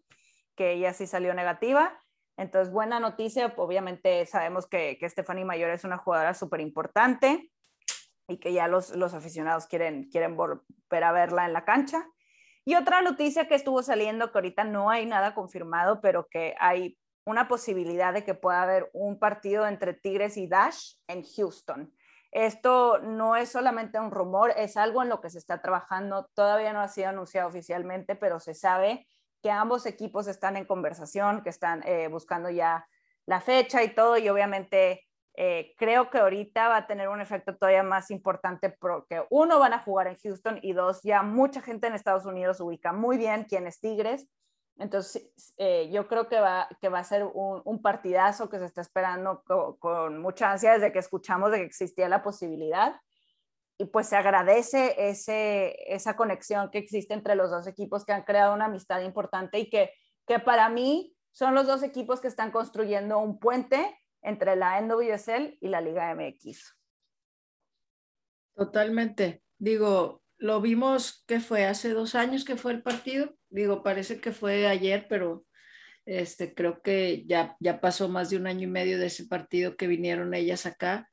que 0.56 0.72
ella 0.74 0.94
sí 0.94 1.08
salió 1.08 1.34
negativa. 1.34 2.00
Entonces, 2.38 2.74
buena 2.74 3.00
noticia, 3.00 3.54
obviamente 3.58 4.26
sabemos 4.26 4.68
que, 4.68 4.98
que 5.00 5.10
Stephanie 5.10 5.46
Mayor 5.46 5.70
es 5.70 5.84
una 5.84 5.98
jugadora 5.98 6.34
súper 6.34 6.60
importante 6.62 7.52
y 8.28 8.38
que 8.38 8.54
ya 8.54 8.68
los, 8.68 8.96
los 8.96 9.14
aficionados 9.14 9.68
quieren, 9.68 10.10
quieren 10.10 10.36
volver 10.36 11.04
a 11.04 11.12
verla 11.12 11.46
en 11.46 11.54
la 11.54 11.64
cancha. 11.64 12.06
Y 12.66 12.76
otra 12.76 13.02
noticia 13.02 13.48
que 13.48 13.56
estuvo 13.56 13.84
saliendo, 13.84 14.32
que 14.32 14.38
ahorita 14.40 14.64
no 14.64 14.90
hay 14.90 15.06
nada 15.06 15.36
confirmado, 15.36 16.02
pero 16.02 16.28
que 16.28 16.56
hay 16.60 16.98
una 17.26 17.48
posibilidad 17.48 18.14
de 18.14 18.24
que 18.24 18.34
pueda 18.34 18.64
haber 18.64 18.90
un 18.94 19.20
partido 19.20 19.68
entre 19.68 19.94
Tigres 19.94 20.38
y 20.38 20.48
Dash 20.48 20.96
en 21.08 21.24
Houston. 21.24 21.94
Esto 22.32 23.00
no 23.00 23.36
es 23.36 23.50
solamente 23.50 24.00
un 24.00 24.12
rumor, 24.12 24.52
es 24.58 24.78
algo 24.78 25.02
en 25.02 25.10
lo 25.10 25.22
que 25.22 25.30
se 25.30 25.38
está 25.38 25.62
trabajando. 25.62 26.30
Todavía 26.34 26.74
no 26.74 26.82
ha 26.82 26.88
sido 26.88 27.10
anunciado 27.10 27.48
oficialmente, 27.48 28.16
pero 28.16 28.40
se 28.40 28.54
sabe 28.54 29.08
que 29.46 29.52
ambos 29.52 29.86
equipos 29.86 30.26
están 30.26 30.58
en 30.58 30.66
conversación, 30.66 31.44
que 31.44 31.52
están 31.52 31.84
eh, 31.86 32.08
buscando 32.08 32.50
ya 32.50 32.88
la 33.28 33.42
fecha 33.42 33.84
y 33.84 33.94
todo, 33.94 34.18
y 34.18 34.28
obviamente 34.28 35.06
eh, 35.36 35.76
creo 35.78 36.10
que 36.10 36.18
ahorita 36.18 36.68
va 36.68 36.78
a 36.78 36.88
tener 36.88 37.10
un 37.10 37.22
efecto 37.22 37.56
todavía 37.56 37.84
más 37.84 38.10
importante 38.10 38.72
porque 38.72 39.24
uno, 39.30 39.60
van 39.60 39.74
a 39.74 39.84
jugar 39.84 40.08
en 40.08 40.18
Houston 40.18 40.58
y 40.64 40.74
dos, 40.74 41.02
ya 41.04 41.22
mucha 41.22 41.62
gente 41.62 41.86
en 41.86 41.94
Estados 41.94 42.26
Unidos 42.26 42.60
ubica 42.60 42.92
muy 42.92 43.20
bien 43.20 43.46
quién 43.48 43.68
es 43.68 43.80
Tigres. 43.80 44.28
Entonces, 44.80 45.32
eh, 45.58 45.92
yo 45.92 46.08
creo 46.08 46.28
que 46.28 46.40
va, 46.40 46.68
que 46.82 46.90
va 46.90 46.98
a 46.98 47.04
ser 47.04 47.24
un, 47.24 47.62
un 47.66 47.84
partidazo 47.84 48.50
que 48.50 48.58
se 48.58 48.66
está 48.66 48.82
esperando 48.82 49.44
con, 49.46 49.78
con 49.78 50.20
mucha 50.24 50.54
ansia 50.54 50.74
desde 50.74 50.92
que 50.92 50.98
escuchamos 50.98 51.52
de 51.52 51.60
que 51.60 51.66
existía 51.66 52.10
la 52.10 52.24
posibilidad 52.24 52.96
y 53.78 53.86
pues 53.86 54.08
se 54.08 54.16
agradece 54.16 54.96
ese, 54.98 55.76
esa 55.94 56.16
conexión 56.16 56.70
que 56.72 56.78
existe 56.78 57.14
entre 57.14 57.36
los 57.36 57.52
dos 57.52 57.68
equipos 57.68 58.06
que 58.06 58.14
han 58.14 58.24
creado 58.24 58.54
una 58.54 58.66
amistad 58.66 59.02
importante 59.02 59.60
y 59.60 59.70
que, 59.70 59.92
que 60.26 60.40
para 60.40 60.70
mí 60.70 61.16
son 61.32 61.54
los 61.54 61.68
dos 61.68 61.84
equipos 61.84 62.22
que 62.22 62.30
están 62.30 62.52
construyendo 62.52 63.20
un 63.20 63.40
puente 63.40 63.98
entre 64.22 64.56
la 64.56 64.82
NWSL 64.82 65.58
y 65.60 65.68
la 65.68 65.82
Liga 65.82 66.16
MX. 66.16 66.74
Totalmente. 68.56 69.44
Digo, 69.58 70.24
lo 70.38 70.62
vimos 70.62 71.24
que 71.28 71.42
fue 71.42 71.66
hace 71.66 71.90
dos 71.90 72.16
años 72.16 72.46
que 72.46 72.56
fue 72.56 72.72
el 72.72 72.82
partido. 72.82 73.36
Digo, 73.50 73.84
parece 73.84 74.22
que 74.22 74.32
fue 74.32 74.68
ayer, 74.68 75.08
pero 75.10 75.46
este, 76.06 76.54
creo 76.54 76.82
que 76.82 77.26
ya, 77.26 77.58
ya 77.60 77.82
pasó 77.82 78.08
más 78.08 78.30
de 78.30 78.38
un 78.38 78.48
año 78.48 78.64
y 78.64 78.72
medio 78.72 78.98
de 78.98 79.08
ese 79.08 79.26
partido 79.28 79.76
que 79.76 79.88
vinieron 79.88 80.34
ellas 80.34 80.66
acá. 80.66 81.10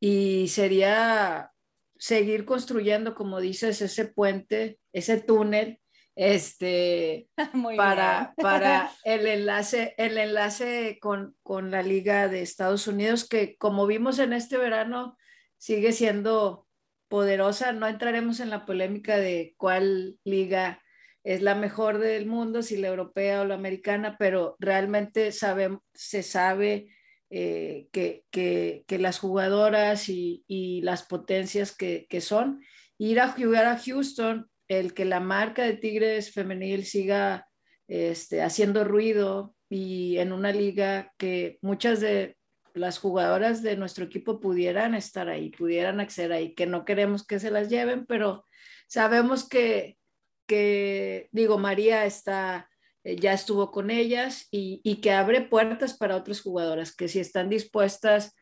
Y 0.00 0.48
sería 0.48 1.52
seguir 1.98 2.44
construyendo, 2.44 3.14
como 3.14 3.40
dices, 3.40 3.80
ese 3.82 4.06
puente, 4.06 4.78
ese 4.92 5.20
túnel, 5.20 5.80
este, 6.14 7.28
para, 7.76 8.34
para 8.36 8.90
el 9.04 9.26
enlace, 9.26 9.94
el 9.98 10.18
enlace 10.18 10.98
con, 11.00 11.36
con 11.42 11.70
la 11.70 11.82
Liga 11.82 12.28
de 12.28 12.42
Estados 12.42 12.86
Unidos, 12.86 13.28
que 13.28 13.56
como 13.56 13.86
vimos 13.86 14.18
en 14.18 14.32
este 14.32 14.56
verano, 14.56 15.16
sigue 15.58 15.92
siendo 15.92 16.66
poderosa. 17.08 17.72
No 17.72 17.86
entraremos 17.86 18.40
en 18.40 18.50
la 18.50 18.66
polémica 18.66 19.16
de 19.18 19.54
cuál 19.56 20.18
liga 20.24 20.82
es 21.24 21.42
la 21.42 21.54
mejor 21.54 21.98
del 21.98 22.26
mundo, 22.26 22.62
si 22.62 22.76
la 22.76 22.88
europea 22.88 23.40
o 23.40 23.44
la 23.44 23.54
americana, 23.54 24.16
pero 24.18 24.56
realmente 24.60 25.32
sabe, 25.32 25.78
se 25.92 26.22
sabe 26.22 26.95
eh, 27.30 27.88
que, 27.92 28.24
que, 28.30 28.98
las 28.98 29.18
jugadoras 29.18 30.08
y, 30.08 30.80
las 30.82 31.02
potencias 31.02 31.76
que, 31.76 32.06
que, 32.08 32.20
son. 32.20 32.62
Ir 32.98 33.20
a 33.20 33.28
jugar 33.32 33.66
a 33.66 33.78
Houston, 33.78 34.48
el 34.68 34.94
que 34.94 35.04
la 35.04 35.20
marca 35.20 35.62
de 35.64 35.76
Tigres 35.76 36.32
femenil 36.32 36.84
siga 36.84 37.48
este, 37.88 38.42
haciendo 38.42 38.84
ruido 38.84 39.54
y 39.68 40.18
en 40.18 40.32
una 40.32 40.52
liga 40.52 41.12
que 41.18 41.58
muchas 41.62 42.00
de 42.00 42.36
las 42.74 42.98
jugadoras 42.98 43.62
de 43.62 43.76
nuestro 43.76 44.04
equipo 44.04 44.38
pudieran 44.38 44.94
estar 44.94 45.28
ahí, 45.28 45.50
pudieran 45.50 45.98
acceder 46.00 46.32
ahí, 46.32 46.54
que 46.54 46.66
no 46.66 46.84
queremos 46.84 47.26
que 47.26 47.40
se 47.40 47.50
las 47.50 47.68
lleven, 47.68 48.06
pero 48.06 48.44
sabemos 48.86 49.48
que, 49.48 49.98
que 50.46 51.28
digo, 51.32 51.58
María 51.58 52.04
está 52.04 52.68
ya 53.14 53.32
estuvo 53.32 53.70
con 53.70 53.90
ellas 53.90 54.48
y, 54.50 54.80
y, 54.82 54.96
que 54.96 55.12
abre 55.12 55.42
puertas 55.42 55.96
para 55.96 56.16
otras 56.16 56.40
jugadoras 56.40 56.94
que 56.94 57.06
si 57.06 57.20
están 57.20 57.48
dispuestas 57.48 58.34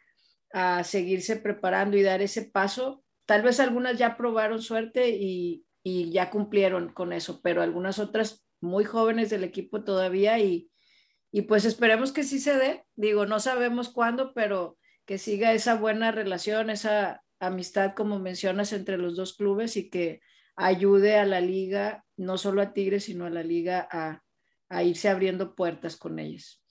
a 0.53 0.85
seguirse 0.85 1.37
preparando 1.37 1.97
y 1.99 2.03
dar 2.03 2.23
ese 2.23 2.43
paso, 2.51 3.05
tal 3.27 3.43
vez 3.43 3.61
algunas 3.61 3.99
ya 3.99 4.17
probaron 4.17 4.63
suerte 4.63 5.11
y, 5.11 5.67
y 5.83 6.11
ya 6.11 6.31
cumplieron 6.31 6.93
con 6.93 7.13
eso, 7.13 7.41
pero 7.43 7.61
algunas 7.61 7.99
otras 7.99 8.45
muy 8.61 8.85
jóvenes 8.85 9.29
del 9.29 9.45
equipo 9.45 9.85
todavía 9.85 10.39
y, 10.39 10.71
y 11.31 11.43
pues 11.43 11.67
esperemos 11.67 12.13
que 12.13 12.23
sí 12.23 12.39
se 12.39 12.57
dé, 12.57 12.85
digo, 12.97 13.27
no 13.27 13.41
sabemos 13.41 13.91
cuándo, 13.91 14.33
pero 14.35 14.79
que 15.05 15.19
siga 15.19 15.53
esa 15.53 15.75
buena 15.75 16.11
relación, 16.11 16.71
esa 16.71 17.23
amistad 17.39 17.93
como 17.95 18.19
mencionas 18.19 18.73
entre 18.73 18.97
los 18.97 19.17
dos 19.17 19.37
clubes 19.37 19.77
y 19.77 19.91
que 19.91 20.21
ayude 20.57 21.19
a 21.19 21.27
la 21.27 21.41
liga, 21.41 22.05
no 22.17 22.39
solo 22.39 22.63
a 22.63 22.73
Tigres, 22.73 23.05
sino 23.05 23.27
a 23.27 23.31
la 23.31 23.43
liga 23.43 23.87
a, 23.91 24.23
a 24.69 24.83
irse 24.83 25.09
abriendo 25.09 25.55
puertas 25.55 25.97
con 25.97 26.19
ellos. 26.19 26.65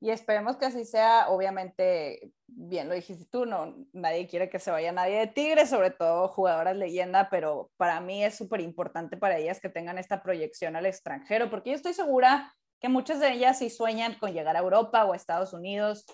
Y 0.00 0.10
esperemos 0.10 0.56
que 0.56 0.66
así 0.66 0.84
sea, 0.84 1.28
obviamente, 1.28 2.32
bien 2.46 2.88
lo 2.88 2.94
dijiste 2.94 3.26
tú, 3.30 3.46
no, 3.46 3.74
nadie 3.92 4.28
quiere 4.28 4.48
que 4.48 4.60
se 4.60 4.70
vaya 4.70 4.92
nadie 4.92 5.18
de 5.18 5.26
Tigres, 5.26 5.70
sobre 5.70 5.90
todo 5.90 6.28
jugadoras 6.28 6.76
leyenda, 6.76 7.28
pero 7.30 7.72
para 7.76 8.00
mí 8.00 8.24
es 8.24 8.36
súper 8.36 8.60
importante 8.60 9.16
para 9.16 9.38
ellas 9.38 9.60
que 9.60 9.68
tengan 9.68 9.98
esta 9.98 10.22
proyección 10.22 10.76
al 10.76 10.86
extranjero, 10.86 11.50
porque 11.50 11.70
yo 11.70 11.76
estoy 11.76 11.94
segura 11.94 12.54
que 12.80 12.88
muchas 12.88 13.18
de 13.18 13.32
ellas 13.32 13.58
sí 13.58 13.70
sueñan 13.70 14.14
con 14.20 14.32
llegar 14.32 14.56
a 14.56 14.60
Europa 14.60 15.04
o 15.04 15.12
a 15.12 15.16
Estados 15.16 15.52
Unidos, 15.52 16.06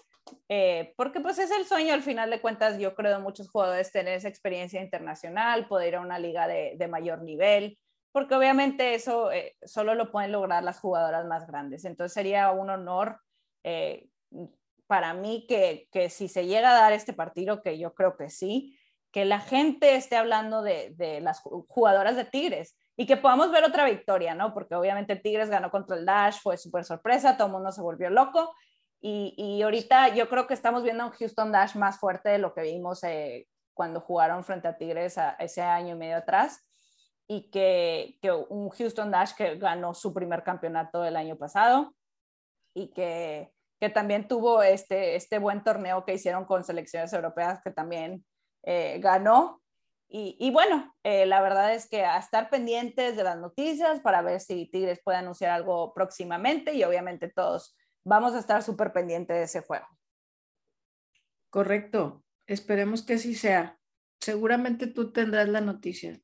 eh, 0.48 0.94
porque 0.96 1.20
pues 1.20 1.38
es 1.38 1.50
el 1.50 1.66
sueño 1.66 1.92
al 1.92 2.02
final 2.02 2.30
de 2.30 2.40
cuentas, 2.40 2.78
yo 2.78 2.94
creo, 2.94 3.20
muchos 3.20 3.50
jugadores 3.50 3.92
tener 3.92 4.14
esa 4.14 4.28
experiencia 4.28 4.80
internacional, 4.80 5.68
poder 5.68 5.88
ir 5.88 5.96
a 5.96 6.00
una 6.00 6.18
liga 6.18 6.48
de, 6.48 6.74
de 6.78 6.88
mayor 6.88 7.22
nivel, 7.22 7.78
porque 8.14 8.36
obviamente 8.36 8.94
eso 8.94 9.32
eh, 9.32 9.56
solo 9.64 9.96
lo 9.96 10.12
pueden 10.12 10.30
lograr 10.30 10.62
las 10.62 10.78
jugadoras 10.78 11.26
más 11.26 11.48
grandes. 11.48 11.84
Entonces 11.84 12.14
sería 12.14 12.52
un 12.52 12.70
honor 12.70 13.18
eh, 13.64 14.06
para 14.86 15.14
mí 15.14 15.46
que, 15.48 15.88
si 16.10 16.28
se 16.28 16.46
llega 16.46 16.70
a 16.70 16.80
dar 16.80 16.92
este 16.92 17.12
partido, 17.12 17.60
que 17.60 17.76
yo 17.76 17.92
creo 17.92 18.16
que 18.16 18.30
sí, 18.30 18.78
que 19.10 19.24
la 19.24 19.40
gente 19.40 19.96
esté 19.96 20.14
hablando 20.14 20.62
de, 20.62 21.18
las 21.22 21.40
jugadoras 21.40 22.14
de 22.14 22.24
Tigres, 22.24 22.76
y 22.96 23.06
que 23.06 23.16
podamos 23.16 23.50
ver 23.50 23.64
otra 23.64 23.84
victoria, 23.84 24.36
¿no? 24.36 24.54
Porque 24.54 24.76
obviamente 24.76 25.16
Tigres 25.16 25.50
ganó 25.50 25.72
contra 25.72 25.96
el 25.96 26.06
Dash, 26.06 26.38
fue 26.40 26.56
súper 26.56 26.84
sorpresa, 26.84 27.36
todo 27.36 27.48
el 27.48 27.54
mundo 27.54 27.72
se 27.72 27.82
volvió 27.82 28.10
loco. 28.10 28.54
Y, 29.00 29.34
y, 29.36 29.60
ahorita 29.62 30.14
yo 30.14 30.28
creo 30.28 30.46
que 30.46 30.54
estamos 30.54 30.84
viendo 30.84 31.04
un 31.04 31.10
Houston 31.10 31.50
Dash 31.50 31.74
más 31.74 31.98
fuerte 31.98 32.28
de 32.28 32.38
lo 32.38 32.54
que 32.54 32.62
vimos 32.62 33.02
eh, 33.02 33.48
cuando 33.72 34.00
jugaron 34.00 34.44
frente 34.44 34.68
a 34.68 34.76
Tigres 34.76 35.16
ese 35.40 35.62
año 35.62 35.96
y 35.96 35.98
medio 35.98 36.18
atrás. 36.18 36.64
Y 37.28 37.50
que, 37.50 38.18
que, 38.20 38.32
un 38.32 38.68
Houston 38.70 39.10
Dash 39.10 39.34
que 39.34 39.56
ganó 39.56 39.94
su 39.94 40.12
primer 40.12 40.42
campeonato 40.42 41.04
el 41.04 41.16
año 41.16 41.36
pasado 41.36 41.94
y 42.74 42.92
que, 42.92 43.52
que 43.80 43.88
también 43.88 44.28
tuvo 44.28 44.62
este, 44.62 45.16
este 45.16 45.38
buen 45.38 45.64
torneo 45.64 46.04
que 46.04 46.14
hicieron 46.14 46.44
con 46.44 46.64
selecciones 46.64 47.12
europeas 47.12 47.60
que 47.62 47.70
también 47.70 48.24
eh, 48.62 48.98
ganó 49.00 49.62
y, 50.16 50.52
bueno, 50.52 50.94
eh, 51.02 51.26
la 51.26 51.42
verdad 51.42 51.74
es 51.74 51.88
que 51.88 52.04
a 52.04 52.18
estar 52.18 52.48
pendientes 52.48 53.16
de 53.16 53.24
las 53.24 53.36
noticias 53.36 53.98
para 53.98 54.22
ver 54.22 54.38
si 54.40 54.66
Tigres 54.66 55.00
puede 55.02 55.18
anunciar 55.18 55.50
algo 55.50 55.92
próximamente 55.92 56.72
y 56.72 56.84
obviamente 56.84 57.28
todos 57.28 57.76
vamos 58.04 58.32
a 58.34 58.38
estar 58.38 58.62
súper 58.62 58.92
pendientes 58.92 59.36
de 59.36 59.42
ese 59.42 59.62
juego. 59.62 59.86
Correcto, 61.50 62.22
esperemos 62.46 63.02
que 63.02 63.14
así 63.14 63.34
sea. 63.34 63.80
Seguramente 64.20 64.86
tú 64.86 65.10
tendrás 65.10 65.48
la 65.48 65.60
noticia. 65.60 66.20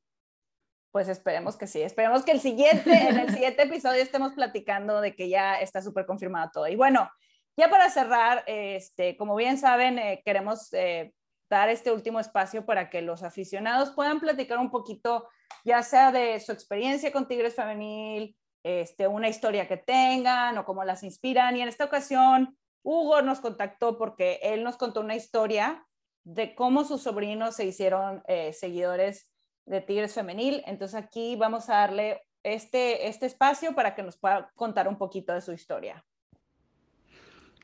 Pues 0.91 1.07
esperemos 1.07 1.55
que 1.55 1.67
sí, 1.67 1.81
esperemos 1.81 2.23
que 2.23 2.31
el 2.31 2.41
siguiente, 2.41 2.91
en 2.91 3.17
el 3.17 3.29
siguiente 3.31 3.63
episodio 3.63 4.01
estemos 4.01 4.33
platicando 4.33 4.99
de 4.99 5.15
que 5.15 5.29
ya 5.29 5.59
está 5.61 5.81
súper 5.81 6.05
confirmado 6.05 6.49
todo. 6.53 6.67
Y 6.67 6.75
bueno, 6.75 7.09
ya 7.57 7.69
para 7.69 7.89
cerrar, 7.89 8.43
este, 8.45 9.15
como 9.15 9.35
bien 9.35 9.57
saben, 9.57 9.99
eh, 9.99 10.21
queremos 10.25 10.73
eh, 10.73 11.13
dar 11.49 11.69
este 11.69 11.91
último 11.91 12.19
espacio 12.19 12.65
para 12.65 12.89
que 12.89 13.01
los 13.01 13.23
aficionados 13.23 13.91
puedan 13.91 14.19
platicar 14.19 14.57
un 14.57 14.69
poquito, 14.69 15.29
ya 15.63 15.81
sea 15.81 16.11
de 16.11 16.39
su 16.39 16.51
experiencia 16.51 17.11
con 17.11 17.27
Tigres 17.27 17.55
Femenil, 17.55 18.35
este, 18.63 19.07
una 19.07 19.29
historia 19.29 19.67
que 19.67 19.77
tengan 19.77 20.57
o 20.57 20.65
cómo 20.65 20.83
las 20.83 21.03
inspiran. 21.03 21.55
Y 21.55 21.61
en 21.61 21.69
esta 21.69 21.85
ocasión, 21.85 22.57
Hugo 22.83 23.21
nos 23.21 23.39
contactó 23.39 23.97
porque 23.97 24.39
él 24.43 24.63
nos 24.63 24.75
contó 24.75 24.99
una 24.99 25.15
historia 25.15 25.85
de 26.23 26.53
cómo 26.53 26.83
sus 26.83 27.03
sobrinos 27.03 27.55
se 27.55 27.65
hicieron 27.65 28.23
eh, 28.27 28.53
seguidores 28.53 29.30
de 29.65 29.81
Tigres 29.81 30.13
Femenil. 30.13 30.63
Entonces 30.65 30.95
aquí 30.95 31.35
vamos 31.35 31.69
a 31.69 31.75
darle 31.75 32.21
este, 32.43 33.07
este 33.07 33.25
espacio 33.25 33.73
para 33.75 33.95
que 33.95 34.03
nos 34.03 34.17
pueda 34.17 34.51
contar 34.55 34.87
un 34.87 34.97
poquito 34.97 35.33
de 35.33 35.41
su 35.41 35.51
historia. 35.53 36.03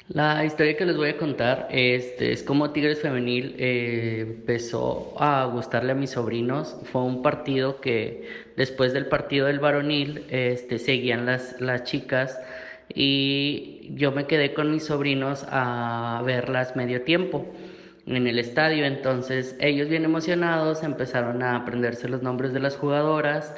La 0.10 0.46
historia 0.46 0.78
que 0.78 0.86
les 0.86 0.96
voy 0.96 1.10
a 1.10 1.18
contar 1.18 1.68
este, 1.70 2.32
es 2.32 2.42
como 2.42 2.72
Tigres 2.72 3.02
Femenil 3.02 3.56
eh, 3.60 4.22
empezó 4.22 5.14
a 5.22 5.44
gustarle 5.46 5.92
a 5.92 5.96
mis 5.96 6.12
sobrinos. 6.12 6.78
Fue 6.84 7.02
un 7.02 7.22
partido 7.22 7.82
que 7.82 8.26
después 8.56 8.94
del 8.94 9.08
partido 9.08 9.48
del 9.48 9.60
varonil 9.60 10.26
este, 10.30 10.80
seguían 10.80 11.26
las, 11.26 11.60
las 11.60 11.84
chicas 11.84 12.40
y 12.94 13.90
yo 13.96 14.14
me 14.14 14.28
quedé 14.28 14.54
con 14.54 14.72
mis 14.72 14.86
sobrinos 14.86 15.46
a 15.50 16.22
verlas 16.26 16.78
medio 16.78 17.02
tiempo 17.02 17.46
en 18.08 18.28
el 18.28 18.40
estadio. 18.40 18.86
Entonces 18.86 19.56
ellos 19.60 19.90
bien 19.90 20.06
emocionados 20.06 20.84
empezaron 20.84 21.44
a 21.44 21.56
aprenderse 21.56 22.08
los 22.10 22.24
nombres 22.24 22.54
de 22.54 22.60
las 22.60 22.76
jugadoras 22.76 23.54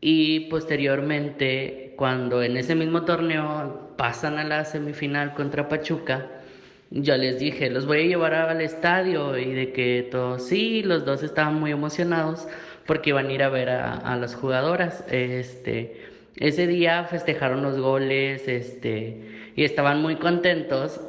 y 0.00 0.40
posteriormente 0.50 1.94
cuando 1.96 2.42
en 2.42 2.56
ese 2.56 2.74
mismo 2.74 3.02
torneo 3.02 3.94
pasan 3.96 4.38
a 4.38 4.44
la 4.44 4.64
semifinal 4.64 5.34
contra 5.34 5.68
Pachuca, 5.68 6.28
yo 6.90 7.16
les 7.16 7.38
dije, 7.38 7.70
los 7.70 7.86
voy 7.86 8.02
a 8.02 8.06
llevar 8.06 8.34
al 8.34 8.60
estadio 8.60 9.36
y 9.38 9.52
de 9.52 9.72
que 9.72 10.06
todos, 10.10 10.46
sí, 10.46 10.82
los 10.82 11.04
dos 11.04 11.22
estaban 11.22 11.58
muy 11.58 11.72
emocionados 11.72 12.46
porque 12.86 13.10
iban 13.10 13.28
a 13.28 13.32
ir 13.32 13.42
a 13.42 13.48
ver 13.48 13.70
a, 13.70 14.16
las 14.16 14.34
jugadoras. 14.34 15.04
Este, 15.10 16.02
ese 16.36 16.66
día 16.66 17.04
festejaron 17.04 17.62
los 17.62 17.78
goles, 17.80 18.46
este, 18.46 19.50
y 19.56 19.64
estaban 19.64 20.02
muy 20.02 20.16
contentos, 20.16 21.00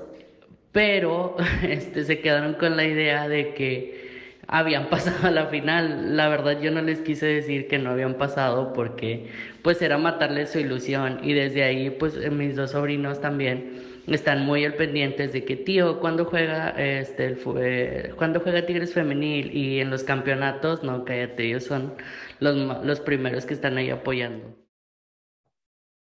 pero 0.75 1.37
este, 1.63 2.03
se 2.03 2.19
quedaron 2.19 2.55
con 2.55 2.75
la 2.75 2.83
idea 2.85 3.29
de 3.29 3.53
que 3.53 4.41
habían 4.47 4.89
pasado 4.89 5.27
a 5.27 5.31
la 5.31 5.47
final. 5.47 6.17
La 6.17 6.27
verdad 6.27 6.59
yo 6.61 6.69
no 6.69 6.81
les 6.81 6.99
quise 6.99 7.27
decir 7.27 7.67
que 7.69 7.79
no 7.79 7.91
habían 7.91 8.15
pasado 8.15 8.73
porque 8.73 9.27
pues 9.63 9.81
era 9.81 9.97
matarles 9.97 10.51
su 10.51 10.59
ilusión 10.59 11.19
y 11.23 11.33
desde 11.33 11.63
ahí 11.63 11.91
pues 11.91 12.29
mis 12.29 12.57
dos 12.57 12.71
sobrinos 12.71 13.21
también 13.21 13.83
están 14.07 14.45
muy 14.45 14.65
al 14.65 14.73
pendientes 14.75 15.31
de 15.33 15.45
que 15.45 15.55
tío 15.55 15.99
cuando 16.01 16.25
juega 16.25 16.71
este 16.71 17.25
el, 17.27 18.15
cuando 18.17 18.41
juega 18.41 18.65
Tigres 18.65 18.93
femenil 18.93 19.55
y 19.55 19.79
en 19.79 19.89
los 19.89 20.03
campeonatos 20.03 20.83
no 20.83 21.05
cállate 21.05 21.45
ellos 21.45 21.63
son 21.63 21.95
los, 22.39 22.55
los 22.85 22.99
primeros 22.99 23.45
que 23.45 23.53
están 23.53 23.77
ahí 23.77 23.89
apoyando. 23.89 24.64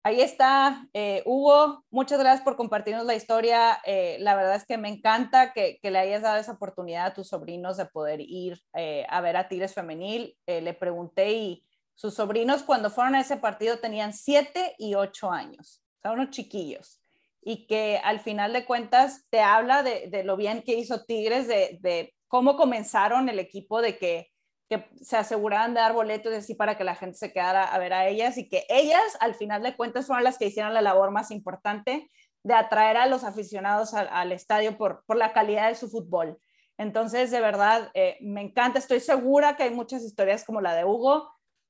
Ahí 0.06 0.20
está, 0.20 0.90
eh, 0.92 1.24
Hugo, 1.26 1.86
muchas 1.90 2.20
gracias 2.20 2.44
por 2.44 2.58
compartirnos 2.58 3.06
la 3.06 3.16
historia. 3.16 3.80
Eh, 3.86 4.18
la 4.20 4.36
verdad 4.36 4.56
es 4.56 4.66
que 4.66 4.78
me 4.78 4.90
encanta 4.90 5.54
que, 5.54 5.80
le 5.82 5.98
hayas 5.98 6.22
dado 6.22 6.42
esa 6.42 6.52
oportunidad 6.52 7.06
a 7.06 7.14
tus 7.14 7.30
sobrinos 7.30 7.78
de 7.78 7.86
poder 7.86 8.20
ir 8.20 8.62
eh, 8.74 9.06
a 9.08 9.22
ver 9.22 9.38
a 9.38 9.48
Tigres 9.48 9.74
Femenil. 9.74 10.36
le 10.46 10.74
pregunté 10.74 11.32
y 11.32 11.64
sus 11.96 12.16
sobrinos 12.16 12.64
cuando 12.64 12.90
fueron 12.90 13.16
a 13.16 13.22
ese 13.22 13.38
partido 13.38 13.80
tenían 13.80 14.12
siete 14.12 14.76
y 14.78 14.96
ocho 14.96 15.32
años, 15.32 15.82
o 16.04 16.12
unos 16.12 16.32
chiquillos. 16.32 17.00
Y 17.40 17.66
que 17.66 18.02
al 18.04 18.20
final 18.20 18.52
de 18.52 18.66
cuentas 18.66 19.26
te 19.30 19.40
habla 19.40 19.84
de, 19.84 20.24
lo 20.26 20.36
bien 20.36 20.64
que 20.64 20.74
hizo 20.74 21.06
Tigres, 21.06 21.48
de, 21.48 21.78
de 21.80 22.14
cómo 22.28 22.58
comenzaron 22.58 23.30
el 23.30 23.40
equipo, 23.40 23.82
de 23.82 23.98
que 23.98 24.33
que 24.74 24.90
se 25.04 25.18
aseguraran 25.18 25.74
de 25.74 25.82
dar 25.82 25.94
boletos 25.94 26.34
así 26.34 26.56
para 26.56 26.78
que 26.78 26.84
la 26.84 26.96
gente 26.96 27.18
se 27.18 27.32
quedara 27.32 27.64
a 27.64 27.78
ver 27.78 27.94
a 27.94 28.08
ellas 28.08 28.38
y 28.38 28.50
que 28.50 28.66
ellas 28.70 29.18
al 29.20 29.36
final 29.36 29.62
de 29.62 29.76
cuentas 29.76 30.08
fueron 30.08 30.24
las 30.24 30.38
que 30.38 30.48
hicieron 30.48 30.74
la 30.74 30.82
labor 30.82 31.12
más 31.12 31.32
importante 31.32 32.10
de 32.44 32.54
atraer 32.54 32.98
a 32.98 33.06
los 33.06 33.24
aficionados 33.24 33.94
al, 33.94 34.32
estadio 34.32 34.78
por, 34.78 35.04
por, 35.06 35.18
la 35.18 35.32
calidad 35.32 35.70
de 35.70 35.76
su 35.76 35.90
fútbol. 35.90 36.38
Entonces, 36.78 37.32
de 37.32 37.40
verdad, 37.40 37.92
eh, 37.94 38.18
me 38.22 38.42
encanta, 38.42 38.80
estoy 38.80 39.00
segura 39.00 39.56
que 39.56 39.64
hay 39.64 39.70
muchas 39.70 40.04
historias 40.04 40.44
como 40.44 40.60
la 40.60 40.74
de 40.74 40.84
Hugo. 40.84 41.30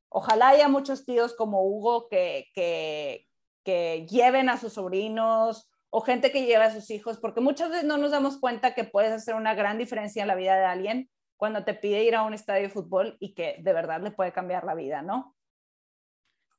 Ojalá 0.09 0.49
haya 0.49 0.67
muchos 0.69 1.05
tíos 1.05 1.35
como 1.35 1.63
Hugo 1.63 2.07
que, 2.07 2.47
que, 2.55 3.27
que 3.63 4.07
lleven 4.09 4.49
a 4.49 4.57
sus 4.57 4.73
sobrinos 4.73 5.69
o 5.91 6.01
gente 6.01 6.31
que 6.31 6.45
lleve 6.45 6.63
a 6.63 6.73
sus 6.73 6.89
hijos, 6.89 7.19
porque 7.19 7.41
muchas 7.41 7.69
veces 7.69 7.85
no 7.85 7.97
nos 7.97 8.11
damos 8.11 8.39
cuenta 8.39 8.73
que 8.73 8.83
puedes 8.83 9.11
hacer 9.11 9.35
una 9.35 9.53
gran 9.53 9.77
diferencia 9.77 10.23
en 10.23 10.27
la 10.27 10.35
vida 10.35 10.55
de 10.57 10.65
alguien 10.65 11.09
cuando 11.37 11.63
te 11.63 11.73
pide 11.73 12.03
ir 12.03 12.15
a 12.15 12.23
un 12.23 12.33
estadio 12.33 12.63
de 12.63 12.69
fútbol 12.69 13.17
y 13.19 13.33
que 13.33 13.57
de 13.59 13.73
verdad 13.73 14.01
le 14.01 14.11
puede 14.11 14.31
cambiar 14.31 14.63
la 14.63 14.75
vida, 14.75 15.01
¿no? 15.01 15.35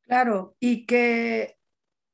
Claro, 0.02 0.56
y 0.60 0.86
que 0.86 1.56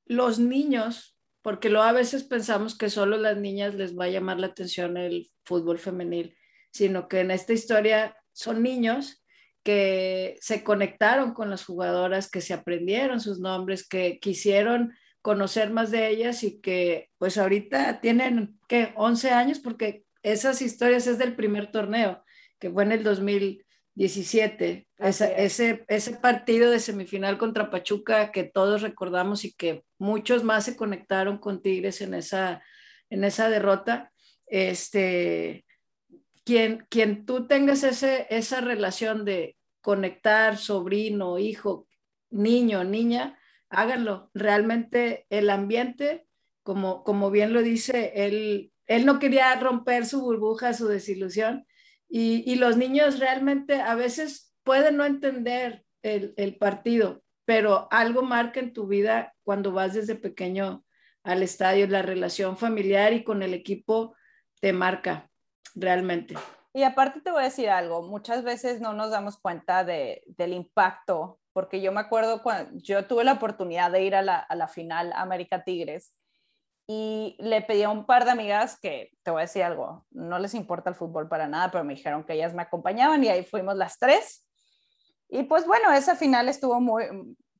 los 0.07 0.39
niños, 0.39 1.19
porque 1.43 1.69
lo 1.69 1.83
a 1.83 1.93
veces 1.93 2.25
pensamos 2.25 2.77
que 2.77 2.91
solo 2.91 3.17
las 3.17 3.37
niñas 3.37 3.75
les 3.75 3.99
va 3.99 4.05
a 4.05 4.11
llamar 4.11 4.39
la 4.39 4.49
atención 4.49 4.97
el 4.97 5.31
fútbol 5.45 5.79
femenil, 5.79 6.37
sino 6.73 7.09
que 7.09 7.21
en 7.21 7.31
esta 7.31 7.53
historia 7.53 8.17
son 8.33 8.63
niños 8.63 9.25
que 9.63 10.37
se 10.41 10.65
conectaron 10.65 11.35
con 11.35 11.51
las 11.51 11.65
jugadoras, 11.65 12.31
que 12.31 12.41
se 12.41 12.55
aprendieron 12.55 13.21
sus 13.21 13.41
nombres, 13.41 13.87
que 13.87 14.19
quisieron 14.21 14.95
conocer 15.23 15.71
más 15.71 15.91
de 15.91 16.09
ellas 16.09 16.43
y 16.45 16.61
que 16.61 17.11
pues 17.19 17.37
ahorita 17.37 18.01
tienen, 18.01 18.59
¿qué? 18.69 18.93
11 18.97 19.31
años, 19.33 19.59
porque 19.59 20.07
esas 20.23 20.63
historias 20.63 21.07
es 21.07 21.19
del 21.19 21.37
primer 21.37 21.71
torneo 21.71 22.23
que 22.61 22.71
fue 22.71 22.85
en 22.85 22.93
el 22.93 23.03
2017, 23.03 24.87
ese, 24.99 25.85
ese 25.89 26.17
partido 26.17 26.71
de 26.71 26.79
semifinal 26.79 27.39
contra 27.39 27.71
Pachuca 27.71 28.31
que 28.31 28.45
todos 28.45 28.83
recordamos 28.83 29.45
y 29.45 29.53
que 29.55 29.83
muchos 29.99 30.45
más 30.45 30.67
se 30.67 30.77
conectaron 30.77 31.39
con 31.39 31.63
Tigres 31.63 32.01
en 32.03 32.15
esa, 32.15 32.63
en 33.09 33.25
esa 33.25 33.49
derrota. 33.49 34.13
Este, 34.47 35.65
quien, 36.45 36.87
quien 36.89 37.25
tú 37.25 37.47
tengas 37.47 37.83
ese, 37.83 38.27
esa 38.31 38.61
relación 38.61 39.25
de 39.25 39.57
conectar 39.81 40.59
sobrino, 40.59 41.39
hijo, 41.39 41.89
niño, 42.31 42.85
niña, 42.85 43.39
háganlo. 43.71 44.31
Realmente 44.35 45.27
el 45.31 45.49
ambiente, 45.49 46.27
como, 46.63 47.05
como 47.05 47.31
bien 47.31 47.53
lo 47.53 47.63
dice, 47.63 48.13
él, 48.15 48.73
él 48.87 49.07
no 49.07 49.19
quería 49.19 49.55
romper 49.57 50.07
su 50.07 50.21
burbuja, 50.21 50.75
su 50.75 50.89
desilusión, 50.89 51.67
y, 52.11 52.57
los 52.57 52.77
niños 52.77 53.21
realmente 53.21 53.81
a 53.81 53.95
veces 53.95 54.53
pueden 54.65 54.97
no 54.97 55.05
entender 55.05 55.85
el, 56.03 56.57
partido, 56.59 57.23
pero 57.45 57.87
algo 57.91 58.23
marca 58.23 58.59
en 58.59 58.73
tu 58.73 58.89
vida 58.89 59.35
cuando 59.45 59.73
vas 59.73 59.95
desde 59.95 60.17
pequeño 60.17 60.85
al 61.23 61.43
estadio, 61.43 61.87
la 61.87 62.03
relación 62.03 62.57
familiar 62.57 63.13
y 63.13 63.23
con 63.23 63.43
el 63.43 63.55
equipo 63.55 64.17
te 64.61 64.73
marca 64.73 65.31
realmente. 65.75 66.35
Y 66.73 66.83
aparte 66.83 67.21
te 67.21 67.31
voy 67.31 67.43
a 67.43 67.45
decir 67.45 67.71
algo, 67.71 68.03
muchas 68.03 68.43
veces 68.43 68.81
no 68.81 68.93
nos 68.93 69.11
damos 69.11 69.39
cuenta 69.39 69.85
de, 69.85 70.23
del 70.27 70.53
impacto, 70.53 71.39
porque 71.53 71.81
yo 71.81 71.93
me 71.93 72.01
acuerdo 72.01 72.43
cuando 72.43 72.73
yo 72.83 73.07
tuve 73.07 73.23
la 73.23 73.35
oportunidad 73.35 73.91
de 73.93 74.03
ir 74.03 74.15
a 74.17 74.23
la 74.23 74.69
final 74.69 75.13
América 75.15 75.63
Tigres 75.63 76.13
y 76.93 77.37
le 77.39 77.63
pedí 77.63 77.85
a 77.85 77.89
un 77.89 78.05
par 78.05 78.25
de 78.25 78.33
amigas 78.33 78.77
que, 78.81 79.13
te 79.23 79.31
voy 79.31 79.43
a 79.43 79.43
decir 79.43 79.63
algo, 79.63 80.05
no 80.11 80.41
les 80.41 80.55
importa 80.55 80.91
el 80.91 80.97
fútbol 80.97 81.29
para 81.29 81.47
nada, 81.47 81.71
pero 81.71 81.85
me 81.85 81.95
dijeron 81.95 82.25
que 82.25 82.33
ellas 82.33 82.53
me 82.53 82.63
acompañaban 82.63 83.23
y 83.23 83.29
ahí 83.29 83.45
fuimos 83.45 83.77
las 83.77 83.97
tres. 83.97 84.45
Y 85.29 85.45
pues 85.45 85.69
bueno, 85.69 85.93
esa 85.93 86.17
final 86.17 86.49
estuvo 86.49 86.81
muy, 86.81 87.05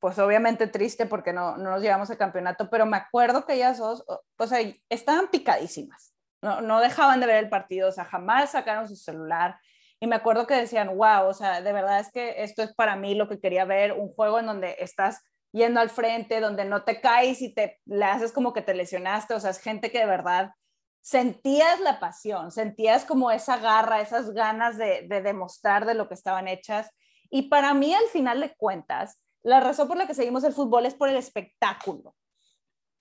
pues 0.01 0.19
obviamente 0.19 0.67
triste 0.67 1.07
porque 1.07 1.33
no, 1.33 1.57
no 1.57 1.71
nos 1.71 1.81
llevamos 1.81 2.11
el 2.11 2.19
campeonato, 2.19 2.69
pero 2.71 2.87
me 2.87 2.97
acuerdo 2.97 3.47
que 3.47 3.55
ellas 3.55 3.79
dos, 3.79 4.05
o 4.09 4.47
sea, 4.49 4.59
estaban 4.89 5.29
picadísimas, 5.29 6.13
no, 6.43 6.61
no 6.61 6.81
dejaban 6.81 7.21
de 7.21 7.27
ver 7.27 7.37
el 7.37 7.49
partido, 7.49 7.91
o 7.91 7.93
sea, 7.93 8.07
jamás 8.07 8.51
sacaron 8.51 8.89
su 8.89 8.97
celular. 8.97 9.61
Y 10.01 10.09
me 10.09 10.17
acuerdo 10.17 10.49
que 10.49 10.55
decían, 10.55 10.89
wow, 10.89 11.29
o 11.29 11.35
sea, 11.35 11.63
de 11.63 11.73
verdad 11.73 12.01
es 12.01 12.11
que 12.11 12.43
esto 12.43 12.65
es 12.65 12.75
para 12.75 12.97
mí 12.97 13.15
lo 13.15 13.29
que 13.29 13.39
quería 13.39 13.65
ver, 13.65 13.93
un 13.93 14.09
juego 14.09 14.41
en 14.41 14.47
donde 14.47 14.75
estás 14.81 15.23
yendo 15.53 15.81
al 15.81 15.91
frente, 15.91 16.41
donde 16.41 16.65
no 16.65 16.85
te 16.85 17.01
caes 17.01 17.43
y 17.43 17.53
te 17.53 17.81
le 17.87 18.05
haces 18.05 18.33
como 18.33 18.53
que 18.53 18.63
te 18.63 18.75
lesionaste, 18.75 19.35
o 19.35 19.41
sea, 19.41 19.51
es 19.51 19.59
gente 19.59 19.91
que 19.91 19.99
de 19.99 20.07
verdad 20.07 20.53
sentías 21.01 21.81
la 21.81 21.99
pasión, 21.99 22.51
sentías 22.51 23.05
como 23.05 23.31
esa 23.31 23.57
garra, 23.57 24.01
esas 24.01 24.33
ganas 24.33 24.77
de, 24.77 25.07
de 25.09 25.23
demostrar 25.23 25.87
de 25.87 25.95
lo 25.95 26.09
que 26.09 26.15
estaban 26.15 26.47
hechas. 26.47 26.91
Y 27.31 27.43
para 27.43 27.75
mí, 27.75 27.95
al 27.95 28.07
final 28.13 28.41
de 28.41 28.55
cuentas, 28.55 29.21
la 29.43 29.61
razón 29.61 29.89
por 29.89 29.97
la 29.97 30.07
que 30.07 30.15
seguimos 30.15 30.45
el 30.45 30.53
fútbol 30.53 30.87
es 30.87 30.95
por 30.95 31.09
el 31.09 31.17
espectáculo, 31.17 32.15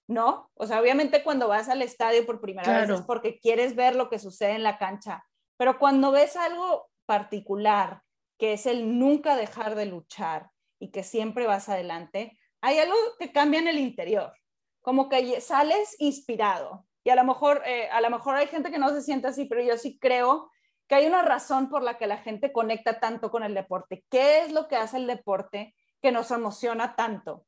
¿no? 0.08 0.50
O 0.54 0.66
sea, 0.66 0.80
obviamente 0.80 1.24
cuando 1.24 1.48
vas 1.48 1.70
al 1.70 1.82
estadio 1.82 2.26
por 2.26 2.40
primera 2.40 2.82
vez 2.82 2.90
es 2.90 3.02
porque 3.02 3.40
quieres 3.40 3.76
ver 3.76 3.96
lo 3.96 4.10
que 4.10 4.20
sucede 4.20 4.52
en 4.52 4.64
la 4.64 4.78
cancha, 4.78 5.26
pero 5.58 5.78
cuando 5.78 6.12
ves 6.12 6.36
algo 6.38 6.90
particular, 7.06 8.02
que 8.38 8.54
es 8.54 8.66
el 8.66 8.98
nunca 8.98 9.36
dejar 9.36 9.76
de 9.76 9.86
luchar 9.86 10.50
y 10.80 10.92
que 10.92 11.04
siempre 11.04 11.46
vas 11.46 11.70
adelante, 11.70 12.40
hay 12.62 12.80
algo 12.80 12.96
que 13.20 13.32
cambia 13.32 13.60
en 13.60 13.68
el 13.68 13.80
interior, 13.80 14.34
como 14.82 15.10
que 15.10 15.42
sales 15.42 15.96
inspirado. 16.00 16.86
Y 17.04 17.10
a 17.10 17.16
lo 17.16 17.24
mejor, 17.24 17.62
eh, 17.66 17.90
a 17.90 18.02
lo 18.02 18.10
mejor 18.10 18.36
hay 18.36 18.48
gente 18.48 18.72
que 18.72 18.80
no 18.80 18.90
se 18.90 19.02
siente 19.02 19.28
así, 19.28 19.46
pero 19.46 19.62
yo 19.62 19.78
sí 19.78 19.98
creo 20.00 20.52
que 20.88 20.96
hay 20.96 21.06
una 21.06 21.22
razón 21.22 21.70
por 21.70 21.84
la 21.84 21.98
que 21.98 22.08
la 22.08 22.18
gente 22.18 22.52
conecta 22.52 23.00
tanto 23.00 23.30
con 23.30 23.44
el 23.44 23.54
deporte. 23.54 24.04
¿Qué 24.10 24.40
es 24.40 24.52
lo 24.52 24.68
que 24.68 24.76
hace 24.76 24.98
el 24.98 25.08
deporte 25.08 25.76
que 26.02 26.12
nos 26.12 26.32
emociona 26.32 26.96
tanto? 26.96 27.46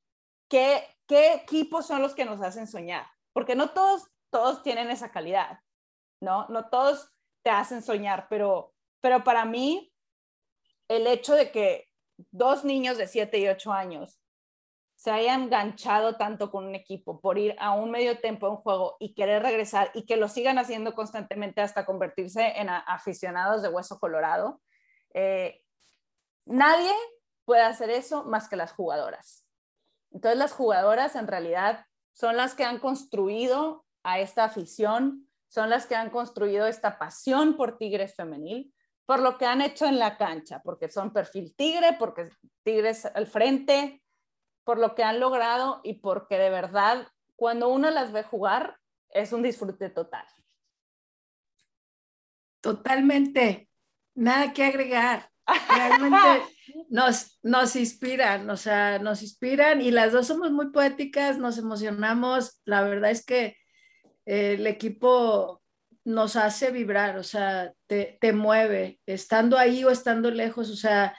¿Qué, 0.47 0.85
qué 1.07 1.33
equipos 1.33 1.87
son 1.87 2.01
los 2.01 2.13
que 2.13 2.25
nos 2.25 2.41
hacen 2.41 2.67
soñar? 2.67 3.07
Porque 3.33 3.55
no 3.55 3.71
todos, 3.71 4.07
todos 4.29 4.61
tienen 4.63 4.91
esa 4.91 5.11
calidad, 5.11 5.59
¿no? 6.21 6.47
No 6.49 6.69
todos 6.69 7.11
te 7.41 7.49
hacen 7.49 7.81
soñar, 7.81 8.27
pero, 8.29 8.73
pero 8.99 9.23
para 9.23 9.45
mí, 9.45 9.91
el 10.87 11.07
hecho 11.07 11.33
de 11.33 11.51
que 11.51 11.90
dos 12.31 12.63
niños 12.63 12.97
de 12.97 13.07
7 13.07 13.37
y 13.39 13.47
8 13.47 13.71
años 13.71 14.19
se 15.01 15.09
hayan 15.09 15.43
enganchado 15.43 16.15
tanto 16.15 16.51
con 16.51 16.65
un 16.65 16.75
equipo 16.75 17.19
por 17.19 17.39
ir 17.39 17.55
a 17.57 17.71
un 17.73 17.89
medio 17.89 18.19
tiempo 18.19 18.45
de 18.45 18.51
un 18.51 18.57
juego 18.59 18.97
y 18.99 19.15
querer 19.15 19.41
regresar 19.41 19.89
y 19.95 20.05
que 20.05 20.15
lo 20.15 20.27
sigan 20.27 20.59
haciendo 20.59 20.93
constantemente 20.93 21.59
hasta 21.59 21.87
convertirse 21.87 22.53
en 22.55 22.69
aficionados 22.69 23.63
de 23.63 23.69
hueso 23.69 23.99
colorado, 23.99 24.61
eh, 25.15 25.63
nadie 26.45 26.93
puede 27.45 27.63
hacer 27.63 27.89
eso 27.89 28.25
más 28.25 28.47
que 28.47 28.57
las 28.57 28.73
jugadoras. 28.73 29.43
Entonces 30.11 30.37
las 30.37 30.53
jugadoras 30.53 31.15
en 31.15 31.27
realidad 31.27 31.85
son 32.13 32.37
las 32.37 32.53
que 32.53 32.63
han 32.63 32.77
construido 32.77 33.85
a 34.03 34.19
esta 34.19 34.43
afición, 34.43 35.27
son 35.47 35.71
las 35.71 35.87
que 35.87 35.95
han 35.95 36.11
construido 36.11 36.67
esta 36.67 36.99
pasión 36.99 37.57
por 37.57 37.79
Tigres 37.79 38.15
femenil, 38.15 38.71
por 39.05 39.19
lo 39.19 39.37
que 39.37 39.45
han 39.45 39.61
hecho 39.61 39.85
en 39.85 39.99
la 39.99 40.17
cancha, 40.17 40.61
porque 40.63 40.89
son 40.89 41.11
perfil 41.11 41.53
tigre, 41.55 41.95
porque 41.99 42.29
Tigres 42.63 43.05
al 43.05 43.27
frente, 43.27 44.01
por 44.63 44.77
lo 44.77 44.95
que 44.95 45.03
han 45.03 45.19
logrado 45.19 45.81
y 45.83 45.95
porque 45.95 46.37
de 46.37 46.49
verdad 46.49 47.07
cuando 47.35 47.69
uno 47.69 47.89
las 47.89 48.11
ve 48.11 48.23
jugar 48.23 48.77
es 49.09 49.33
un 49.33 49.41
disfrute 49.41 49.89
total. 49.89 50.25
Totalmente, 52.61 53.67
nada 54.13 54.53
que 54.53 54.63
agregar. 54.63 55.29
Realmente 55.67 56.17
nos, 56.89 57.39
nos 57.41 57.75
inspiran, 57.75 58.49
o 58.49 58.57
sea, 58.57 58.99
nos 58.99 59.23
inspiran 59.23 59.81
y 59.81 59.89
las 59.89 60.13
dos 60.13 60.27
somos 60.27 60.51
muy 60.51 60.71
poéticas, 60.71 61.39
nos 61.39 61.57
emocionamos. 61.57 62.61
La 62.65 62.83
verdad 62.83 63.09
es 63.09 63.25
que 63.25 63.57
eh, 64.25 64.53
el 64.53 64.67
equipo 64.67 65.60
nos 66.03 66.35
hace 66.35 66.71
vibrar, 66.71 67.17
o 67.17 67.23
sea, 67.23 67.73
te, 67.87 68.17
te, 68.19 68.33
mueve, 68.33 68.99
estando 69.05 69.57
ahí 69.57 69.83
o 69.83 69.91
estando 69.91 70.31
lejos, 70.31 70.69
o 70.69 70.75
sea, 70.75 71.15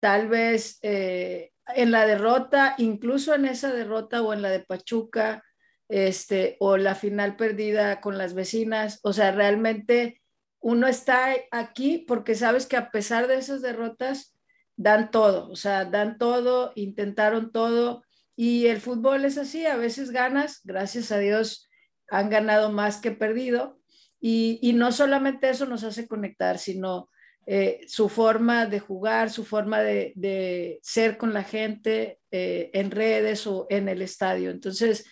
tal 0.00 0.28
vez 0.28 0.78
eh, 0.82 1.52
en 1.74 1.90
la 1.90 2.06
derrota, 2.06 2.74
incluso 2.78 3.34
en 3.34 3.46
esa 3.46 3.72
derrota 3.72 4.22
o 4.22 4.32
en 4.32 4.42
la 4.42 4.50
de 4.50 4.60
Pachuca, 4.60 5.44
este, 5.88 6.56
o 6.58 6.76
la 6.76 6.94
final 6.94 7.36
perdida 7.36 8.00
con 8.00 8.18
las 8.18 8.34
vecinas, 8.34 8.98
o 9.02 9.12
sea, 9.12 9.30
realmente 9.30 10.20
uno 10.60 10.88
está 10.88 11.34
aquí 11.52 11.98
porque 11.98 12.34
sabes 12.34 12.66
que 12.66 12.76
a 12.76 12.90
pesar 12.90 13.28
de 13.28 13.36
esas 13.36 13.62
derrotas, 13.62 14.36
dan 14.76 15.10
todo, 15.10 15.48
o 15.48 15.56
sea, 15.56 15.84
dan 15.84 16.18
todo, 16.18 16.72
intentaron 16.74 17.50
todo, 17.50 18.02
y 18.34 18.66
el 18.66 18.80
fútbol 18.80 19.24
es 19.24 19.38
así, 19.38 19.64
a 19.64 19.76
veces 19.76 20.10
ganas, 20.10 20.60
gracias 20.64 21.10
a 21.12 21.18
Dios 21.18 21.70
han 22.08 22.30
ganado 22.30 22.70
más 22.70 22.98
que 23.00 23.10
perdido, 23.10 23.80
y, 24.20 24.58
y 24.62 24.72
no 24.72 24.92
solamente 24.92 25.50
eso 25.50 25.66
nos 25.66 25.84
hace 25.84 26.06
conectar, 26.06 26.58
sino 26.58 27.08
eh, 27.48 27.84
su 27.86 28.08
forma 28.08 28.66
de 28.66 28.80
jugar, 28.80 29.30
su 29.30 29.44
forma 29.44 29.80
de, 29.80 30.80
ser 30.82 31.16
con 31.16 31.32
la 31.32 31.44
gente 31.44 32.18
eh, 32.32 32.70
en 32.74 32.90
redes 32.90 33.46
o 33.46 33.68
en 33.70 33.88
el 33.88 34.02
estadio. 34.02 34.50
Entonces, 34.50 35.08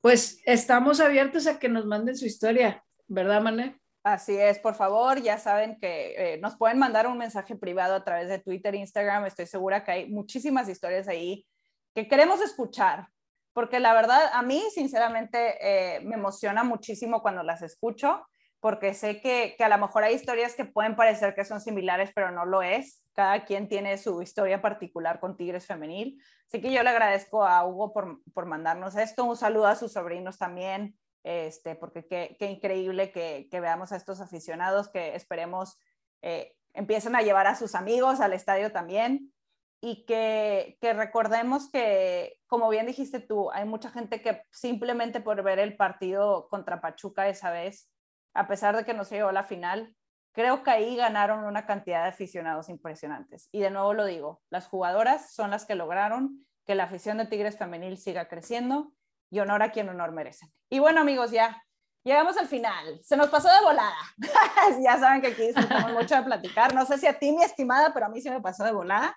pues 0.00 0.42
estamos 0.44 0.98
abiertos 0.98 1.46
a 1.46 1.60
que 1.60 1.68
nos 1.68 1.86
manden 1.86 2.16
su 2.16 2.26
historia, 2.26 2.84
¿verdad, 3.06 3.40
Mané? 3.42 3.78
Así 4.02 4.36
es, 4.36 4.58
por 4.58 4.74
favor, 4.74 5.22
ya 5.22 5.38
saben 5.38 5.78
que 5.78 6.14
eh, 6.16 6.38
nos 6.40 6.56
pueden 6.56 6.80
mandar 6.80 7.06
un 7.06 7.16
mensaje 7.16 7.54
privado 7.54 7.94
a 7.94 8.02
través 8.02 8.28
de 8.28 8.40
Twitter, 8.40 8.74
Instagram. 8.74 9.26
Estoy 9.26 9.46
segura 9.46 9.84
que 9.84 9.92
hay 9.92 10.10
muchísimas 10.10 10.68
historias 10.68 11.06
ahí 11.06 11.46
que 11.94 12.08
queremos 12.08 12.40
escuchar, 12.40 13.06
porque 13.52 13.78
la 13.78 13.92
verdad 13.92 14.20
a 14.32 14.42
mí, 14.42 14.64
sinceramente, 14.74 16.00
me 16.04 16.16
emociona 16.16 16.64
muchísimo 16.64 17.22
cuando 17.22 17.44
las 17.44 17.62
escucho 17.62 18.24
porque 18.60 18.92
sé 18.94 19.20
que, 19.20 19.54
a 19.58 19.68
lo 19.68 19.78
mejor 19.78 20.02
hay 20.02 20.14
historias 20.14 20.54
que 20.54 20.64
pueden 20.64 20.96
parecer 20.96 21.34
que 21.34 21.44
son 21.44 21.60
similares, 21.60 22.10
pero 22.14 22.30
no 22.32 22.44
lo 22.44 22.62
es. 22.62 23.04
Cada 23.14 23.44
quien 23.44 23.68
tiene 23.68 23.98
su 23.98 24.20
historia 24.20 24.60
particular 24.60 25.20
con 25.20 25.36
Tigres 25.36 25.66
Femenil. 25.66 26.20
Así 26.46 26.60
que 26.60 26.72
yo 26.72 26.82
le 26.82 26.90
agradezco 26.90 27.44
a 27.44 27.64
Hugo 27.64 27.92
por, 27.92 28.46
mandarnos 28.46 28.96
esto. 28.96 29.24
Un 29.24 29.36
saludo 29.36 29.66
a 29.66 29.76
sus 29.76 29.92
sobrinos 29.92 30.38
también, 30.38 30.98
este, 31.22 31.76
porque 31.76 32.06
qué, 32.06 32.50
increíble 32.50 33.12
que, 33.12 33.48
veamos 33.60 33.92
a 33.92 33.96
estos 33.96 34.20
aficionados 34.20 34.88
que 34.88 35.14
esperemos 35.14 35.78
eh, 36.22 36.56
empiecen 36.74 37.14
a 37.14 37.22
llevar 37.22 37.46
a 37.46 37.54
sus 37.54 37.74
amigos 37.74 38.20
al 38.20 38.32
estadio 38.32 38.72
también 38.72 39.32
y 39.80 40.04
que, 40.04 40.78
que, 40.80 40.92
recordemos 40.94 41.70
que, 41.70 42.40
como 42.48 42.68
bien 42.68 42.86
dijiste 42.86 43.20
tú, 43.20 43.52
hay 43.52 43.64
mucha 43.64 43.90
gente 43.90 44.20
que 44.20 44.42
simplemente 44.50 45.20
por 45.20 45.40
ver 45.44 45.60
el 45.60 45.76
partido 45.76 46.48
contra 46.48 46.80
Pachuca 46.80 47.28
esa 47.28 47.52
vez 47.52 47.88
a 48.34 48.46
pesar 48.46 48.76
de 48.76 48.84
que 48.84 48.94
no 48.94 49.04
se 49.04 49.16
llegó 49.16 49.28
a 49.28 49.32
la 49.32 49.42
final, 49.42 49.94
creo 50.32 50.62
que 50.62 50.70
ahí 50.70 50.96
ganaron 50.96 51.44
una 51.44 51.66
cantidad 51.66 52.04
de 52.04 52.10
aficionados 52.10 52.68
impresionantes. 52.68 53.48
Y 53.52 53.60
de 53.60 53.70
nuevo 53.70 53.94
lo 53.94 54.04
digo, 54.04 54.40
las 54.50 54.68
jugadoras 54.68 55.32
son 55.34 55.50
las 55.50 55.64
que 55.64 55.74
lograron 55.74 56.46
que 56.66 56.74
la 56.74 56.84
afición 56.84 57.18
de 57.18 57.26
Tigres 57.26 57.56
femenil 57.56 57.96
siga 57.96 58.28
creciendo 58.28 58.92
y 59.30 59.40
honor 59.40 59.62
a 59.62 59.72
quien 59.72 59.88
honor 59.88 60.12
merecen. 60.12 60.52
Y 60.70 60.78
bueno, 60.78 61.00
amigos, 61.00 61.30
ya 61.30 61.62
llegamos 62.04 62.36
al 62.36 62.46
final. 62.46 63.00
Se 63.02 63.16
nos 63.16 63.28
pasó 63.28 63.48
de 63.48 63.64
volada. 63.64 63.96
ya 64.82 64.98
saben 64.98 65.20
que 65.20 65.28
aquí 65.28 65.42
disfrutamos 65.42 65.92
mucho 65.92 66.14
de 66.16 66.22
platicar. 66.22 66.74
No 66.74 66.86
sé 66.86 66.98
si 66.98 67.06
a 67.06 67.18
ti, 67.18 67.32
mi 67.32 67.42
estimada, 67.42 67.92
pero 67.92 68.06
a 68.06 68.08
mí 68.08 68.20
sí 68.20 68.30
me 68.30 68.40
pasó 68.40 68.64
de 68.64 68.72
volada. 68.72 69.16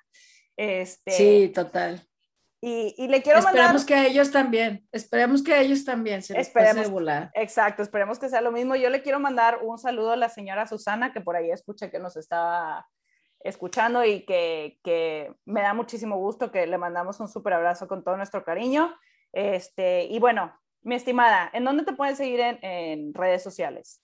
Este, 0.57 1.11
sí, 1.11 1.51
total. 1.53 2.01
Y, 2.63 3.07
le 3.07 3.23
quiero 3.23 3.39
esperemos 3.39 3.83
que 3.83 3.95
a 3.95 4.05
ellos 4.05 4.29
también, 4.29 4.87
esperemos 4.91 5.41
que 5.41 5.51
a 5.51 5.61
ellos 5.61 5.83
también 5.83 6.21
se 6.21 6.35
les 6.35 6.47
esperemos, 6.47 6.77
pase 6.77 6.91
volar. 6.91 7.31
Exacto, 7.33 7.81
esperemos 7.81 8.19
que 8.19 8.29
sea 8.29 8.39
lo 8.39 8.51
mismo. 8.51 8.75
Yo 8.75 8.91
le 8.91 9.01
quiero 9.01 9.19
mandar 9.19 9.61
un 9.63 9.79
saludo 9.79 10.11
a 10.11 10.15
la 10.15 10.29
señora 10.29 10.67
Susana, 10.67 11.11
que 11.11 11.21
por 11.21 11.35
ahí 11.35 11.49
escuché 11.49 11.89
que 11.89 11.97
nos 11.97 12.17
estaba 12.17 12.87
escuchando 13.39 14.05
y 14.05 14.25
que, 14.27 14.79
que 14.83 15.33
me 15.43 15.63
da 15.63 15.73
muchísimo 15.73 16.17
gusto 16.17 16.51
que 16.51 16.67
le 16.67 16.77
mandamos 16.77 17.19
un 17.19 17.27
súper 17.27 17.53
abrazo 17.53 17.87
con 17.87 18.03
todo 18.03 18.15
nuestro 18.15 18.43
cariño. 18.43 18.95
Este, 19.33 20.03
y 20.03 20.19
bueno, 20.19 20.55
mi 20.83 20.93
estimada, 20.93 21.49
¿en 21.53 21.63
dónde 21.63 21.83
te 21.83 21.93
pueden 21.93 22.15
seguir 22.15 22.41
en, 22.41 22.59
en 22.63 23.13
redes 23.15 23.41
sociales? 23.41 24.03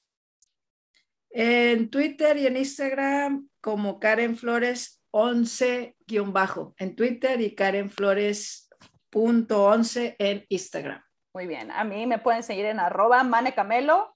En 1.29 1.91
Twitter 1.91 2.37
y 2.37 2.47
en 2.47 2.57
Instagram 2.57 3.47
como 3.61 3.99
Karen 3.99 4.35
Flores 4.35 4.96
11-bajo 5.17 6.75
en 6.77 6.95
Twitter 6.95 7.41
y 7.41 7.55
Karen 7.55 7.89
Flores.11 7.89 10.15
en 10.19 10.45
Instagram. 10.47 11.03
Muy 11.33 11.47
bien, 11.47 11.71
a 11.71 11.83
mí 11.83 12.05
me 12.05 12.19
pueden 12.19 12.43
seguir 12.43 12.65
en 12.65 12.79
arroba 12.79 13.23
manecamelo, 13.23 14.15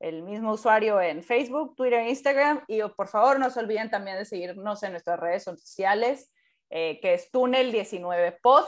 el 0.00 0.24
mismo 0.24 0.54
usuario 0.54 1.00
en 1.00 1.22
Facebook, 1.22 1.76
Twitter 1.76 2.00
e 2.00 2.10
Instagram. 2.10 2.64
Y 2.66 2.80
por 2.96 3.06
favor 3.06 3.38
no 3.38 3.48
se 3.48 3.60
olviden 3.60 3.90
también 3.90 4.18
de 4.18 4.24
seguirnos 4.24 4.82
en 4.82 4.90
nuestras 4.90 5.20
redes 5.20 5.44
sociales, 5.44 6.32
eh, 6.68 6.98
que 7.00 7.14
es 7.14 7.30
Túnel19Pod, 7.32 8.64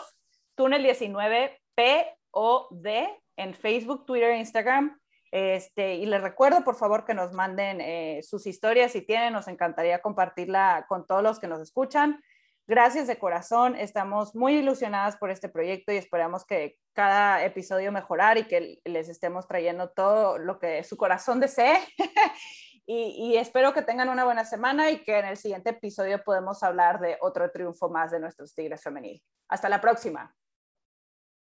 Túnel19POD 0.56 3.08
en 3.38 3.54
Facebook, 3.54 4.06
Twitter 4.06 4.30
e 4.30 4.38
Instagram. 4.38 4.98
Este, 5.30 5.96
y 5.96 6.06
les 6.06 6.22
recuerdo, 6.22 6.64
por 6.64 6.76
favor, 6.76 7.04
que 7.04 7.14
nos 7.14 7.32
manden 7.32 7.80
eh, 7.80 8.20
sus 8.22 8.46
historias 8.46 8.92
si 8.92 9.02
tienen, 9.02 9.32
nos 9.32 9.48
encantaría 9.48 10.00
compartirla 10.00 10.86
con 10.88 11.06
todos 11.06 11.22
los 11.22 11.40
que 11.40 11.48
nos 11.48 11.60
escuchan. 11.60 12.22
Gracias 12.68 13.06
de 13.06 13.18
corazón, 13.18 13.76
estamos 13.76 14.34
muy 14.34 14.56
ilusionadas 14.56 15.16
por 15.16 15.30
este 15.30 15.48
proyecto 15.48 15.92
y 15.92 15.96
esperamos 15.96 16.44
que 16.44 16.76
cada 16.94 17.44
episodio 17.44 17.92
mejorar 17.92 18.38
y 18.38 18.48
que 18.48 18.80
les 18.84 19.08
estemos 19.08 19.46
trayendo 19.46 19.90
todo 19.90 20.38
lo 20.38 20.58
que 20.58 20.82
su 20.82 20.96
corazón 20.96 21.38
desee. 21.38 21.78
y, 22.86 23.14
y, 23.18 23.36
espero 23.36 23.72
que 23.72 23.82
tengan 23.82 24.08
una 24.08 24.24
buena 24.24 24.44
semana 24.44 24.90
y 24.90 25.04
que 25.04 25.16
en 25.16 25.26
el 25.26 25.36
siguiente 25.36 25.70
episodio 25.70 26.24
podemos 26.24 26.62
hablar 26.64 26.98
de 26.98 27.18
otro 27.20 27.50
triunfo 27.52 27.88
más 27.88 28.10
de 28.10 28.18
nuestros 28.18 28.52
Tigres 28.52 28.82
femenil. 28.82 29.22
Hasta 29.48 29.68
la 29.68 29.80
próxima. 29.80 30.34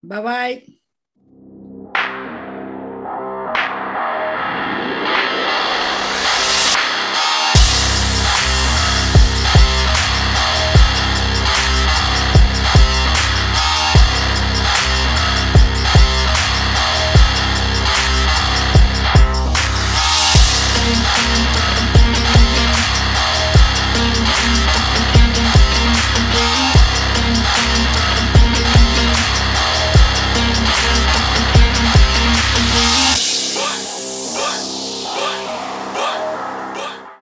Bye 0.03 0.21
bye. 0.21 0.84